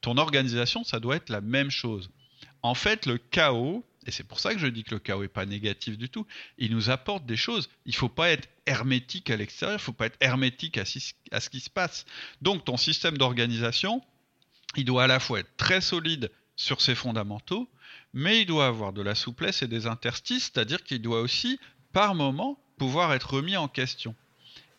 ton 0.00 0.16
organisation, 0.16 0.82
ça 0.82 0.98
doit 0.98 1.16
être 1.16 1.28
la 1.28 1.40
même 1.40 1.70
chose. 1.70 2.10
En 2.62 2.74
fait, 2.74 3.06
le 3.06 3.18
chaos, 3.18 3.84
et 4.08 4.10
c'est 4.10 4.24
pour 4.24 4.40
ça 4.40 4.54
que 4.54 4.58
je 4.58 4.66
dis 4.66 4.84
que 4.84 4.94
le 4.94 5.00
chaos 5.00 5.20
n'est 5.20 5.28
pas 5.28 5.44
négatif 5.44 5.98
du 5.98 6.08
tout, 6.08 6.26
il 6.56 6.74
nous 6.74 6.88
apporte 6.88 7.26
des 7.26 7.36
choses. 7.36 7.68
Il 7.84 7.90
ne 7.90 7.96
faut 7.96 8.08
pas 8.08 8.30
être 8.30 8.48
hermétique 8.64 9.28
à 9.28 9.36
l'extérieur, 9.36 9.74
il 9.74 9.82
ne 9.82 9.84
faut 9.84 9.92
pas 9.92 10.06
être 10.06 10.16
hermétique 10.22 10.78
à, 10.78 10.84
à 11.30 11.40
ce 11.40 11.50
qui 11.50 11.60
se 11.60 11.68
passe. 11.68 12.06
Donc 12.40 12.64
ton 12.64 12.78
système 12.78 13.18
d'organisation, 13.18 14.02
il 14.76 14.86
doit 14.86 15.04
à 15.04 15.06
la 15.08 15.20
fois 15.20 15.40
être 15.40 15.54
très 15.58 15.82
solide 15.82 16.30
sur 16.56 16.80
ses 16.80 16.94
fondamentaux, 16.94 17.68
mais 18.14 18.40
il 18.40 18.46
doit 18.46 18.66
avoir 18.66 18.94
de 18.94 19.02
la 19.02 19.14
souplesse 19.14 19.60
et 19.60 19.68
des 19.68 19.86
interstices, 19.86 20.44
c'est-à-dire 20.44 20.82
qu'il 20.84 21.02
doit 21.02 21.20
aussi, 21.20 21.60
par 21.92 22.14
moment, 22.14 22.58
pouvoir 22.78 23.12
être 23.12 23.34
remis 23.34 23.58
en 23.58 23.68
question. 23.68 24.14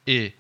Et 0.08 0.34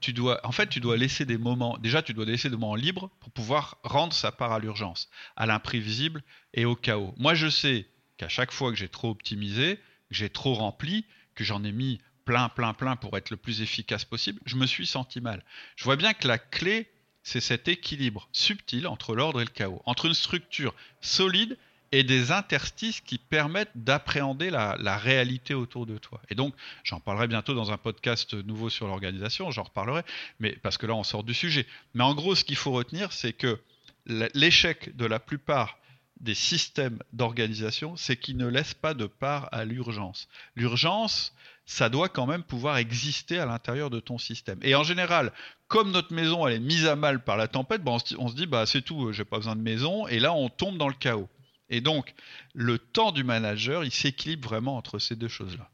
tu 0.00 0.12
dois, 0.12 0.46
en 0.46 0.52
fait, 0.52 0.68
tu 0.68 0.80
dois 0.80 0.98
laisser 0.98 1.24
des 1.24 1.38
moments, 1.38 1.78
déjà, 1.78 2.02
tu 2.02 2.12
dois 2.12 2.26
laisser 2.26 2.50
des 2.50 2.56
moments 2.56 2.74
libres 2.74 3.08
pour 3.20 3.30
pouvoir 3.30 3.78
rendre 3.84 4.12
sa 4.12 4.32
part 4.32 4.52
à 4.52 4.58
l'urgence, 4.58 5.08
à 5.34 5.46
l'imprévisible 5.46 6.22
et 6.52 6.66
au 6.66 6.76
chaos. 6.76 7.14
Moi, 7.16 7.32
je 7.34 7.48
sais 7.48 7.86
qu'à 8.16 8.28
chaque 8.28 8.52
fois 8.52 8.70
que 8.70 8.76
j'ai 8.76 8.88
trop 8.88 9.10
optimisé, 9.10 9.76
que 10.08 10.14
j'ai 10.14 10.30
trop 10.30 10.54
rempli, 10.54 11.04
que 11.34 11.44
j'en 11.44 11.64
ai 11.64 11.72
mis 11.72 12.00
plein, 12.24 12.48
plein, 12.48 12.74
plein 12.74 12.96
pour 12.96 13.16
être 13.16 13.30
le 13.30 13.36
plus 13.36 13.62
efficace 13.62 14.04
possible, 14.04 14.40
je 14.46 14.56
me 14.56 14.66
suis 14.66 14.86
senti 14.86 15.20
mal. 15.20 15.44
Je 15.76 15.84
vois 15.84 15.96
bien 15.96 16.14
que 16.14 16.26
la 16.26 16.38
clé, 16.38 16.88
c'est 17.22 17.40
cet 17.40 17.68
équilibre 17.68 18.28
subtil 18.32 18.86
entre 18.86 19.14
l'ordre 19.14 19.40
et 19.40 19.44
le 19.44 19.50
chaos, 19.50 19.82
entre 19.84 20.06
une 20.06 20.14
structure 20.14 20.74
solide 21.00 21.56
et 21.92 22.02
des 22.02 22.32
interstices 22.32 23.00
qui 23.00 23.18
permettent 23.18 23.70
d'appréhender 23.76 24.50
la, 24.50 24.98
réalité 24.98 25.54
autour 25.54 25.86
de 25.86 25.96
toi. 25.96 26.20
Et 26.28 26.34
donc, 26.34 26.52
j'en 26.82 26.98
parlerai 26.98 27.28
bientôt 27.28 27.54
dans 27.54 27.70
un 27.70 27.76
podcast 27.76 28.34
nouveau 28.34 28.68
sur 28.68 28.88
l'organisation, 28.88 29.50
j'en 29.52 29.62
reparlerai, 29.62 30.02
mais 30.40 30.56
parce 30.62 30.76
que 30.76 30.86
là, 30.86 30.94
on 30.94 31.04
sort 31.04 31.22
du 31.22 31.34
sujet. 31.34 31.66
Mais 31.94 32.02
en 32.02 32.14
gros, 32.14 32.34
ce 32.34 32.42
qu'il 32.42 32.56
faut 32.56 32.72
retenir, 32.72 33.12
c'est 33.12 33.32
que 33.32 33.60
l'échec 34.06 34.96
de 34.96 35.06
la 35.06 35.20
plupart 35.20 35.78
des 36.20 36.34
systèmes 36.34 36.98
d'organisation, 37.12 37.96
c'est 37.96 38.16
qu'ils 38.16 38.36
ne 38.36 38.46
laissent 38.46 38.74
pas 38.74 38.94
de 38.94 39.06
part 39.06 39.48
à 39.52 39.64
l'urgence. 39.64 40.28
L'urgence, 40.56 41.34
ça 41.66 41.88
doit 41.88 42.08
quand 42.08 42.26
même 42.26 42.42
pouvoir 42.42 42.76
exister 42.76 43.38
à 43.38 43.46
l'intérieur 43.46 43.90
de 43.90 44.00
ton 44.00 44.18
système. 44.18 44.58
Et 44.62 44.74
en 44.74 44.84
général, 44.84 45.32
comme 45.68 45.90
notre 45.90 46.12
maison 46.12 46.46
elle 46.46 46.54
est 46.54 46.60
mise 46.60 46.86
à 46.86 46.96
mal 46.96 47.24
par 47.24 47.36
la 47.36 47.48
tempête, 47.48 47.82
on, 47.86 48.28
se 48.28 48.34
dit 48.34 48.46
bah 48.46 48.66
c'est 48.66 48.82
tout, 48.82 49.12
j'ai 49.12 49.24
pas 49.24 49.38
besoin 49.38 49.56
de 49.56 49.62
maison, 49.62 50.06
et 50.06 50.20
là 50.20 50.32
on 50.32 50.48
tombe 50.48 50.78
dans 50.78 50.88
le 50.88 50.94
chaos. 50.94 51.28
Et 51.70 51.80
donc, 51.80 52.14
le 52.52 52.78
temps 52.78 53.10
du 53.10 53.24
manager, 53.24 53.84
il 53.84 53.90
s'équilibre 53.90 54.48
vraiment 54.48 54.76
entre 54.76 54.98
ces 54.98 55.16
deux 55.16 55.28
choses-là. 55.28 55.70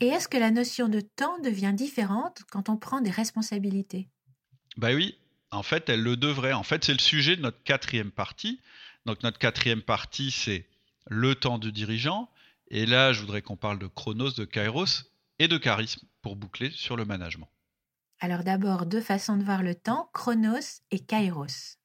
Et 0.00 0.06
est-ce 0.06 0.28
que 0.28 0.38
la 0.38 0.50
notion 0.50 0.88
de 0.88 1.00
temps 1.00 1.38
devient 1.40 1.74
différente 1.74 2.42
quand 2.50 2.68
on 2.68 2.76
prend 2.76 3.00
des 3.00 3.10
responsabilités? 3.10 4.08
Bah 4.76 4.94
oui, 4.94 5.18
en 5.50 5.62
fait, 5.62 5.88
elle 5.88 6.02
le 6.02 6.16
devrait. 6.16 6.52
En 6.52 6.62
fait, 6.62 6.84
c'est 6.84 6.92
le 6.92 7.00
sujet 7.00 7.36
de 7.36 7.42
notre 7.42 7.62
quatrième 7.64 8.10
partie. 8.10 8.60
Donc, 9.06 9.22
notre 9.22 9.38
quatrième 9.38 9.82
partie, 9.82 10.30
c'est 10.30 10.66
le 11.08 11.34
temps 11.34 11.58
du 11.58 11.72
dirigeant. 11.72 12.30
Et 12.68 12.86
là, 12.86 13.12
je 13.12 13.20
voudrais 13.20 13.42
qu'on 13.42 13.56
parle 13.56 13.78
de 13.78 13.86
chronos, 13.86 14.32
de 14.32 14.44
kairos 14.44 15.10
et 15.38 15.48
de 15.48 15.58
charisme 15.58 16.06
pour 16.22 16.36
boucler 16.36 16.70
sur 16.70 16.96
le 16.96 17.04
management. 17.04 17.48
Alors 18.20 18.44
d'abord, 18.44 18.84
deux 18.84 19.00
façons 19.00 19.36
de 19.36 19.42
voir 19.42 19.62
le 19.62 19.74
temps, 19.74 20.10
chronos 20.12 20.82
et 20.90 21.00
kairos. 21.00 21.78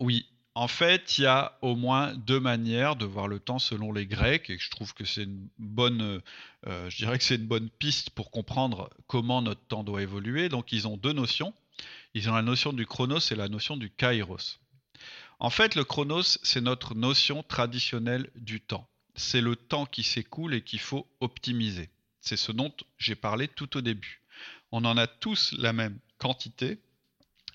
Oui, 0.00 0.26
en 0.54 0.66
fait, 0.66 1.18
il 1.18 1.24
y 1.24 1.26
a 1.26 1.58
au 1.60 1.76
moins 1.76 2.14
deux 2.14 2.40
manières 2.40 2.96
de 2.96 3.04
voir 3.04 3.28
le 3.28 3.38
temps 3.38 3.58
selon 3.58 3.92
les 3.92 4.06
Grecs, 4.06 4.48
et 4.48 4.58
je 4.58 4.70
trouve 4.70 4.94
que 4.94 5.04
c'est 5.04 5.24
une 5.24 5.48
bonne, 5.58 6.22
euh, 6.66 6.90
je 6.90 6.96
dirais 6.96 7.18
que 7.18 7.24
c'est 7.24 7.36
une 7.36 7.46
bonne 7.46 7.68
piste 7.68 8.10
pour 8.10 8.30
comprendre 8.30 8.90
comment 9.06 9.42
notre 9.42 9.60
temps 9.66 9.84
doit 9.84 10.02
évoluer. 10.02 10.48
Donc, 10.48 10.72
ils 10.72 10.88
ont 10.88 10.96
deux 10.96 11.12
notions. 11.12 11.52
Ils 12.14 12.30
ont 12.30 12.34
la 12.34 12.42
notion 12.42 12.72
du 12.72 12.86
chronos 12.86 13.20
et 13.30 13.34
la 13.34 13.48
notion 13.48 13.76
du 13.76 13.90
kairos. 13.90 14.58
En 15.42 15.50
fait, 15.50 15.74
le 15.74 15.82
chronos, 15.82 16.38
c'est 16.44 16.60
notre 16.60 16.94
notion 16.94 17.42
traditionnelle 17.42 18.30
du 18.36 18.60
temps. 18.60 18.88
C'est 19.16 19.40
le 19.40 19.56
temps 19.56 19.86
qui 19.86 20.04
s'écoule 20.04 20.54
et 20.54 20.62
qu'il 20.62 20.78
faut 20.78 21.08
optimiser. 21.18 21.90
C'est 22.20 22.36
ce 22.36 22.52
dont 22.52 22.72
j'ai 22.96 23.16
parlé 23.16 23.48
tout 23.48 23.76
au 23.76 23.80
début. 23.80 24.22
On 24.70 24.84
en 24.84 24.96
a 24.96 25.08
tous 25.08 25.52
la 25.58 25.72
même 25.72 25.98
quantité, 26.18 26.78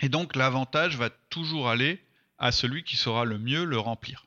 et 0.02 0.10
donc 0.10 0.36
l'avantage 0.36 0.98
va 0.98 1.10
toujours 1.10 1.70
aller 1.70 2.04
à 2.40 2.52
celui 2.52 2.84
qui 2.84 2.98
saura 2.98 3.24
le 3.24 3.40
mieux 3.40 3.64
le 3.64 3.80
remplir. 3.80 4.26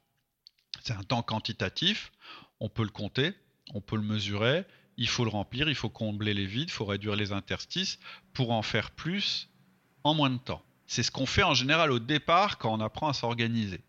C'est 0.83 0.95
un 0.95 1.03
temps 1.03 1.23
quantitatif, 1.23 2.13
on 2.61 2.71
peut 2.71 2.83
le 2.83 2.89
compter, 2.89 3.35
on 3.75 3.83
peut 3.83 3.97
le 3.97 4.03
mesurer, 4.03 4.65
il 4.97 5.07
faut 5.07 5.25
le 5.25 5.31
remplir, 5.31 5.69
il 5.69 5.75
faut 5.75 5.91
combler 5.91 6.33
les 6.33 6.47
vides, 6.47 6.71
il 6.71 6.73
faut 6.73 6.87
réduire 6.87 7.15
les 7.15 7.33
interstices 7.33 7.99
pour 8.33 8.53
en 8.53 8.63
faire 8.63 8.91
plus 8.91 9.51
en 10.03 10.15
moins 10.15 10.31
de 10.31 10.39
temps. 10.39 10.65
C'est 10.91 11.05
ce 11.05 11.13
qu'on 11.13 11.25
fait 11.25 11.45
en 11.45 11.55
général 11.55 11.93
au 11.93 12.01
départ 12.01 12.59
quand 12.59 12.75
on 12.75 12.81
apprend 12.81 13.09
à 13.09 13.13
s'organiser. 13.13 13.81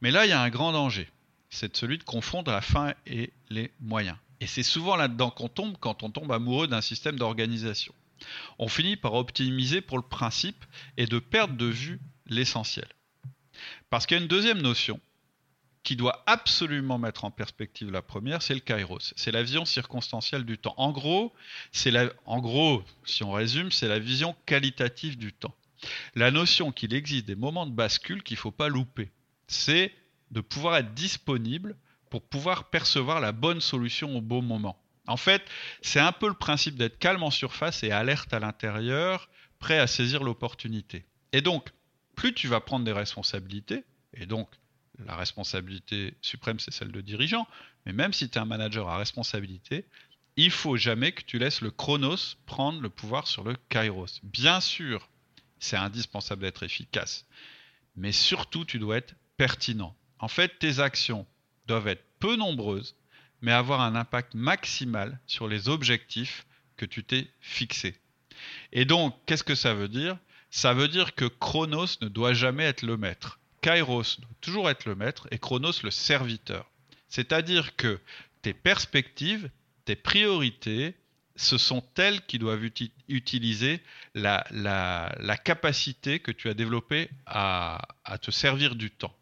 Mais 0.00 0.10
là, 0.10 0.24
il 0.24 0.30
y 0.30 0.32
a 0.32 0.40
un 0.40 0.48
grand 0.48 0.72
danger, 0.72 1.06
c'est 1.50 1.76
celui 1.76 1.98
de 1.98 2.02
confondre 2.02 2.50
la 2.50 2.62
fin 2.62 2.94
et 3.06 3.30
les 3.50 3.70
moyens. 3.78 4.16
Et 4.40 4.46
c'est 4.46 4.62
souvent 4.62 4.96
là-dedans 4.96 5.28
qu'on 5.28 5.50
tombe 5.50 5.76
quand 5.78 6.02
on 6.02 6.10
tombe 6.10 6.32
amoureux 6.32 6.66
d'un 6.66 6.80
système 6.80 7.18
d'organisation. 7.18 7.92
On 8.58 8.68
finit 8.68 8.96
par 8.96 9.12
optimiser 9.12 9.82
pour 9.82 9.98
le 9.98 10.02
principe 10.02 10.64
et 10.96 11.04
de 11.04 11.18
perdre 11.18 11.58
de 11.58 11.66
vue 11.66 12.00
l'essentiel. 12.26 12.88
Parce 13.90 14.06
qu'il 14.06 14.16
y 14.16 14.20
a 14.20 14.22
une 14.22 14.28
deuxième 14.28 14.62
notion 14.62 15.00
qui 15.82 15.94
doit 15.94 16.24
absolument 16.26 16.96
mettre 16.96 17.26
en 17.26 17.30
perspective 17.30 17.90
la 17.90 18.00
première, 18.00 18.40
c'est 18.40 18.54
le 18.54 18.60
kairos. 18.60 19.12
C'est 19.14 19.30
la 19.30 19.42
vision 19.42 19.66
circonstancielle 19.66 20.46
du 20.46 20.56
temps. 20.56 20.72
En 20.78 20.90
gros, 20.90 21.34
en 22.24 22.38
gros, 22.38 22.82
si 23.04 23.22
on 23.24 23.32
résume, 23.32 23.70
c'est 23.70 23.88
la 23.88 23.98
vision 23.98 24.34
qualitative 24.46 25.18
du 25.18 25.34
temps. 25.34 25.54
La 26.14 26.30
notion 26.30 26.72
qu'il 26.72 26.94
existe 26.94 27.26
des 27.26 27.34
moments 27.34 27.66
de 27.66 27.72
bascule 27.72 28.22
qu'il 28.22 28.36
ne 28.36 28.40
faut 28.40 28.50
pas 28.50 28.68
louper. 28.68 29.10
C'est 29.46 29.92
de 30.30 30.40
pouvoir 30.40 30.76
être 30.76 30.94
disponible 30.94 31.76
pour 32.10 32.22
pouvoir 32.22 32.70
percevoir 32.70 33.20
la 33.20 33.32
bonne 33.32 33.60
solution 33.60 34.16
au 34.16 34.20
bon 34.20 34.42
moment. 34.42 34.80
En 35.06 35.16
fait, 35.16 35.42
c'est 35.82 36.00
un 36.00 36.12
peu 36.12 36.28
le 36.28 36.34
principe 36.34 36.76
d'être 36.76 36.98
calme 36.98 37.22
en 37.22 37.30
surface 37.30 37.82
et 37.82 37.90
alerte 37.90 38.32
à 38.32 38.40
l'intérieur, 38.40 39.28
prêt 39.58 39.78
à 39.78 39.86
saisir 39.86 40.22
l'opportunité. 40.22 41.04
Et 41.32 41.40
donc, 41.40 41.70
plus 42.14 42.32
tu 42.32 42.48
vas 42.48 42.60
prendre 42.60 42.84
des 42.84 42.92
responsabilités, 42.92 43.84
et 44.14 44.26
donc 44.26 44.48
la 45.04 45.16
responsabilité 45.16 46.14
suprême, 46.22 46.60
c'est 46.60 46.72
celle 46.72 46.92
de 46.92 47.00
dirigeant, 47.00 47.46
mais 47.84 47.92
même 47.92 48.12
si 48.12 48.30
tu 48.30 48.38
es 48.38 48.40
un 48.40 48.44
manager 48.44 48.88
à 48.88 48.96
responsabilité, 48.96 49.84
il 50.36 50.50
faut 50.50 50.76
jamais 50.76 51.12
que 51.12 51.22
tu 51.22 51.38
laisses 51.38 51.60
le 51.60 51.70
chronos 51.70 52.36
prendre 52.46 52.80
le 52.80 52.88
pouvoir 52.88 53.26
sur 53.26 53.44
le 53.44 53.56
kairos. 53.68 54.20
Bien 54.22 54.60
sûr, 54.60 55.08
c'est 55.64 55.76
indispensable 55.76 56.42
d'être 56.42 56.62
efficace, 56.62 57.24
mais 57.96 58.12
surtout, 58.12 58.64
tu 58.64 58.78
dois 58.78 58.98
être 58.98 59.14
pertinent. 59.36 59.96
En 60.18 60.28
fait, 60.28 60.58
tes 60.58 60.78
actions 60.78 61.26
doivent 61.66 61.88
être 61.88 62.04
peu 62.20 62.36
nombreuses, 62.36 62.96
mais 63.40 63.52
avoir 63.52 63.80
un 63.80 63.94
impact 63.94 64.34
maximal 64.34 65.18
sur 65.26 65.48
les 65.48 65.68
objectifs 65.68 66.46
que 66.76 66.84
tu 66.84 67.02
t'es 67.02 67.28
fixés. 67.40 67.98
Et 68.72 68.84
donc, 68.84 69.16
qu'est-ce 69.26 69.44
que 69.44 69.54
ça 69.54 69.74
veut 69.74 69.88
dire? 69.88 70.18
Ça 70.50 70.74
veut 70.74 70.88
dire 70.88 71.14
que 71.14 71.24
Chronos 71.24 71.98
ne 72.02 72.08
doit 72.08 72.34
jamais 72.34 72.64
être 72.64 72.82
le 72.82 72.96
maître. 72.96 73.40
Kairos 73.62 74.20
doit 74.20 74.36
toujours 74.40 74.68
être 74.68 74.84
le 74.84 74.94
maître 74.94 75.26
et 75.30 75.38
Chronos 75.38 75.82
le 75.82 75.90
serviteur. 75.90 76.70
C'est-à-dire 77.08 77.74
que 77.76 78.00
tes 78.42 78.52
perspectives, 78.52 79.50
tes 79.86 79.96
priorités, 79.96 80.94
ce 81.36 81.58
sont 81.58 81.84
elles 81.96 82.24
qui 82.26 82.38
doivent 82.38 82.64
utiliser 83.08 83.80
la, 84.14 84.44
capacité 85.44 86.20
que 86.20 86.30
tu 86.30 86.48
as 86.48 86.54
développée 86.54 87.10
à, 87.26 87.82
à 88.04 88.18
te 88.18 88.30
servir 88.30 88.76
du 88.76 88.90
temps. 88.90 89.14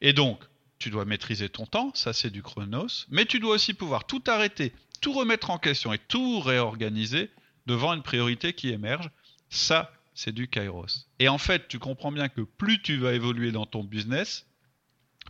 Et 0.00 0.12
donc, 0.12 0.42
tu 0.78 0.90
dois 0.90 1.04
maîtriser 1.04 1.48
ton 1.48 1.66
temps, 1.66 1.92
ça 1.94 2.12
c'est 2.12 2.30
du 2.30 2.42
chronos, 2.42 3.06
mais 3.08 3.24
tu 3.24 3.40
dois 3.40 3.54
aussi 3.54 3.74
pouvoir 3.74 4.06
tout 4.06 4.22
arrêter, 4.26 4.72
tout 5.00 5.12
remettre 5.12 5.50
en 5.50 5.58
question 5.58 5.92
et 5.92 5.98
tout 5.98 6.40
réorganiser 6.40 7.30
devant 7.66 7.94
une 7.94 8.02
priorité 8.02 8.52
qui 8.52 8.70
émerge. 8.70 9.08
Ça, 9.48 9.92
c'est 10.14 10.32
du 10.32 10.48
kairos. 10.48 11.06
Et 11.18 11.28
en 11.28 11.38
fait, 11.38 11.68
tu 11.68 11.78
comprends 11.78 12.12
bien 12.12 12.28
que 12.28 12.42
plus 12.42 12.82
tu 12.82 12.96
vas 12.98 13.12
évoluer 13.12 13.52
dans 13.52 13.66
ton 13.66 13.84
business, 13.84 14.46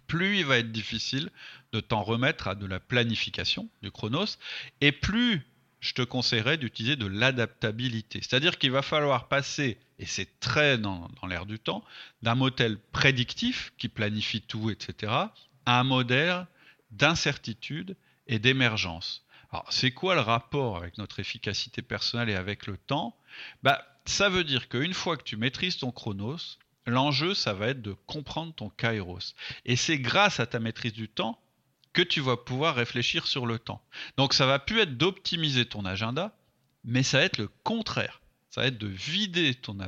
plus 0.06 0.38
il 0.38 0.44
va 0.44 0.58
être 0.58 0.72
difficile 0.72 1.30
de 1.72 1.80
t'en 1.80 2.02
remettre 2.02 2.48
à 2.48 2.54
de 2.54 2.66
la 2.66 2.80
planification, 2.80 3.68
du 3.82 3.90
chronos, 3.90 4.38
et 4.80 4.92
plus 4.92 5.46
je 5.84 5.92
te 5.92 6.00
conseillerais 6.00 6.56
d'utiliser 6.56 6.96
de 6.96 7.06
l'adaptabilité. 7.06 8.20
C'est-à-dire 8.22 8.58
qu'il 8.58 8.70
va 8.70 8.80
falloir 8.80 9.28
passer, 9.28 9.78
et 9.98 10.06
c'est 10.06 10.40
très 10.40 10.78
dans, 10.78 11.10
dans 11.20 11.28
l'air 11.28 11.44
du 11.44 11.58
temps, 11.58 11.84
d'un 12.22 12.34
modèle 12.34 12.78
prédictif 12.78 13.74
qui 13.76 13.88
planifie 13.88 14.40
tout, 14.40 14.70
etc., 14.70 15.12
à 15.66 15.80
un 15.80 15.84
modèle 15.84 16.46
d'incertitude 16.90 17.96
et 18.26 18.38
d'émergence. 18.38 19.26
Alors, 19.52 19.66
c'est 19.68 19.90
quoi 19.90 20.14
le 20.14 20.22
rapport 20.22 20.78
avec 20.78 20.96
notre 20.96 21.20
efficacité 21.20 21.82
personnelle 21.82 22.30
et 22.30 22.34
avec 22.34 22.66
le 22.66 22.78
temps? 22.78 23.14
Bah, 23.62 23.86
Ça 24.06 24.30
veut 24.30 24.44
dire 24.44 24.70
qu'une 24.70 24.94
fois 24.94 25.18
que 25.18 25.22
tu 25.22 25.36
maîtrises 25.36 25.76
ton 25.76 25.92
chronos, 25.92 26.56
l'enjeu, 26.86 27.34
ça 27.34 27.52
va 27.52 27.68
être 27.68 27.82
de 27.82 27.92
comprendre 28.06 28.54
ton 28.54 28.70
kairos. 28.70 29.34
Et 29.66 29.76
c'est 29.76 29.98
grâce 29.98 30.40
à 30.40 30.46
ta 30.46 30.60
maîtrise 30.60 30.94
du 30.94 31.10
temps 31.10 31.38
que 31.94 32.02
tu 32.02 32.20
vas 32.20 32.36
pouvoir 32.36 32.74
réfléchir 32.74 33.26
sur 33.26 33.46
le 33.46 33.58
temps. 33.58 33.82
Donc 34.18 34.34
ça 34.34 34.44
va 34.44 34.58
plus 34.58 34.80
être 34.80 34.98
d'optimiser 34.98 35.64
ton 35.64 35.86
agenda, 35.86 36.36
mais 36.84 37.02
ça 37.02 37.18
va 37.18 37.24
être 37.24 37.38
le 37.38 37.48
contraire. 37.62 38.20
Ça 38.50 38.60
va 38.60 38.66
être 38.66 38.78
de 38.78 38.86
vider 38.86 39.54
ton, 39.54 39.80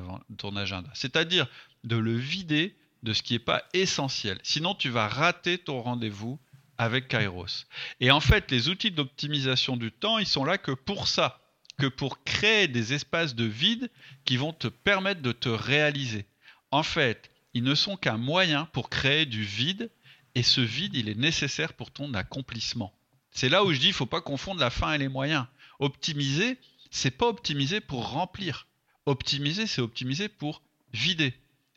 agenda. 0.57 0.91
C'est-à-dire 0.95 1.47
de 1.85 1.97
le 1.97 2.17
vider 2.17 2.75
de 3.03 3.13
ce 3.13 3.23
qui 3.23 3.35
n'est 3.35 3.39
pas 3.39 3.63
essentiel. 3.75 4.39
Sinon, 4.43 4.75
tu 4.75 4.89
vas 4.89 5.07
rater 5.07 5.59
ton 5.59 5.81
rendez-vous 5.83 6.41
avec 6.79 7.09
Kairos. 7.09 7.67
Et 8.01 8.11
en 8.11 8.21
fait, 8.21 8.51
les 8.51 8.69
outils 8.69 8.91
d'optimisation 8.91 9.77
du 9.77 9.93
temps, 9.93 10.19
ils 10.19 10.27
sont 10.27 10.45
là 10.45 10.59
que 10.59 10.73
pour 10.73 11.07
ça, 11.07 11.41
que 11.79 11.87
pour 11.87 12.25
créer 12.25 12.67
des 12.67 12.93
espaces 12.93 13.35
de 13.35 13.45
vide 13.45 13.91
qui 14.25 14.37
vont 14.37 14.53
te 14.53 14.69
permettre 14.69 15.23
de 15.23 15.33
te 15.33 15.49
réaliser. 15.49 16.27
En 16.71 16.83
fait, 16.83 17.31
ils 17.55 17.63
ne 17.63 17.75
sont 17.75 17.97
qu'un 17.97 18.17
moyen 18.17 18.67
pour 18.73 18.91
créer 18.91 19.27
du 19.27 19.43
vide 19.43 19.91
et 20.37 20.43
ce 20.43 20.61
vide, 20.61 20.95
il 20.95 21.09
est 21.09 21.15
nécessaire 21.15 21.73
pour 21.73 21.91
ton 21.91 22.13
accomplissement. 22.13 22.93
C'est 23.33 23.49
là 23.49 23.65
où 23.65 23.73
je 23.73 23.79
dis, 23.79 23.87
il 23.87 23.91
ne 23.91 23.95
faut 23.95 24.05
pas 24.05 24.21
confondre 24.21 24.61
la 24.61 24.69
fin 24.69 24.93
et 24.93 24.99
les 24.99 25.09
moyens. 25.09 25.47
Optimiser, 25.79 26.59
c'est 26.91 27.11
pas 27.11 27.27
optimiser 27.27 27.81
pour 27.81 28.11
remplir. 28.11 28.67
Optimiser, 29.07 29.67
c'est 29.67 29.81
optimiser 29.81 30.29
pour 30.29 30.61
vider. 30.93 31.33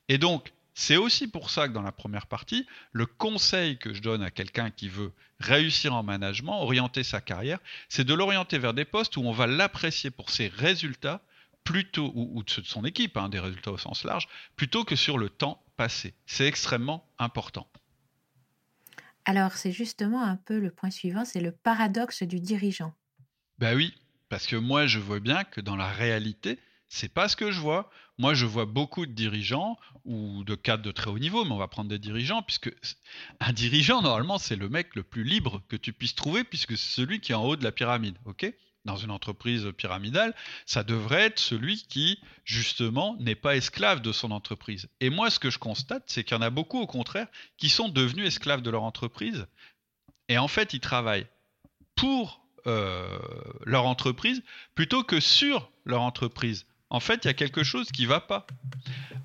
Et 0.10 0.18
donc, 0.18 0.52
c'est 0.74 0.98
aussi 0.98 1.30
pour 1.30 1.50
ça 1.50 1.70
que 1.70 1.74
dans 1.74 1.82
la 1.82 1.94
première 1.94 2.28
partie, 2.28 2.68
le 2.92 3.06
conseil 3.06 3.78
que 3.78 3.94
je 3.94 4.02
donne 4.02 4.22
à 4.22 4.30
quelqu'un 4.30 4.72
qui 4.72 4.90
veut 4.90 5.14
réussir 5.40 5.96
en 5.96 6.04
management, 6.04 6.62
orienter 6.62 7.04
sa 7.04 7.22
carrière, 7.22 7.60
c'est 7.88 8.04
de 8.04 8.14
l'orienter 8.14 8.58
vers 8.58 8.74
des 8.74 8.84
postes 8.84 9.16
où 9.16 9.22
on 9.22 9.32
va 9.32 9.48
l'apprécier 9.48 10.12
pour 10.12 10.32
ses 10.32 10.50
résultats 10.50 11.22
plutôt 11.64 12.12
ou, 12.14 12.44
de 12.44 12.50
son 12.50 12.84
équipe, 12.84 13.16
hein, 13.16 13.30
des 13.30 13.40
résultats 13.40 13.72
au 13.72 13.78
sens 13.78 14.04
large, 14.04 14.28
plutôt 14.58 14.84
que 14.84 14.98
sur 14.98 15.18
le 15.18 15.30
temps 15.30 15.64
passé. 15.78 16.14
C'est 16.26 16.46
extrêmement 16.46 17.08
important. 17.20 17.66
Alors, 19.30 19.54
c'est 19.54 19.72
justement 19.72 20.24
un 20.24 20.36
peu 20.36 20.60
le 20.60 20.72
point 20.72 20.90
suivant, 20.90 21.24
c'est 21.24 21.40
le 21.40 21.54
paradoxe 21.54 22.24
du 22.24 22.42
dirigeant. 22.42 22.94
Ben 23.58 23.76
oui, 23.76 23.94
parce 24.30 24.48
que 24.48 24.56
moi, 24.56 24.88
je 24.88 25.00
vois 25.00 25.20
bien 25.20 25.44
que 25.44 25.62
dans 25.62 25.76
la 25.76 25.90
réalité, 25.90 26.60
c'est 26.88 27.14
pas 27.14 27.28
ce 27.30 27.36
que 27.36 27.52
je 27.52 27.60
vois. 27.60 27.90
Moi, 28.18 28.34
je 28.34 28.46
vois 28.46 28.66
beaucoup 28.66 29.06
de 29.06 29.12
dirigeants 29.12 29.78
ou 30.06 30.44
de 30.44 30.56
cadres 30.56 30.84
de 30.84 30.92
très 30.92 31.10
haut 31.12 31.20
niveau, 31.20 31.46
mais 31.46 31.52
on 31.52 31.58
va 31.58 31.68
prendre 31.68 31.90
des 31.90 32.00
dirigeants, 32.00 32.42
puisque 32.42 32.72
un 33.40 33.54
dirigeant, 33.54 34.02
normalement, 34.02 34.38
c'est 34.38 34.56
le 34.56 34.70
mec 34.70 34.96
le 34.96 35.04
plus 35.04 35.24
libre 35.24 35.62
que 35.68 35.76
tu 35.76 35.94
puisses 35.94 36.16
trouver, 36.16 36.44
puisque 36.44 36.78
c'est 36.78 36.94
celui 37.02 37.20
qui 37.22 37.32
est 37.32 37.36
en 37.36 37.46
haut 37.46 37.56
de 37.56 37.64
la 37.64 37.72
pyramide. 37.72 38.18
ok? 38.26 38.52
Dans 38.90 38.98
une 38.98 39.12
entreprise 39.12 39.72
pyramidale, 39.78 40.34
ça 40.66 40.84
devrait 40.84 41.28
être 41.28 41.40
celui 41.40 41.84
qui, 41.84 42.20
justement, 42.44 43.16
n'est 43.20 43.36
pas 43.36 43.56
esclave 43.56 44.02
de 44.02 44.12
son 44.12 44.32
entreprise. 44.32 44.90
Et 45.00 45.12
moi, 45.12 45.30
ce 45.30 45.38
que 45.38 45.52
je 45.52 45.60
constate, 45.60 46.04
c'est 46.08 46.24
qu'il 46.24 46.36
y 46.36 46.40
en 46.40 46.42
a 46.42 46.50
beaucoup, 46.50 46.80
au 46.80 46.88
contraire, 46.88 47.28
qui 47.58 47.70
sont 47.70 47.88
devenus 47.88 48.26
esclaves 48.26 48.64
de 48.64 48.70
leur 48.72 48.84
entreprise. 48.84 49.46
Et 50.28 50.40
en 50.40 50.48
fait, 50.48 50.74
ils 50.74 50.80
travaillent 50.80 51.28
pour 51.96 52.42
euh, 52.66 53.20
leur 53.64 53.86
entreprise 53.86 54.42
plutôt 54.74 55.04
que 55.04 55.20
sur 55.20 55.70
leur 55.86 56.02
entreprise. 56.02 56.66
En 56.90 57.00
fait, 57.00 57.26
il 57.26 57.28
y 57.28 57.32
a 57.32 57.36
quelque 57.36 57.64
chose 57.64 57.92
qui 57.92 58.04
ne 58.04 58.08
va 58.08 58.20
pas. 58.20 58.48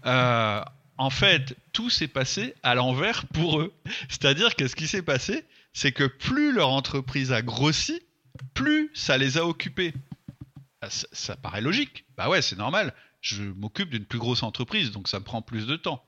Euh, 0.05 0.62
en 0.99 1.11
fait, 1.11 1.57
tout 1.73 1.89
s'est 1.89 2.09
passé 2.09 2.55
à 2.62 2.75
l'envers 2.75 3.27
pour 3.29 3.61
eux. 3.61 3.73
C'est-à-dire 4.11 4.57
que 4.57 4.69
ce 4.69 4.77
qui 4.77 4.87
s'est 4.87 5.03
passé, 5.03 5.45
c'est 5.73 5.93
que 5.93 6.05
plus 6.05 6.53
leur 6.53 6.69
entreprise 6.69 7.33
a 7.33 7.41
grossi, 7.41 8.03
plus 8.55 8.91
ça 8.95 9.18
les 9.18 9.39
a 9.39 9.47
occupés. 9.47 9.95
Ah, 10.80 10.89
ça, 10.91 11.37
paraît 11.37 11.61
logique. 11.61 12.05
Bah 12.16 12.28
ouais, 12.28 12.43
c'est 12.43 12.57
normal. 12.57 12.95
Je 13.20 13.43
m'occupe 13.43 13.91
d'une 13.91 14.05
plus 14.05 14.18
grosse 14.18 14.43
entreprise, 14.43 14.91
donc 14.91 15.09
ça 15.09 15.18
me 15.18 15.24
prend 15.24 15.41
plus 15.41 15.66
de 15.66 15.76
temps. 15.76 16.05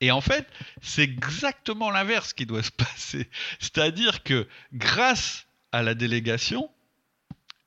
Et 0.00 0.10
en 0.10 0.20
fait, 0.20 0.46
c'est 0.82 1.02
exactement 1.02 1.90
l'inverse 1.90 2.32
qui 2.32 2.44
doit 2.44 2.62
se 2.62 2.72
passer. 2.72 3.28
C'est-à-dire 3.60 4.22
que 4.22 4.48
grâce 4.72 5.46
à 5.72 5.82
la 5.82 5.94
délégation, 5.94 6.70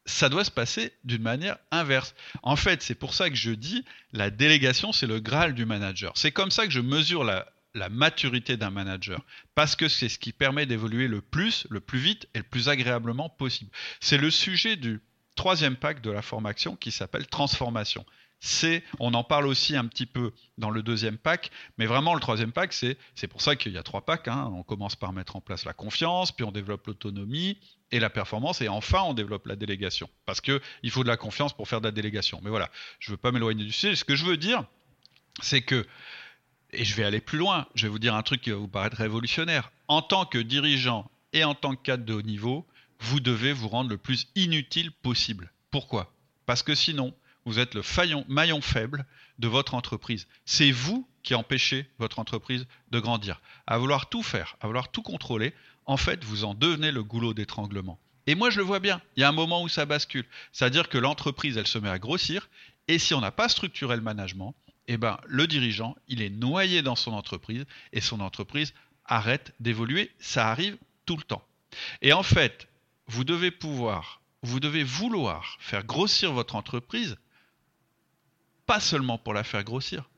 ça 0.06 0.30
doit 0.30 0.44
se 0.44 0.52
passer 0.52 0.92
d'une 1.04 1.22
manière 1.22 1.58
inverse. 1.72 2.16
En 2.44 2.56
fait, 2.56 2.82
c'est 2.82 2.96
pour 2.96 3.14
ça 3.14 3.30
que 3.30 3.36
je 3.36 3.52
dis 3.52 3.86
la 4.12 4.30
délégation, 4.30 4.92
c'est 4.92 5.08
le 5.08 5.20
graal 5.20 5.54
du 5.54 5.66
manager. 5.66 6.14
C'est 6.16 6.32
comme 6.32 6.52
ça 6.52 6.66
que 6.66 6.74
je 6.74 6.82
mesure 6.82 7.24
la, 7.24 7.48
la 7.74 7.90
maturité 7.90 8.58
d'un 8.58 8.72
manager, 8.72 9.24
parce 9.56 9.76
que 9.76 9.88
c'est 9.88 10.10
ce 10.10 10.20
qui 10.20 10.34
permet 10.34 10.66
d'évoluer 10.66 11.08
le 11.08 11.22
plus, 11.22 11.68
le 11.70 11.80
plus 11.80 12.00
vite 12.00 12.28
et 12.34 12.40
le 12.40 12.44
plus 12.44 12.70
agréablement 12.70 13.30
possible. 13.30 13.72
C'est 14.00 14.18
le 14.18 14.32
sujet 14.32 14.76
du 14.76 15.02
troisième 15.36 15.76
pack 15.76 16.02
de 16.02 16.12
la 16.12 16.22
formation 16.22 16.76
qui 16.76 16.92
s'appelle 16.92 17.28
transformation. 17.28 18.06
C'est, 18.42 18.84
on 19.00 19.14
en 19.14 19.24
parle 19.24 19.48
aussi 19.48 19.76
un 19.76 19.86
petit 19.86 20.06
peu 20.06 20.32
dans 20.58 20.70
le 20.70 20.82
deuxième 20.82 21.18
pack, 21.18 21.52
mais 21.78 21.86
vraiment 21.86 22.14
le 22.14 22.22
troisième 22.22 22.54
pack, 22.54 22.72
c'est, 22.72 22.98
c'est 23.14 23.28
pour 23.28 23.42
ça 23.42 23.58
qu'il 23.58 23.74
y 23.74 23.78
a 23.78 23.84
trois 23.84 24.06
packs. 24.06 24.30
Hein. 24.30 24.50
On 24.56 24.64
commence 24.64 24.96
par 24.96 25.12
mettre 25.12 25.36
en 25.36 25.42
place 25.42 25.66
la 25.66 25.74
confiance, 25.74 26.32
puis 26.32 26.46
on 26.46 26.52
développe 26.52 26.88
l'autonomie 26.88 27.58
et 27.92 28.00
la 28.00 28.10
performance, 28.10 28.62
et 28.62 28.70
enfin 28.70 29.02
on 29.02 29.14
développe 29.14 29.46
la 29.48 29.58
délégation, 29.58 30.10
parce 30.26 30.42
que 30.42 30.62
il 30.84 30.92
faut 30.92 31.04
de 31.04 31.10
la 31.10 31.18
confiance 31.18 31.54
pour 31.54 31.68
faire 31.68 31.82
de 31.82 31.88
la 31.88 31.92
délégation. 31.92 32.40
Mais 32.44 32.50
voilà, 32.50 32.70
je 33.00 33.12
ne 33.12 33.14
veux 33.14 33.18
pas 33.18 33.32
m'éloigner 33.32 33.66
du 33.66 33.74
sujet. 33.74 33.96
Ce 33.96 34.06
que 34.06 34.16
je 34.16 34.26
veux 34.26 34.38
dire, 34.38 34.64
c'est 35.42 35.62
que 35.62 35.86
et 36.72 36.86
je 36.86 36.96
vais 36.96 37.04
aller 37.04 37.22
plus 37.22 37.38
loin, 37.38 37.68
je 37.76 37.84
vais 37.84 37.90
vous 37.90 38.00
dire 38.00 38.16
un 38.16 38.24
truc 38.24 38.42
qui 38.42 38.52
va 38.52 38.58
vous 38.58 38.68
paraître 38.68 38.98
révolutionnaire. 38.98 39.72
En 39.88 40.02
tant 40.02 40.26
que 40.26 40.38
dirigeant 40.38 41.10
et 41.34 41.44
en 41.44 41.56
tant 41.56 41.76
que 41.76 41.82
cadre 41.82 42.06
de 42.06 42.14
haut 42.14 42.22
niveau, 42.22 42.66
vous 43.00 43.20
devez 43.20 43.54
vous 43.54 43.68
rendre 43.68 43.90
le 43.90 43.98
plus 43.98 44.28
inutile 44.36 44.92
possible. 44.92 45.52
Pourquoi? 45.72 46.14
Parce 46.46 46.64
que 46.64 46.76
sinon, 46.76 47.14
vous 47.46 47.60
êtes 47.60 47.74
le 47.76 47.84
maillon 48.28 48.62
faible 48.62 49.06
de 49.40 49.48
votre 49.48 49.74
entreprise. 49.74 50.28
C'est 50.46 50.72
vous 50.72 51.08
qui 51.24 51.36
empêchez 51.36 51.88
votre 51.98 52.20
entreprise 52.20 52.68
de 52.92 53.00
grandir. 53.00 53.42
À 53.68 53.78
vouloir 53.78 54.10
tout 54.10 54.24
faire, 54.24 54.58
à 54.62 54.68
vouloir 54.68 54.92
tout 54.92 55.02
contrôler, 55.02 55.54
en 55.86 55.98
fait, 55.98 56.24
vous 56.24 56.44
en 56.44 56.54
devenez 56.54 56.92
le 56.92 57.04
goulot 57.04 57.34
d'étranglement. 57.34 58.00
Et 58.28 58.36
moi, 58.36 58.50
je 58.50 58.58
le 58.58 58.64
vois 58.64 58.80
bien. 58.80 59.02
Il 59.16 59.22
y 59.22 59.24
a 59.24 59.30
un 59.30 59.34
moment 59.34 59.64
où 59.64 59.70
ça 59.70 59.86
bascule. 59.86 60.26
C'est-à-dire 60.52 60.90
que 60.90 60.98
l'entreprise, 60.98 61.58
elle 61.58 61.68
se 61.68 61.80
met 61.80 61.90
à 61.90 61.98
grossir. 61.98 62.50
Et 62.88 63.00
si 63.00 63.14
on 63.14 63.22
n'a 63.22 63.32
pas 63.32 63.50
structuré 63.50 63.96
le 63.96 64.02
management, 64.02 64.54
eh 64.92 64.98
ben, 64.98 65.20
le 65.28 65.46
dirigeant, 65.46 65.96
il 66.08 66.22
est 66.24 66.32
noyé 66.32 66.82
dans 66.82 66.96
son 66.96 67.14
entreprise 67.14 67.66
et 67.94 68.02
son 68.02 68.20
entreprise 68.22 68.74
arrête 69.06 69.54
d'évoluer. 69.60 70.12
Ça 70.20 70.50
arrive 70.50 70.78
tout 71.06 71.16
le 71.16 71.22
temps. 71.22 71.44
Et 72.02 72.12
en 72.12 72.24
fait, 72.24 72.68
vous 73.06 73.24
devez 73.24 73.52
pouvoir, 73.52 74.22
vous 74.42 74.60
devez 74.60 74.84
vouloir 74.84 75.58
faire 75.60 75.86
grossir 75.86 76.34
votre 76.34 76.56
entreprise, 76.56 77.18
pas 78.66 78.80
seulement 78.80 79.20
pour 79.20 79.36
la 79.36 79.44
faire 79.44 79.64
grossir, 79.64 80.10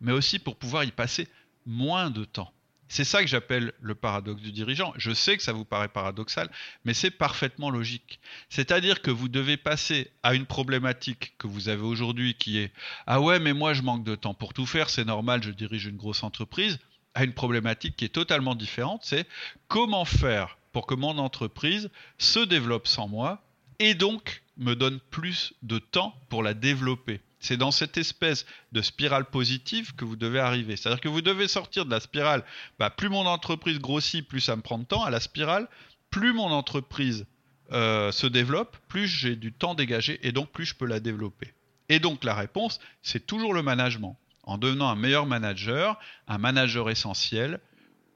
mais 0.00 0.12
aussi 0.12 0.38
pour 0.38 0.56
pouvoir 0.56 0.84
y 0.84 0.90
passer 0.90 1.28
moins 1.66 2.08
de 2.08 2.24
temps. 2.24 2.52
C'est 2.88 3.04
ça 3.04 3.22
que 3.22 3.26
j'appelle 3.26 3.72
le 3.80 3.94
paradoxe 3.94 4.42
du 4.42 4.52
dirigeant. 4.52 4.92
Je 4.96 5.12
sais 5.12 5.36
que 5.36 5.42
ça 5.42 5.52
vous 5.52 5.64
paraît 5.64 5.88
paradoxal, 5.88 6.50
mais 6.84 6.94
c'est 6.94 7.10
parfaitement 7.10 7.70
logique. 7.70 8.20
C'est-à-dire 8.48 9.02
que 9.02 9.10
vous 9.10 9.28
devez 9.28 9.56
passer 9.56 10.10
à 10.22 10.34
une 10.34 10.46
problématique 10.46 11.34
que 11.38 11.46
vous 11.46 11.68
avez 11.68 11.82
aujourd'hui 11.82 12.34
qui 12.34 12.58
est 12.58 12.72
Ah 13.06 13.20
ouais, 13.20 13.40
mais 13.40 13.52
moi 13.52 13.72
je 13.72 13.82
manque 13.82 14.04
de 14.04 14.14
temps 14.14 14.34
pour 14.34 14.52
tout 14.52 14.66
faire, 14.66 14.90
c'est 14.90 15.04
normal, 15.04 15.42
je 15.42 15.50
dirige 15.50 15.86
une 15.86 15.96
grosse 15.96 16.22
entreprise, 16.22 16.78
à 17.14 17.24
une 17.24 17.32
problématique 17.32 17.96
qui 17.96 18.04
est 18.04 18.10
totalement 18.10 18.54
différente, 18.54 19.02
c'est 19.04 19.26
comment 19.68 20.04
faire 20.04 20.58
pour 20.72 20.86
que 20.86 20.94
mon 20.94 21.18
entreprise 21.18 21.90
se 22.18 22.40
développe 22.40 22.88
sans 22.88 23.08
moi 23.08 23.42
et 23.78 23.94
donc 23.94 24.42
me 24.56 24.74
donne 24.74 25.00
plus 25.10 25.54
de 25.62 25.78
temps 25.78 26.14
pour 26.28 26.42
la 26.42 26.54
développer. 26.54 27.20
C'est 27.44 27.58
dans 27.58 27.72
cette 27.72 27.98
espèce 27.98 28.46
de 28.72 28.80
spirale 28.80 29.26
positive 29.26 29.94
que 29.94 30.06
vous 30.06 30.16
devez 30.16 30.38
arriver. 30.38 30.76
C'est-à-dire 30.76 31.02
que 31.02 31.10
vous 31.10 31.20
devez 31.20 31.46
sortir 31.46 31.84
de 31.84 31.90
la 31.90 32.00
spirale, 32.00 32.42
bah, 32.78 32.88
plus 32.88 33.10
mon 33.10 33.26
entreprise 33.26 33.78
grossit, 33.80 34.26
plus 34.26 34.40
ça 34.40 34.56
me 34.56 34.62
prend 34.62 34.78
de 34.78 34.84
temps, 34.84 35.04
à 35.04 35.10
la 35.10 35.20
spirale, 35.20 35.68
plus 36.08 36.32
mon 36.32 36.46
entreprise 36.46 37.26
euh, 37.70 38.10
se 38.12 38.26
développe, 38.26 38.78
plus 38.88 39.06
j'ai 39.08 39.36
du 39.36 39.52
temps 39.52 39.74
dégagé 39.74 40.18
et 40.26 40.32
donc 40.32 40.52
plus 40.52 40.64
je 40.64 40.74
peux 40.74 40.86
la 40.86 41.00
développer. 41.00 41.52
Et 41.90 41.98
donc 41.98 42.24
la 42.24 42.34
réponse, 42.34 42.80
c'est 43.02 43.26
toujours 43.26 43.52
le 43.52 43.62
management. 43.62 44.18
En 44.44 44.56
devenant 44.56 44.88
un 44.88 44.96
meilleur 44.96 45.26
manager, 45.26 45.98
un 46.26 46.38
manager 46.38 46.88
essentiel, 46.88 47.60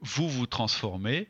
vous 0.01 0.27
vous 0.27 0.47
transformez 0.47 1.29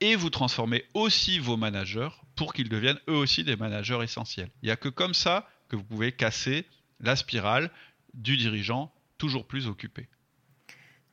et 0.00 0.16
vous 0.16 0.30
transformez 0.30 0.86
aussi 0.92 1.38
vos 1.38 1.56
managers 1.56 2.10
pour 2.34 2.52
qu'ils 2.52 2.68
deviennent 2.68 2.98
eux 3.08 3.14
aussi 3.14 3.44
des 3.44 3.54
managers 3.54 4.00
essentiels. 4.02 4.50
Il 4.62 4.66
n'y 4.66 4.72
a 4.72 4.76
que 4.76 4.88
comme 4.88 5.14
ça 5.14 5.48
que 5.68 5.76
vous 5.76 5.84
pouvez 5.84 6.10
casser 6.10 6.66
la 7.00 7.16
spirale 7.16 7.70
du 8.14 8.36
dirigeant 8.36 8.92
toujours 9.18 9.46
plus 9.46 9.66
occupé. 9.66 10.08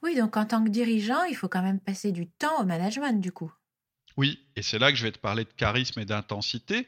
Oui, 0.02 0.16
donc 0.16 0.38
en 0.38 0.46
tant 0.46 0.64
que 0.64 0.70
dirigeant, 0.70 1.24
il 1.24 1.36
faut 1.36 1.50
quand 1.50 1.64
même 1.64 1.80
passer 1.80 2.12
du 2.12 2.28
temps 2.28 2.62
au 2.62 2.66
management 2.66 3.20
du 3.20 3.32
coup. 3.32 3.52
Oui, 4.18 4.40
et 4.56 4.62
c'est 4.62 4.80
là 4.80 4.92
que 4.92 4.98
je 4.98 5.04
vais 5.04 5.12
te 5.12 5.20
parler 5.20 5.44
de 5.44 5.54
charisme 5.58 6.00
et 6.00 6.06
d'intensité, 6.06 6.88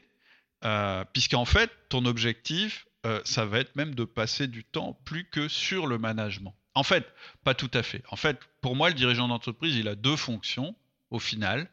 euh, 0.64 1.04
puisqu'en 1.12 1.44
fait, 1.44 1.70
ton 1.88 2.04
objectif, 2.04 2.86
euh, 3.06 3.20
ça 3.24 3.44
va 3.44 3.58
être 3.58 3.76
même 3.76 3.94
de 3.94 4.04
passer 4.04 4.46
du 4.46 4.64
temps 4.64 4.98
plus 5.04 5.24
que 5.24 5.48
sur 5.48 5.86
le 5.86 5.98
management. 5.98 6.54
En 6.74 6.82
fait, 6.82 7.06
pas 7.44 7.54
tout 7.54 7.70
à 7.74 7.82
fait. 7.82 8.02
En 8.10 8.16
fait, 8.16 8.38
pour 8.60 8.76
moi, 8.76 8.88
le 8.88 8.94
dirigeant 8.94 9.28
d'entreprise, 9.28 9.76
il 9.76 9.88
a 9.88 9.94
deux 9.94 10.16
fonctions, 10.16 10.74
au 11.10 11.18
final, 11.18 11.68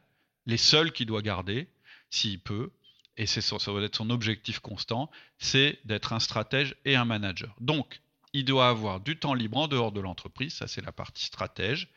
les 0.45 0.57
seules 0.57 0.91
qu'il 0.91 1.05
doit 1.05 1.21
garder, 1.21 1.67
s'il 2.09 2.39
peut, 2.39 2.71
et 3.17 3.25
c'est 3.25 3.41
ça 3.41 3.71
va 3.71 3.81
être 3.81 3.95
son 3.95 4.09
objectif 4.09 4.59
constant, 4.59 5.09
c'est 5.37 5.79
d'être 5.85 6.13
un 6.13 6.19
stratège 6.19 6.75
et 6.85 6.95
un 6.95 7.05
manager. 7.05 7.55
Donc, 7.59 8.01
il 8.33 8.43
doit 8.43 8.67
avoir 8.67 8.99
du 8.99 9.17
temps 9.17 9.33
libre 9.33 9.57
en 9.57 9.67
dehors 9.67 9.93
de 9.93 10.01
l'entreprise, 10.01 10.55
ça 10.55 10.67
c'est 10.67 10.83
la 10.85 10.91
partie 10.91 11.25
stratège, 11.25 11.87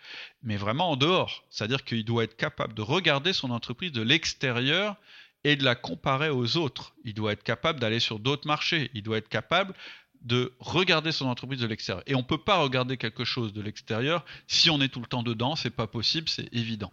mais 0.43 0.57
vraiment 0.57 0.91
en 0.93 0.97
dehors. 0.97 1.45
C'est-à-dire 1.51 1.85
qu'il 1.85 2.05
doit 2.05 2.25
être 2.25 2.37
capable 2.37 2.75
de 2.75 2.83
regarder 2.83 3.33
son 3.33 3.51
entreprise 3.51 3.91
de 3.91 4.03
l'extérieur 4.03 4.97
et 5.45 5.57
de 5.57 5.65
la 5.65 5.75
comparer 5.75 6.31
aux 6.31 6.57
autres. 6.57 6.95
Il 7.05 7.15
doit 7.15 7.33
être 7.33 7.43
capable 7.43 7.81
d'aller 7.81 8.01
sur 8.01 8.19
d'autres 8.19 8.47
marchés. 8.47 8.91
Il 8.95 9.03
doit 9.03 9.19
être 9.19 9.29
capable 9.29 9.75
de 10.23 10.53
regarder 10.59 11.13
son 11.13 11.27
entreprise 11.27 11.61
de 11.61 11.67
l'extérieur. 11.67 12.03
Et 12.07 12.15
on 12.15 12.19
ne 12.19 12.25
peut 12.25 12.43
pas 12.43 12.59
regarder 12.59 12.97
quelque 12.97 13.25
chose 13.25 13.53
de 13.53 13.61
l'extérieur 13.61 14.25
si 14.47 14.71
on 14.71 14.81
est 14.81 14.89
tout 14.89 15.01
le 15.01 15.07
temps 15.07 15.23
dedans, 15.23 15.57
c'est 15.57 15.71
pas 15.71 15.87
possible, 15.87 16.29
c'est 16.29 16.53
évident. 16.53 16.93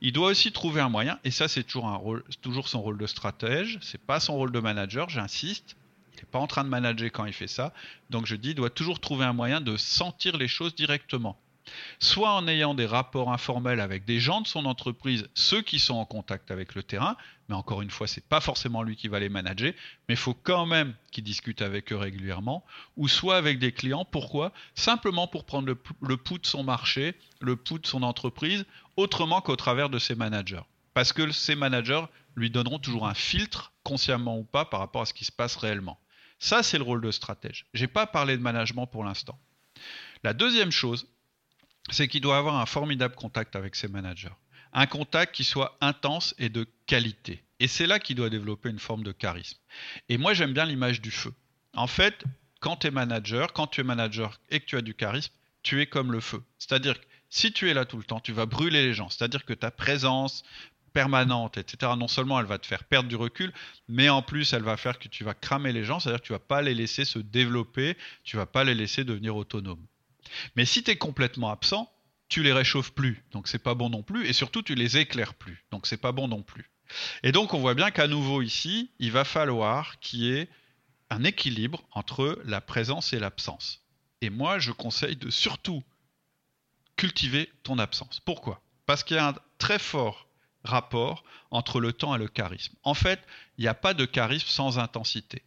Il 0.00 0.12
doit 0.12 0.28
aussi 0.28 0.52
trouver 0.52 0.80
un 0.80 0.88
moyen, 0.88 1.18
et 1.24 1.30
ça 1.30 1.48
c'est 1.48 1.64
toujours, 1.64 1.88
un 1.88 1.96
rôle, 1.96 2.24
toujours 2.42 2.68
son 2.68 2.82
rôle 2.82 2.98
de 2.98 3.06
stratège, 3.06 3.78
c'est 3.82 4.00
pas 4.00 4.20
son 4.20 4.34
rôle 4.34 4.52
de 4.52 4.60
manager, 4.60 5.08
j'insiste. 5.08 5.76
Il 6.14 6.16
n'est 6.16 6.30
pas 6.30 6.38
en 6.38 6.46
train 6.46 6.64
de 6.64 6.68
manager 6.68 7.10
quand 7.12 7.24
il 7.24 7.32
fait 7.32 7.46
ça. 7.46 7.72
Donc 8.10 8.26
je 8.26 8.36
dis, 8.36 8.50
il 8.50 8.54
doit 8.54 8.70
toujours 8.70 9.00
trouver 9.00 9.24
un 9.24 9.32
moyen 9.32 9.60
de 9.60 9.76
sentir 9.76 10.36
les 10.36 10.48
choses 10.48 10.74
directement 10.74 11.38
soit 11.98 12.32
en 12.32 12.46
ayant 12.48 12.74
des 12.74 12.86
rapports 12.86 13.32
informels 13.32 13.80
avec 13.80 14.04
des 14.04 14.20
gens 14.20 14.40
de 14.40 14.46
son 14.46 14.64
entreprise, 14.64 15.28
ceux 15.34 15.62
qui 15.62 15.78
sont 15.78 15.94
en 15.94 16.04
contact 16.04 16.50
avec 16.50 16.74
le 16.74 16.82
terrain, 16.82 17.16
mais 17.48 17.54
encore 17.54 17.82
une 17.82 17.90
fois, 17.90 18.06
ce 18.06 18.16
n'est 18.20 18.26
pas 18.28 18.40
forcément 18.40 18.82
lui 18.82 18.96
qui 18.96 19.08
va 19.08 19.18
les 19.18 19.28
manager, 19.28 19.72
mais 20.08 20.14
il 20.14 20.16
faut 20.16 20.34
quand 20.34 20.66
même 20.66 20.94
qu'il 21.10 21.24
discute 21.24 21.62
avec 21.62 21.92
eux 21.92 21.96
régulièrement, 21.96 22.64
ou 22.96 23.08
soit 23.08 23.36
avec 23.36 23.58
des 23.58 23.72
clients. 23.72 24.04
Pourquoi? 24.04 24.52
Simplement 24.74 25.26
pour 25.26 25.44
prendre 25.44 25.66
le, 25.66 26.16
pouls 26.16 26.38
de 26.38 26.46
son 26.46 26.62
marché, 26.62 27.14
le 27.40 27.56
pouls 27.56 27.80
de 27.80 27.86
son 27.86 28.02
entreprise, 28.02 28.64
autrement 28.96 29.40
qu'au 29.40 29.56
travers 29.56 29.90
de 29.90 29.98
ses 29.98 30.14
managers. 30.14 30.62
Parce 30.94 31.12
que 31.12 31.30
ces 31.32 31.56
managers 31.56 32.04
lui 32.36 32.50
donneront 32.50 32.78
toujours 32.78 33.08
un 33.08 33.14
filtre, 33.14 33.72
consciemment 33.82 34.38
ou 34.38 34.44
pas, 34.44 34.64
par 34.64 34.80
rapport 34.80 35.02
à 35.02 35.06
ce 35.06 35.14
qui 35.14 35.24
se 35.24 35.32
passe 35.32 35.56
réellement. 35.56 35.98
Ça, 36.38 36.62
c'est 36.62 36.78
le 36.78 36.84
rôle 36.84 37.02
de 37.02 37.10
stratège. 37.10 37.66
Je 37.74 37.82
n'ai 37.82 37.88
pas 37.88 38.06
parlé 38.06 38.36
de 38.36 38.42
management 38.42 38.86
pour 38.86 39.04
l'instant. 39.04 39.38
La 40.22 40.34
deuxième 40.34 40.70
chose, 40.70 41.06
c'est 41.94 42.08
qu'il 42.08 42.20
doit 42.20 42.38
avoir 42.38 42.56
un 42.56 42.66
formidable 42.66 43.14
contact 43.14 43.56
avec 43.56 43.76
ses 43.76 43.88
managers. 43.88 44.34
Un 44.72 44.86
contact 44.86 45.34
qui 45.34 45.44
soit 45.44 45.76
intense 45.80 46.34
et 46.38 46.48
de 46.48 46.66
qualité. 46.86 47.42
Et 47.58 47.68
c'est 47.68 47.86
là 47.86 47.98
qu'il 47.98 48.16
doit 48.16 48.30
développer 48.30 48.70
une 48.70 48.78
forme 48.78 49.02
de 49.02 49.12
charisme. 49.12 49.58
Et 50.08 50.16
moi, 50.16 50.32
j'aime 50.32 50.52
bien 50.52 50.64
l'image 50.64 51.00
du 51.00 51.10
feu. 51.10 51.34
En 51.74 51.86
fait, 51.86 52.24
quand 52.60 52.76
tu 52.76 52.86
es 52.86 52.90
manager, 52.90 53.52
quand 53.52 53.66
tu 53.66 53.80
es 53.80 53.84
manager 53.84 54.40
et 54.48 54.60
que 54.60 54.66
tu 54.66 54.76
as 54.76 54.82
du 54.82 54.94
charisme, 54.94 55.32
tu 55.62 55.80
es 55.80 55.86
comme 55.86 56.12
le 56.12 56.20
feu. 56.20 56.42
C'est-à-dire 56.58 56.98
que 57.00 57.06
si 57.28 57.52
tu 57.52 57.68
es 57.70 57.74
là 57.74 57.84
tout 57.84 57.96
le 57.96 58.04
temps, 58.04 58.20
tu 58.20 58.32
vas 58.32 58.46
brûler 58.46 58.82
les 58.82 58.94
gens. 58.94 59.08
C'est-à-dire 59.08 59.44
que 59.44 59.52
ta 59.52 59.70
présence 59.70 60.42
permanente, 60.92 61.58
etc., 61.58 61.92
non 61.96 62.08
seulement 62.08 62.40
elle 62.40 62.46
va 62.46 62.58
te 62.58 62.66
faire 62.66 62.84
perdre 62.84 63.08
du 63.08 63.16
recul, 63.16 63.52
mais 63.88 64.08
en 64.08 64.22
plus 64.22 64.52
elle 64.52 64.62
va 64.62 64.76
faire 64.76 64.98
que 64.98 65.08
tu 65.08 65.22
vas 65.22 65.34
cramer 65.34 65.72
les 65.72 65.84
gens, 65.84 66.00
c'est-à-dire 66.00 66.20
que 66.20 66.26
tu 66.26 66.32
vas 66.32 66.40
pas 66.40 66.62
les 66.62 66.74
laisser 66.74 67.04
se 67.04 67.18
développer, 67.18 67.96
tu 68.24 68.36
vas 68.36 68.46
pas 68.46 68.64
les 68.64 68.74
laisser 68.74 69.04
devenir 69.04 69.36
autonomes. 69.36 69.84
Mais 70.56 70.64
si 70.64 70.82
tu 70.82 70.90
es 70.90 70.96
complètement 70.96 71.50
absent, 71.50 71.90
tu 72.28 72.42
les 72.42 72.52
réchauffes 72.52 72.92
plus, 72.92 73.24
donc 73.32 73.48
c'est 73.48 73.58
pas 73.58 73.74
bon 73.74 73.90
non 73.90 74.02
plus, 74.02 74.26
et 74.26 74.32
surtout 74.32 74.62
tu 74.62 74.74
les 74.74 74.96
éclaires 74.96 75.34
plus, 75.34 75.64
donc 75.70 75.86
c'est 75.86 75.96
pas 75.96 76.12
bon 76.12 76.28
non 76.28 76.42
plus. 76.42 76.70
Et 77.22 77.32
donc 77.32 77.54
on 77.54 77.60
voit 77.60 77.74
bien 77.74 77.90
qu'à 77.90 78.06
nouveau 78.06 78.42
ici, 78.42 78.90
il 78.98 79.12
va 79.12 79.24
falloir 79.24 79.98
qu'il 80.00 80.20
y 80.20 80.32
ait 80.32 80.48
un 81.10 81.24
équilibre 81.24 81.82
entre 81.90 82.40
la 82.44 82.60
présence 82.60 83.12
et 83.12 83.18
l'absence. 83.18 83.82
Et 84.20 84.30
moi, 84.30 84.58
je 84.58 84.70
conseille 84.70 85.16
de 85.16 85.30
surtout 85.30 85.82
cultiver 86.96 87.50
ton 87.62 87.78
absence. 87.78 88.20
Pourquoi? 88.20 88.62
Parce 88.86 89.02
qu'il 89.02 89.16
y 89.16 89.20
a 89.20 89.28
un 89.28 89.34
très 89.58 89.78
fort 89.78 90.28
rapport 90.62 91.24
entre 91.50 91.80
le 91.80 91.92
temps 91.92 92.14
et 92.14 92.18
le 92.18 92.28
charisme. 92.28 92.74
En 92.82 92.94
fait, 92.94 93.20
il 93.56 93.62
n'y 93.62 93.68
a 93.68 93.74
pas 93.74 93.94
de 93.94 94.04
charisme 94.04 94.48
sans 94.48 94.78
intensité. 94.78 95.42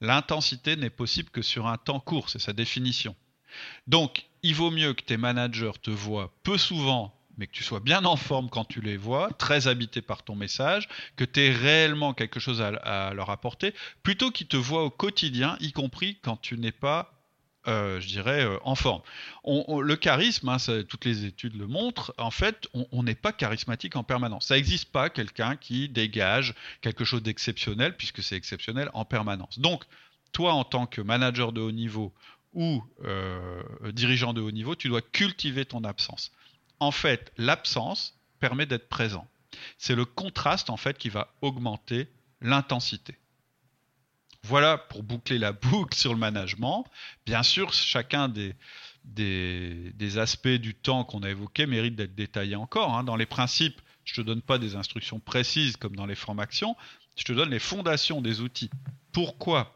L'intensité 0.00 0.76
n'est 0.76 0.90
possible 0.90 1.30
que 1.30 1.42
sur 1.42 1.66
un 1.66 1.76
temps 1.76 2.00
court, 2.00 2.30
c'est 2.30 2.38
sa 2.38 2.52
définition. 2.52 3.14
Donc, 3.86 4.24
il 4.42 4.54
vaut 4.54 4.70
mieux 4.70 4.92
que 4.94 5.02
tes 5.02 5.16
managers 5.16 5.72
te 5.82 5.90
voient 5.90 6.32
peu 6.42 6.58
souvent, 6.58 7.14
mais 7.38 7.46
que 7.46 7.52
tu 7.52 7.64
sois 7.64 7.80
bien 7.80 8.04
en 8.04 8.16
forme 8.16 8.48
quand 8.50 8.64
tu 8.64 8.80
les 8.80 8.96
vois, 8.96 9.30
très 9.38 9.68
habité 9.68 10.02
par 10.02 10.22
ton 10.22 10.36
message, 10.36 10.88
que 11.16 11.24
tu 11.24 11.40
aies 11.40 11.52
réellement 11.52 12.14
quelque 12.14 12.40
chose 12.40 12.60
à, 12.60 13.12
leur 13.14 13.30
apporter, 13.30 13.74
plutôt 14.02 14.30
qu'ils 14.30 14.46
te 14.46 14.56
voient 14.56 14.84
au 14.84 14.90
quotidien, 14.90 15.56
y 15.60 15.72
compris 15.72 16.18
quand 16.22 16.36
tu 16.40 16.58
n'es 16.58 16.72
pas 16.72 17.10
euh, 17.66 17.98
je 17.98 18.08
dirais, 18.08 18.44
euh, 18.44 18.58
en 18.62 18.74
forme. 18.74 19.00
le 19.46 19.94
charisme, 19.94 20.50
hein, 20.50 20.58
toutes 20.86 21.06
les 21.06 21.24
études 21.24 21.56
le 21.56 21.66
montrent, 21.66 22.12
en 22.18 22.30
fait, 22.30 22.68
on 22.74 23.02
n'est 23.02 23.14
pas 23.14 23.32
charismatique 23.32 23.96
en 23.96 24.04
permanence. 24.04 24.48
Ça 24.48 24.56
n'existe 24.56 24.92
pas 24.92 25.08
quelqu'un 25.08 25.56
qui 25.56 25.88
dégage 25.88 26.52
quelque 26.82 27.06
chose 27.06 27.22
d'exceptionnel, 27.22 27.96
puisque 27.96 28.22
c'est 28.22 28.36
exceptionnel 28.36 28.90
en 28.92 29.06
permanence. 29.06 29.58
Donc, 29.58 29.84
toi, 30.32 30.52
en 30.52 30.64
tant 30.64 30.84
que 30.84 31.00
manager 31.00 31.52
de 31.52 31.62
haut 31.62 31.72
niveau 31.72 32.12
ou 32.54 32.82
euh, 33.04 33.62
dirigeant 33.92 34.32
de 34.32 34.40
haut 34.40 34.50
niveau, 34.50 34.74
tu 34.74 34.88
dois 34.88 35.02
cultiver 35.02 35.64
ton 35.64 35.84
absence. 35.84 36.32
En 36.80 36.90
fait, 36.90 37.32
l'absence 37.36 38.16
permet 38.40 38.66
d'être 38.66 38.88
présent. 38.88 39.28
C'est 39.78 39.94
le 39.94 40.04
contraste 40.04 40.70
en 40.70 40.76
fait 40.76 40.98
qui 40.98 41.08
va 41.08 41.32
augmenter 41.40 42.08
l'intensité. 42.40 43.16
Voilà 44.42 44.78
pour 44.78 45.02
boucler 45.02 45.38
la 45.38 45.52
boucle 45.52 45.96
sur 45.96 46.12
le 46.12 46.18
management. 46.18 46.84
Bien 47.26 47.42
sûr, 47.42 47.72
chacun 47.72 48.28
des, 48.28 48.54
des, 49.04 50.18
aspects 50.18 50.48
du 50.48 50.74
temps 50.74 51.04
qu'on 51.04 51.22
a 51.22 51.30
évoqués 51.30 51.66
mérite 51.66 51.96
d'être 51.96 52.14
détaillé 52.14 52.56
encore. 52.56 52.94
Hein. 52.94 53.04
Dans 53.04 53.16
les 53.16 53.26
principes, 53.26 53.80
je 54.04 54.20
ne 54.20 54.24
te 54.24 54.30
donne 54.30 54.42
pas 54.42 54.58
des 54.58 54.76
instructions 54.76 55.18
précises 55.18 55.76
comme 55.76 55.96
dans 55.96 56.06
les 56.06 56.14
formations, 56.14 56.76
je 57.16 57.24
te 57.24 57.32
donne 57.32 57.50
les 57.50 57.58
fondations 57.58 58.20
des 58.20 58.40
outils. 58.40 58.70
Pourquoi? 59.12 59.73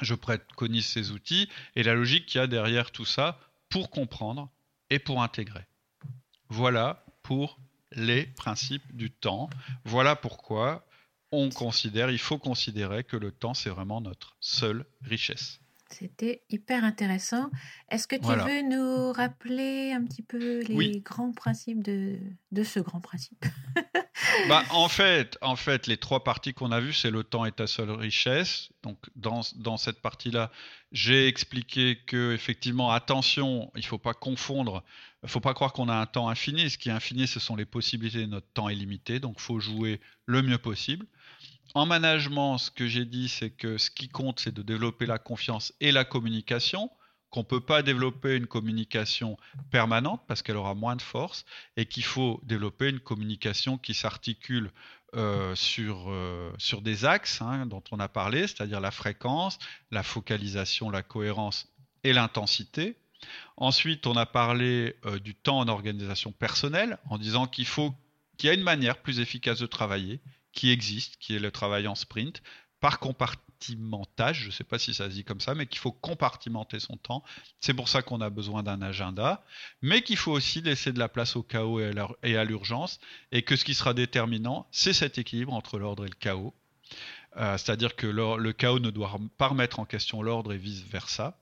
Je 0.00 0.14
préconise 0.14 0.86
ces 0.86 1.10
outils 1.10 1.48
et 1.76 1.82
la 1.82 1.94
logique 1.94 2.26
qu'il 2.26 2.40
y 2.40 2.44
a 2.44 2.46
derrière 2.46 2.90
tout 2.90 3.04
ça 3.04 3.38
pour 3.68 3.90
comprendre 3.90 4.50
et 4.90 4.98
pour 4.98 5.22
intégrer. 5.22 5.66
Voilà 6.48 7.04
pour 7.22 7.58
les 7.92 8.26
principes 8.26 8.94
du 8.94 9.10
temps. 9.10 9.48
Voilà 9.84 10.16
pourquoi 10.16 10.86
on 11.32 11.50
considère, 11.50 12.10
il 12.10 12.18
faut 12.18 12.38
considérer 12.38 13.02
que 13.02 13.16
le 13.16 13.32
temps, 13.32 13.54
c'est 13.54 13.70
vraiment 13.70 14.00
notre 14.00 14.36
seule 14.40 14.84
richesse. 15.02 15.60
C'était 15.90 16.42
hyper 16.50 16.82
intéressant. 16.84 17.50
Est-ce 17.88 18.08
que 18.08 18.16
tu 18.16 18.26
veux 18.26 18.62
nous 18.62 19.12
rappeler 19.12 19.92
un 19.92 20.04
petit 20.04 20.22
peu 20.22 20.60
les 20.62 21.00
grands 21.00 21.32
principes 21.32 21.82
de, 21.82 22.18
de 22.50 22.62
ce 22.62 22.80
grand 22.80 23.00
principe? 23.00 23.44
bah, 24.48 24.64
en, 24.70 24.88
fait, 24.88 25.36
en 25.40 25.56
fait, 25.56 25.86
les 25.86 25.96
trois 25.96 26.22
parties 26.22 26.54
qu'on 26.54 26.70
a 26.70 26.80
vues, 26.80 26.92
c'est 26.92 27.10
le 27.10 27.24
temps 27.24 27.44
est 27.44 27.56
ta 27.56 27.66
seule 27.66 27.90
richesse. 27.90 28.70
Donc, 28.82 28.98
dans, 29.16 29.42
cette 29.76 30.00
partie-là, 30.00 30.52
j'ai 30.92 31.26
expliqué 31.26 31.98
que, 32.06 32.32
effectivement, 32.32 32.92
attention, 32.92 33.72
il 33.74 33.80
ne 33.80 33.86
faut 33.86 33.98
pas 33.98 34.14
confondre, 34.14 34.84
il 35.22 35.26
ne 35.26 35.30
faut 35.30 35.40
pas 35.40 35.54
croire 35.54 35.72
qu'on 35.72 35.88
a 35.88 35.94
un 35.94 36.06
temps 36.06 36.28
infini. 36.28 36.70
Ce 36.70 36.78
qui 36.78 36.90
est 36.90 36.92
infini, 36.92 37.26
ce 37.26 37.40
sont 37.40 37.56
les 37.56 37.64
possibilités. 37.64 38.26
Notre 38.26 38.46
temps 38.52 38.68
est 38.68 38.74
limité, 38.74 39.18
donc 39.18 39.36
il 39.38 39.42
faut 39.42 39.58
jouer 39.58 40.00
le 40.26 40.42
mieux 40.42 40.58
possible. 40.58 41.06
En 41.74 41.86
management, 41.86 42.58
ce 42.58 42.70
que 42.70 42.86
j'ai 42.86 43.04
dit, 43.04 43.28
c'est 43.28 43.50
que 43.50 43.78
ce 43.78 43.90
qui 43.90 44.08
compte, 44.08 44.38
c'est 44.38 44.54
de 44.54 44.62
développer 44.62 45.06
la 45.06 45.18
confiance 45.18 45.72
et 45.80 45.90
la 45.90 46.04
communication, 46.04 46.88
qu'on 47.34 47.40
ne 47.40 47.46
peut 47.46 47.58
pas 47.58 47.82
développer 47.82 48.36
une 48.36 48.46
communication 48.46 49.36
permanente 49.72 50.22
parce 50.28 50.40
qu'elle 50.40 50.56
aura 50.56 50.74
moins 50.74 50.94
de 50.94 51.02
force, 51.02 51.44
et 51.76 51.84
qu'il 51.84 52.04
faut 52.04 52.40
développer 52.44 52.88
une 52.88 53.00
communication 53.00 53.76
qui 53.76 53.92
s'articule 53.92 54.70
euh, 55.16 55.52
sur, 55.56 56.04
euh, 56.10 56.52
sur 56.58 56.80
des 56.80 57.04
axes 57.04 57.42
hein, 57.42 57.66
dont 57.66 57.82
on 57.90 57.98
a 57.98 58.06
parlé, 58.06 58.46
c'est-à-dire 58.46 58.80
la 58.80 58.92
fréquence, 58.92 59.58
la 59.90 60.04
focalisation, 60.04 60.90
la 60.90 61.02
cohérence 61.02 61.66
et 62.04 62.12
l'intensité. 62.12 62.94
Ensuite, 63.56 64.06
on 64.06 64.14
a 64.14 64.26
parlé 64.26 64.94
euh, 65.04 65.18
du 65.18 65.34
temps 65.34 65.58
en 65.58 65.66
organisation 65.66 66.30
personnelle 66.30 66.98
en 67.10 67.18
disant 67.18 67.48
qu'il 67.48 67.66
faut 67.66 67.96
qu'il 68.36 68.46
y 68.46 68.50
a 68.50 68.54
une 68.54 68.62
manière 68.62 68.98
plus 68.98 69.18
efficace 69.18 69.58
de 69.58 69.66
travailler, 69.66 70.20
qui 70.52 70.70
existe, 70.70 71.16
qui 71.16 71.34
est 71.34 71.40
le 71.40 71.50
travail 71.50 71.88
en 71.88 71.96
sprint, 71.96 72.44
par 72.78 73.00
compartimentage, 73.64 74.40
je 74.40 74.46
ne 74.46 74.52
sais 74.52 74.64
pas 74.64 74.78
si 74.78 74.94
ça 74.94 75.08
se 75.08 75.14
dit 75.14 75.24
comme 75.24 75.40
ça, 75.40 75.54
mais 75.54 75.66
qu'il 75.66 75.78
faut 75.78 75.92
compartimenter 75.92 76.80
son 76.80 76.96
temps. 76.96 77.22
C'est 77.60 77.74
pour 77.74 77.88
ça 77.88 78.02
qu'on 78.02 78.20
a 78.20 78.30
besoin 78.30 78.62
d'un 78.62 78.82
agenda, 78.82 79.44
mais 79.82 80.02
qu'il 80.02 80.16
faut 80.16 80.32
aussi 80.32 80.60
laisser 80.60 80.92
de 80.92 80.98
la 80.98 81.08
place 81.08 81.36
au 81.36 81.42
chaos 81.42 81.80
et 81.80 82.36
à 82.36 82.44
l'urgence, 82.44 83.00
et 83.32 83.42
que 83.42 83.56
ce 83.56 83.64
qui 83.64 83.74
sera 83.74 83.94
déterminant, 83.94 84.66
c'est 84.70 84.92
cet 84.92 85.18
équilibre 85.18 85.52
entre 85.52 85.78
l'ordre 85.78 86.04
et 86.04 86.08
le 86.08 86.14
chaos. 86.14 86.54
Euh, 87.36 87.56
c'est-à-dire 87.58 87.96
que 87.96 88.06
le, 88.06 88.52
chaos 88.52 88.78
ne 88.78 88.90
doit 88.90 89.18
pas 89.38 89.48
remettre 89.48 89.80
en 89.80 89.84
question 89.84 90.22
l'ordre 90.22 90.52
et 90.52 90.58
vice-versa. 90.58 91.38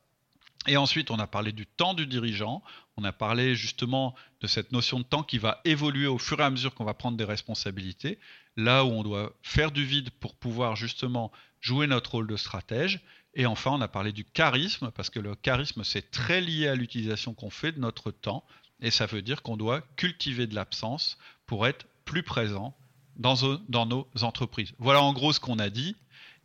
Et 0.68 0.76
ensuite, 0.76 1.10
on 1.10 1.18
a 1.18 1.26
parlé 1.26 1.50
du 1.50 1.66
temps 1.66 1.92
du 1.92 2.06
dirigeant, 2.06 2.62
on 2.96 3.02
a 3.02 3.12
parlé 3.12 3.56
justement 3.56 4.14
de 4.40 4.46
cette 4.46 4.70
notion 4.70 5.00
de 5.00 5.04
temps 5.04 5.24
qui 5.24 5.38
va 5.38 5.60
évoluer 5.64 6.06
au 6.06 6.18
fur 6.18 6.38
et 6.38 6.44
à 6.44 6.50
mesure 6.50 6.72
qu'on 6.74 6.84
va 6.84 6.94
prendre 6.94 7.16
des 7.16 7.24
responsabilités 7.24 8.20
là 8.56 8.84
où 8.84 8.88
on 8.88 9.02
doit 9.02 9.32
faire 9.42 9.72
du 9.72 9.84
vide 9.84 10.10
pour 10.20 10.34
pouvoir 10.34 10.76
justement 10.76 11.32
jouer 11.62 11.86
notre 11.86 12.10
rôle 12.10 12.26
de 12.26 12.36
stratège. 12.36 13.00
Et 13.34 13.46
enfin, 13.46 13.70
on 13.70 13.80
a 13.80 13.88
parlé 13.88 14.12
du 14.12 14.26
charisme, 14.26 14.90
parce 14.90 15.08
que 15.08 15.18
le 15.18 15.34
charisme, 15.34 15.84
c'est 15.84 16.10
très 16.10 16.42
lié 16.42 16.68
à 16.68 16.74
l'utilisation 16.74 17.32
qu'on 17.32 17.48
fait 17.48 17.72
de 17.72 17.80
notre 17.80 18.10
temps, 18.10 18.44
et 18.80 18.90
ça 18.90 19.06
veut 19.06 19.22
dire 19.22 19.42
qu'on 19.42 19.56
doit 19.56 19.80
cultiver 19.96 20.46
de 20.46 20.54
l'absence 20.54 21.16
pour 21.46 21.66
être 21.66 21.86
plus 22.04 22.22
présent 22.22 22.76
dans, 23.16 23.36
dans, 23.68 23.86
nos 23.86 24.06
entreprises. 24.20 24.74
Voilà 24.78 25.00
en 25.00 25.12
gros 25.14 25.32
ce 25.32 25.40
qu'on 25.40 25.58
a 25.58 25.70
dit. 25.70 25.96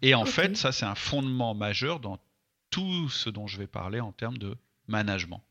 Et 0.02 0.14
en 0.14 0.26
fait, 0.26 0.56
ça, 0.56 0.72
c'est 0.72 0.86
un 0.86 0.96
fondement 0.96 1.56
majeur 1.56 2.00
dans 2.00 2.20
tout 2.70 3.10
ce 3.10 3.30
dont 3.30 3.48
je 3.48 3.58
vais 3.58 3.68
parler 3.68 4.00
en 4.00 4.12
termes 4.12 4.38
de 4.38 4.56
management. 4.88 5.42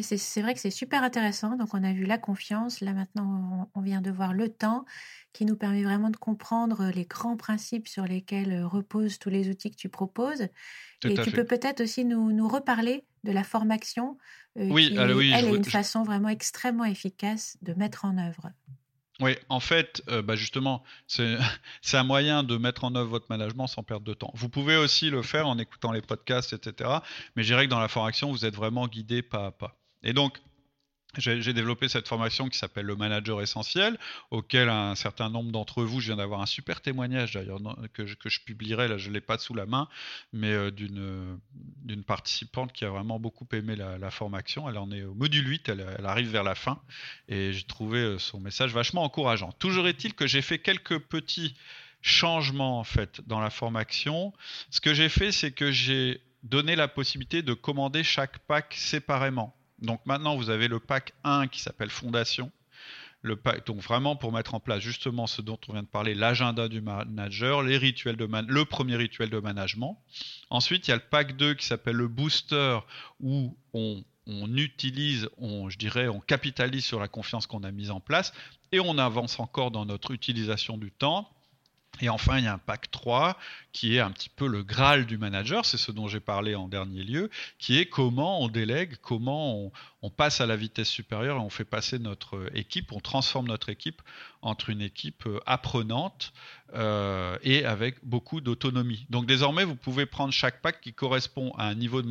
C'est 0.00 0.40
vrai 0.40 0.54
que 0.54 0.60
c'est 0.60 0.70
super 0.70 1.02
intéressant. 1.02 1.56
Donc, 1.56 1.74
on 1.74 1.84
a 1.84 1.92
vu 1.92 2.04
la 2.04 2.16
confiance. 2.16 2.80
Là, 2.80 2.94
maintenant, 2.94 3.70
on 3.74 3.80
vient 3.82 4.00
de 4.00 4.10
voir 4.10 4.32
le 4.32 4.48
temps 4.48 4.86
qui 5.34 5.44
nous 5.44 5.56
permet 5.56 5.82
vraiment 5.82 6.08
de 6.08 6.16
comprendre 6.16 6.90
les 6.94 7.04
grands 7.04 7.36
principes 7.36 7.88
sur 7.88 8.04
lesquels 8.04 8.64
reposent 8.64 9.18
tous 9.18 9.28
les 9.28 9.50
outils 9.50 9.70
que 9.70 9.76
tu 9.76 9.90
proposes. 9.90 10.48
et 11.04 11.14
tu 11.14 11.30
peux 11.30 11.44
peut-être 11.44 11.82
aussi 11.82 12.04
nous, 12.04 12.32
nous, 12.32 12.48
reparler 12.48 13.04
de 13.24 13.32
la 13.32 13.44
formation. 13.44 14.16
oui, 14.56 14.88
qui, 14.88 14.98
oui, 14.98 15.32
elle 15.34 15.46
est 15.46 15.56
une 15.56 15.64
façon 15.64 16.02
vraiment 16.02 16.28
extrêmement 16.28 16.84
efficace 16.84 17.58
de 17.60 17.74
mettre 17.74 18.04
en 18.06 18.16
œuvre. 18.16 18.50
Oui, 19.20 19.36
en 19.48 19.60
fait, 19.60 20.02
bah 20.24 20.36
justement, 20.36 20.82
c'est 21.06 21.96
un 21.96 22.04
moyen 22.04 22.42
de 22.42 22.56
mettre 22.56 22.84
en 22.84 22.94
œuvre 22.94 23.10
votre 23.10 23.26
management 23.28 23.66
sans 23.66 23.82
perdre 23.82 24.04
de 24.06 24.14
temps. 24.14 24.32
Vous 24.34 24.48
pouvez 24.48 24.76
aussi 24.76 25.10
le 25.10 25.22
faire 25.22 25.46
en 25.46 25.58
écoutant 25.58 25.92
les 25.92 26.02
podcasts, 26.02 26.52
etc. 26.54 26.90
Mais 27.36 27.42
je 27.42 27.48
dirais 27.48 27.66
que 27.66 27.70
dans 27.70 27.80
la 27.80 27.88
formation, 27.88 28.32
vous 28.32 28.44
êtes 28.46 28.54
vraiment 28.54 28.88
guidé 28.88 29.22
pas 29.22 29.46
à 29.46 29.50
pas. 29.50 29.81
Et 30.02 30.12
donc, 30.12 30.38
j'ai 31.18 31.52
développé 31.52 31.88
cette 31.88 32.08
formation 32.08 32.48
qui 32.48 32.56
s'appelle 32.56 32.86
le 32.86 32.96
manager 32.96 33.42
essentiel, 33.42 33.98
auquel 34.30 34.70
un 34.70 34.94
certain 34.94 35.28
nombre 35.28 35.52
d'entre 35.52 35.84
vous, 35.84 36.00
je 36.00 36.06
viens 36.06 36.16
d'avoir 36.16 36.40
un 36.40 36.46
super 36.46 36.80
témoignage 36.80 37.34
d'ailleurs 37.34 37.60
que, 37.92 38.02
que 38.14 38.30
je 38.30 38.40
publierai, 38.40 38.88
là 38.88 38.96
je 38.96 39.08
ne 39.08 39.14
l'ai 39.14 39.20
pas 39.20 39.36
sous 39.36 39.52
la 39.52 39.66
main, 39.66 39.88
mais 40.32 40.52
euh, 40.52 40.70
d'une 40.70 42.04
participante 42.04 42.72
qui 42.72 42.86
a 42.86 42.88
vraiment 42.88 43.20
beaucoup 43.20 43.46
aimé 43.52 43.76
la, 43.76 44.10
formation. 44.10 44.68
Elle 44.70 44.78
en 44.78 44.90
est 44.90 45.02
au 45.02 45.14
module 45.14 45.46
8, 45.46 45.68
elle, 45.68 45.86
elle 45.98 46.06
arrive 46.06 46.30
vers 46.30 46.44
la 46.44 46.54
fin, 46.54 46.80
et 47.28 47.52
j'ai 47.52 47.64
trouvé 47.64 47.98
euh, 47.98 48.18
son 48.18 48.40
message 48.40 48.72
vachement 48.72 49.02
encourageant. 49.02 49.52
Toujours 49.52 49.86
est-il 49.88 50.14
que 50.14 50.26
j'ai 50.26 50.40
fait 50.42 50.58
quelques 50.58 50.98
petits 50.98 51.54
changements 52.00 52.80
en 52.80 52.84
fait 52.84 53.20
dans 53.26 53.40
la 53.40 53.50
formation. 53.50 54.32
Ce 54.70 54.80
que 54.80 54.94
j'ai 54.94 55.08
fait, 55.08 55.30
c'est 55.30 55.52
que 55.52 55.70
j'ai 55.70 56.22
donné 56.42 56.74
la 56.74 56.88
possibilité 56.88 57.42
de 57.42 57.52
commander 57.54 58.02
chaque 58.02 58.38
pack 58.38 58.74
séparément. 58.76 59.54
Donc 59.82 60.00
maintenant, 60.06 60.36
vous 60.36 60.50
avez 60.50 60.68
le 60.68 60.80
pack 60.80 61.12
1 61.24 61.48
qui 61.48 61.60
s'appelle 61.60 61.90
Fondation. 61.90 62.50
Le 63.24 63.38
donc 63.66 63.78
vraiment 63.78 64.16
pour 64.16 64.32
mettre 64.32 64.54
en 64.54 64.60
place 64.60 64.80
justement 64.80 65.28
ce 65.28 65.42
dont 65.42 65.58
on 65.68 65.74
vient 65.74 65.82
de 65.82 65.88
parler, 65.88 66.14
l'agenda 66.14 66.68
du 66.68 66.80
manager, 66.80 67.62
les 67.62 67.76
rituels 67.76 68.16
de 68.16 68.26
le 68.26 68.64
premier 68.64 68.96
rituel 68.96 69.30
de 69.30 69.38
management. 69.38 70.02
Ensuite, 70.50 70.88
il 70.88 70.90
y 70.90 70.94
a 70.94 70.96
le 70.96 71.02
pack 71.08 71.36
2 71.36 71.54
qui 71.54 71.64
s'appelle 71.64 71.94
le 71.94 72.08
booster 72.08 72.78
où 73.20 73.56
on, 73.74 74.02
on 74.26 74.56
utilise, 74.56 75.28
on, 75.38 75.68
je 75.68 75.78
dirais, 75.78 76.08
on 76.08 76.18
capitalise 76.18 76.84
sur 76.84 76.98
la 76.98 77.06
confiance 77.06 77.46
qu'on 77.46 77.62
a 77.62 77.70
mise 77.70 77.92
en 77.92 78.00
place 78.00 78.32
et 78.72 78.80
on 78.80 78.98
avance 78.98 79.38
encore 79.38 79.70
dans 79.70 79.86
notre 79.86 80.10
utilisation 80.10 80.76
du 80.76 80.90
temps. 80.90 81.30
Et 82.02 82.08
enfin, 82.08 82.38
il 82.38 82.44
y 82.44 82.48
a 82.48 82.52
un 82.52 82.58
pack 82.58 82.90
3 82.90 83.38
qui 83.72 83.96
est 83.96 84.00
un 84.00 84.10
petit 84.10 84.28
peu 84.28 84.48
le 84.48 84.64
Graal 84.64 85.06
du 85.06 85.18
manager, 85.18 85.64
c'est 85.64 85.76
ce 85.76 85.92
dont 85.92 86.08
j'ai 86.08 86.18
parlé 86.18 86.56
en 86.56 86.66
dernier 86.66 87.04
lieu, 87.04 87.30
qui 87.58 87.78
est 87.78 87.86
comment 87.86 88.42
on 88.42 88.48
délègue, 88.48 88.96
comment 89.00 89.70
on, 90.02 90.10
passe 90.10 90.40
à 90.40 90.46
la 90.46 90.56
vitesse 90.56 90.88
supérieure 90.88 91.36
et 91.36 91.40
on 91.40 91.48
fait 91.48 91.64
passer 91.64 92.00
notre 92.00 92.50
équipe, 92.54 92.90
on 92.90 92.98
transforme 92.98 93.46
notre 93.46 93.68
équipe 93.68 94.02
entre 94.42 94.68
une 94.68 94.82
équipe 94.82 95.28
apprenante 95.46 96.32
euh, 96.74 97.38
et 97.42 97.64
avec 97.64 98.04
beaucoup 98.04 98.40
d'autonomie. 98.40 99.06
Donc 99.08 99.26
désormais, 99.26 99.62
vous 99.62 99.76
pouvez 99.76 100.04
prendre 100.04 100.32
chaque 100.32 100.60
pack 100.60 100.80
qui 100.80 100.92
correspond 100.92 101.52
à 101.56 101.68
un 101.68 101.76
niveau 101.76 102.02
de 102.02 102.08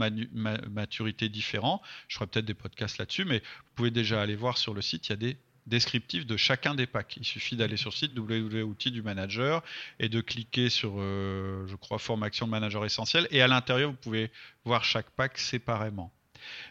maturité 0.69 1.27
différent. 1.27 1.81
Je 2.07 2.15
ferai 2.15 2.27
peut-être 2.27 2.45
des 2.45 2.53
podcasts 2.53 2.97
là-dessus, 2.97 3.25
mais 3.25 3.39
vous 3.39 3.71
pouvez 3.75 3.91
déjà 3.91 4.21
aller 4.21 4.35
voir 4.35 4.57
sur 4.57 4.73
le 4.73 4.81
site, 4.81 5.09
il 5.09 5.11
y 5.11 5.13
a 5.13 5.17
des 5.17 5.37
descriptif 5.67 6.25
de 6.25 6.37
chacun 6.37 6.75
des 6.75 6.87
packs. 6.87 7.17
Il 7.17 7.25
suffit 7.25 7.55
d'aller 7.55 7.77
sur 7.77 7.91
le 7.91 7.95
site 7.95 8.17
www.outils 8.17 8.91
du 8.91 9.01
manager 9.01 9.63
et 9.99 10.09
de 10.09 10.21
cliquer 10.21 10.69
sur, 10.69 10.95
euh, 10.97 11.65
je 11.67 11.75
crois, 11.75 11.99
formation 11.99 12.45
de 12.45 12.51
manager 12.51 12.85
essentiel. 12.85 13.27
Et 13.31 13.41
à 13.41 13.47
l'intérieur, 13.47 13.91
vous 13.91 13.97
pouvez 13.97 14.31
voir 14.65 14.83
chaque 14.83 15.09
pack 15.11 15.37
séparément. 15.37 16.11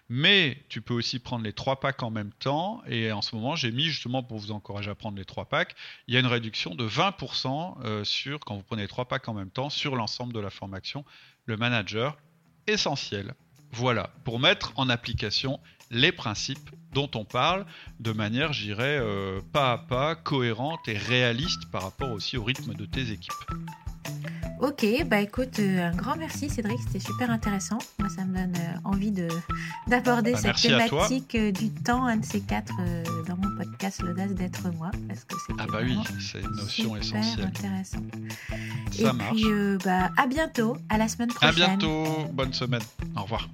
Mais 0.09 0.59
tu 0.69 0.81
peux 0.83 0.95
aussi 0.95 1.19
prendre 1.19 1.45
les 1.45 1.53
trois 1.53 1.79
packs 1.79 2.03
en 2.03 2.11
même 2.11 2.33
temps. 2.33 2.83
Et 2.87 3.13
en 3.13 3.23
ce 3.23 3.35
moment, 3.35 3.57
j'ai 3.57 3.71
mis 3.71 3.85
justement 3.85 4.23
pour 4.23 4.39
vous 4.39 4.51
encourager 4.51 4.91
à 4.91 4.95
prendre 4.95 5.17
les 5.17 5.25
trois 5.25 5.45
packs, 5.45 5.75
il 6.09 6.15
y 6.15 6.17
a 6.17 6.21
une 6.21 6.27
réduction 6.27 6.75
de 6.75 6.87
20% 6.87 7.79
euh, 7.85 8.05
sur, 8.05 8.41
quand 8.41 8.57
vous 8.57 8.63
prenez 8.63 8.83
les 8.83 8.89
trois 8.89 9.07
packs 9.07 9.29
en 9.29 9.35
même 9.35 9.51
temps, 9.51 9.71
sur 9.71 9.97
l'ensemble 9.97 10.33
de 10.33 10.41
la 10.41 10.51
formation, 10.51 11.05
le 11.47 11.57
manager 11.57 12.19
essentiel. 12.67 13.35
Voilà, 13.73 14.11
pour 14.25 14.41
mettre 14.41 14.73
en 14.75 14.89
application 14.89 15.61
les 15.91 16.13
principes 16.13 16.71
dont 16.93 17.11
on 17.15 17.25
parle 17.25 17.67
de 18.01 18.13
manière, 18.13 18.53
j'irais, 18.53 18.99
euh, 19.01 19.41
pas 19.53 19.73
à 19.73 19.79
pas, 19.79 20.15
cohérente 20.15 20.89
et 20.89 20.97
réaliste 20.97 21.71
par 21.71 21.83
rapport 21.83 22.11
aussi 22.11 22.37
au 22.37 22.45
rythme 22.45 22.75
de 22.75 22.85
tes 22.85 23.11
équipes. 23.11 23.33
Ok, 24.61 24.85
bah 25.07 25.21
écoute, 25.21 25.59
euh, 25.59 25.89
un 25.89 25.97
grand 25.97 26.17
merci 26.17 26.51
Cédric, 26.51 26.79
c'était 26.87 26.99
super 26.99 27.31
intéressant. 27.31 27.79
Moi, 27.99 28.11
ça 28.11 28.27
me 28.27 28.35
donne 28.35 28.55
euh, 28.57 28.79
envie 28.85 29.11
de 29.11 29.27
d'aborder 29.87 30.33
bah, 30.33 30.39
cette 30.39 30.57
thématique 30.57 31.35
du 31.35 31.71
temps, 31.71 32.05
un 32.05 32.19
de 32.19 32.25
ces 32.25 32.41
quatre, 32.41 32.75
dans 33.27 33.37
mon 33.37 33.57
podcast 33.57 34.03
L'audace 34.03 34.33
d'être 34.33 34.71
moi, 34.75 34.91
parce 35.09 35.25
que 35.25 35.35
c'est 35.47 35.55
ah 35.59 35.67
bah 35.67 35.79
oui, 35.83 35.97
c'est 36.21 36.41
une 36.41 36.51
notion 36.51 36.95
essentielle. 36.95 37.47
intéressant. 37.47 38.03
Ça 38.93 39.13
Et 39.13 39.35
puis, 39.35 39.45
bah, 39.83 40.11
à 40.17 40.27
bientôt, 40.27 40.77
à 40.91 40.99
la 40.99 41.09
semaine 41.09 41.29
prochaine. 41.29 41.49
À 41.49 41.53
bientôt, 41.53 42.27
bonne 42.33 42.53
semaine, 42.53 42.83
au 43.17 43.23
revoir. 43.23 43.49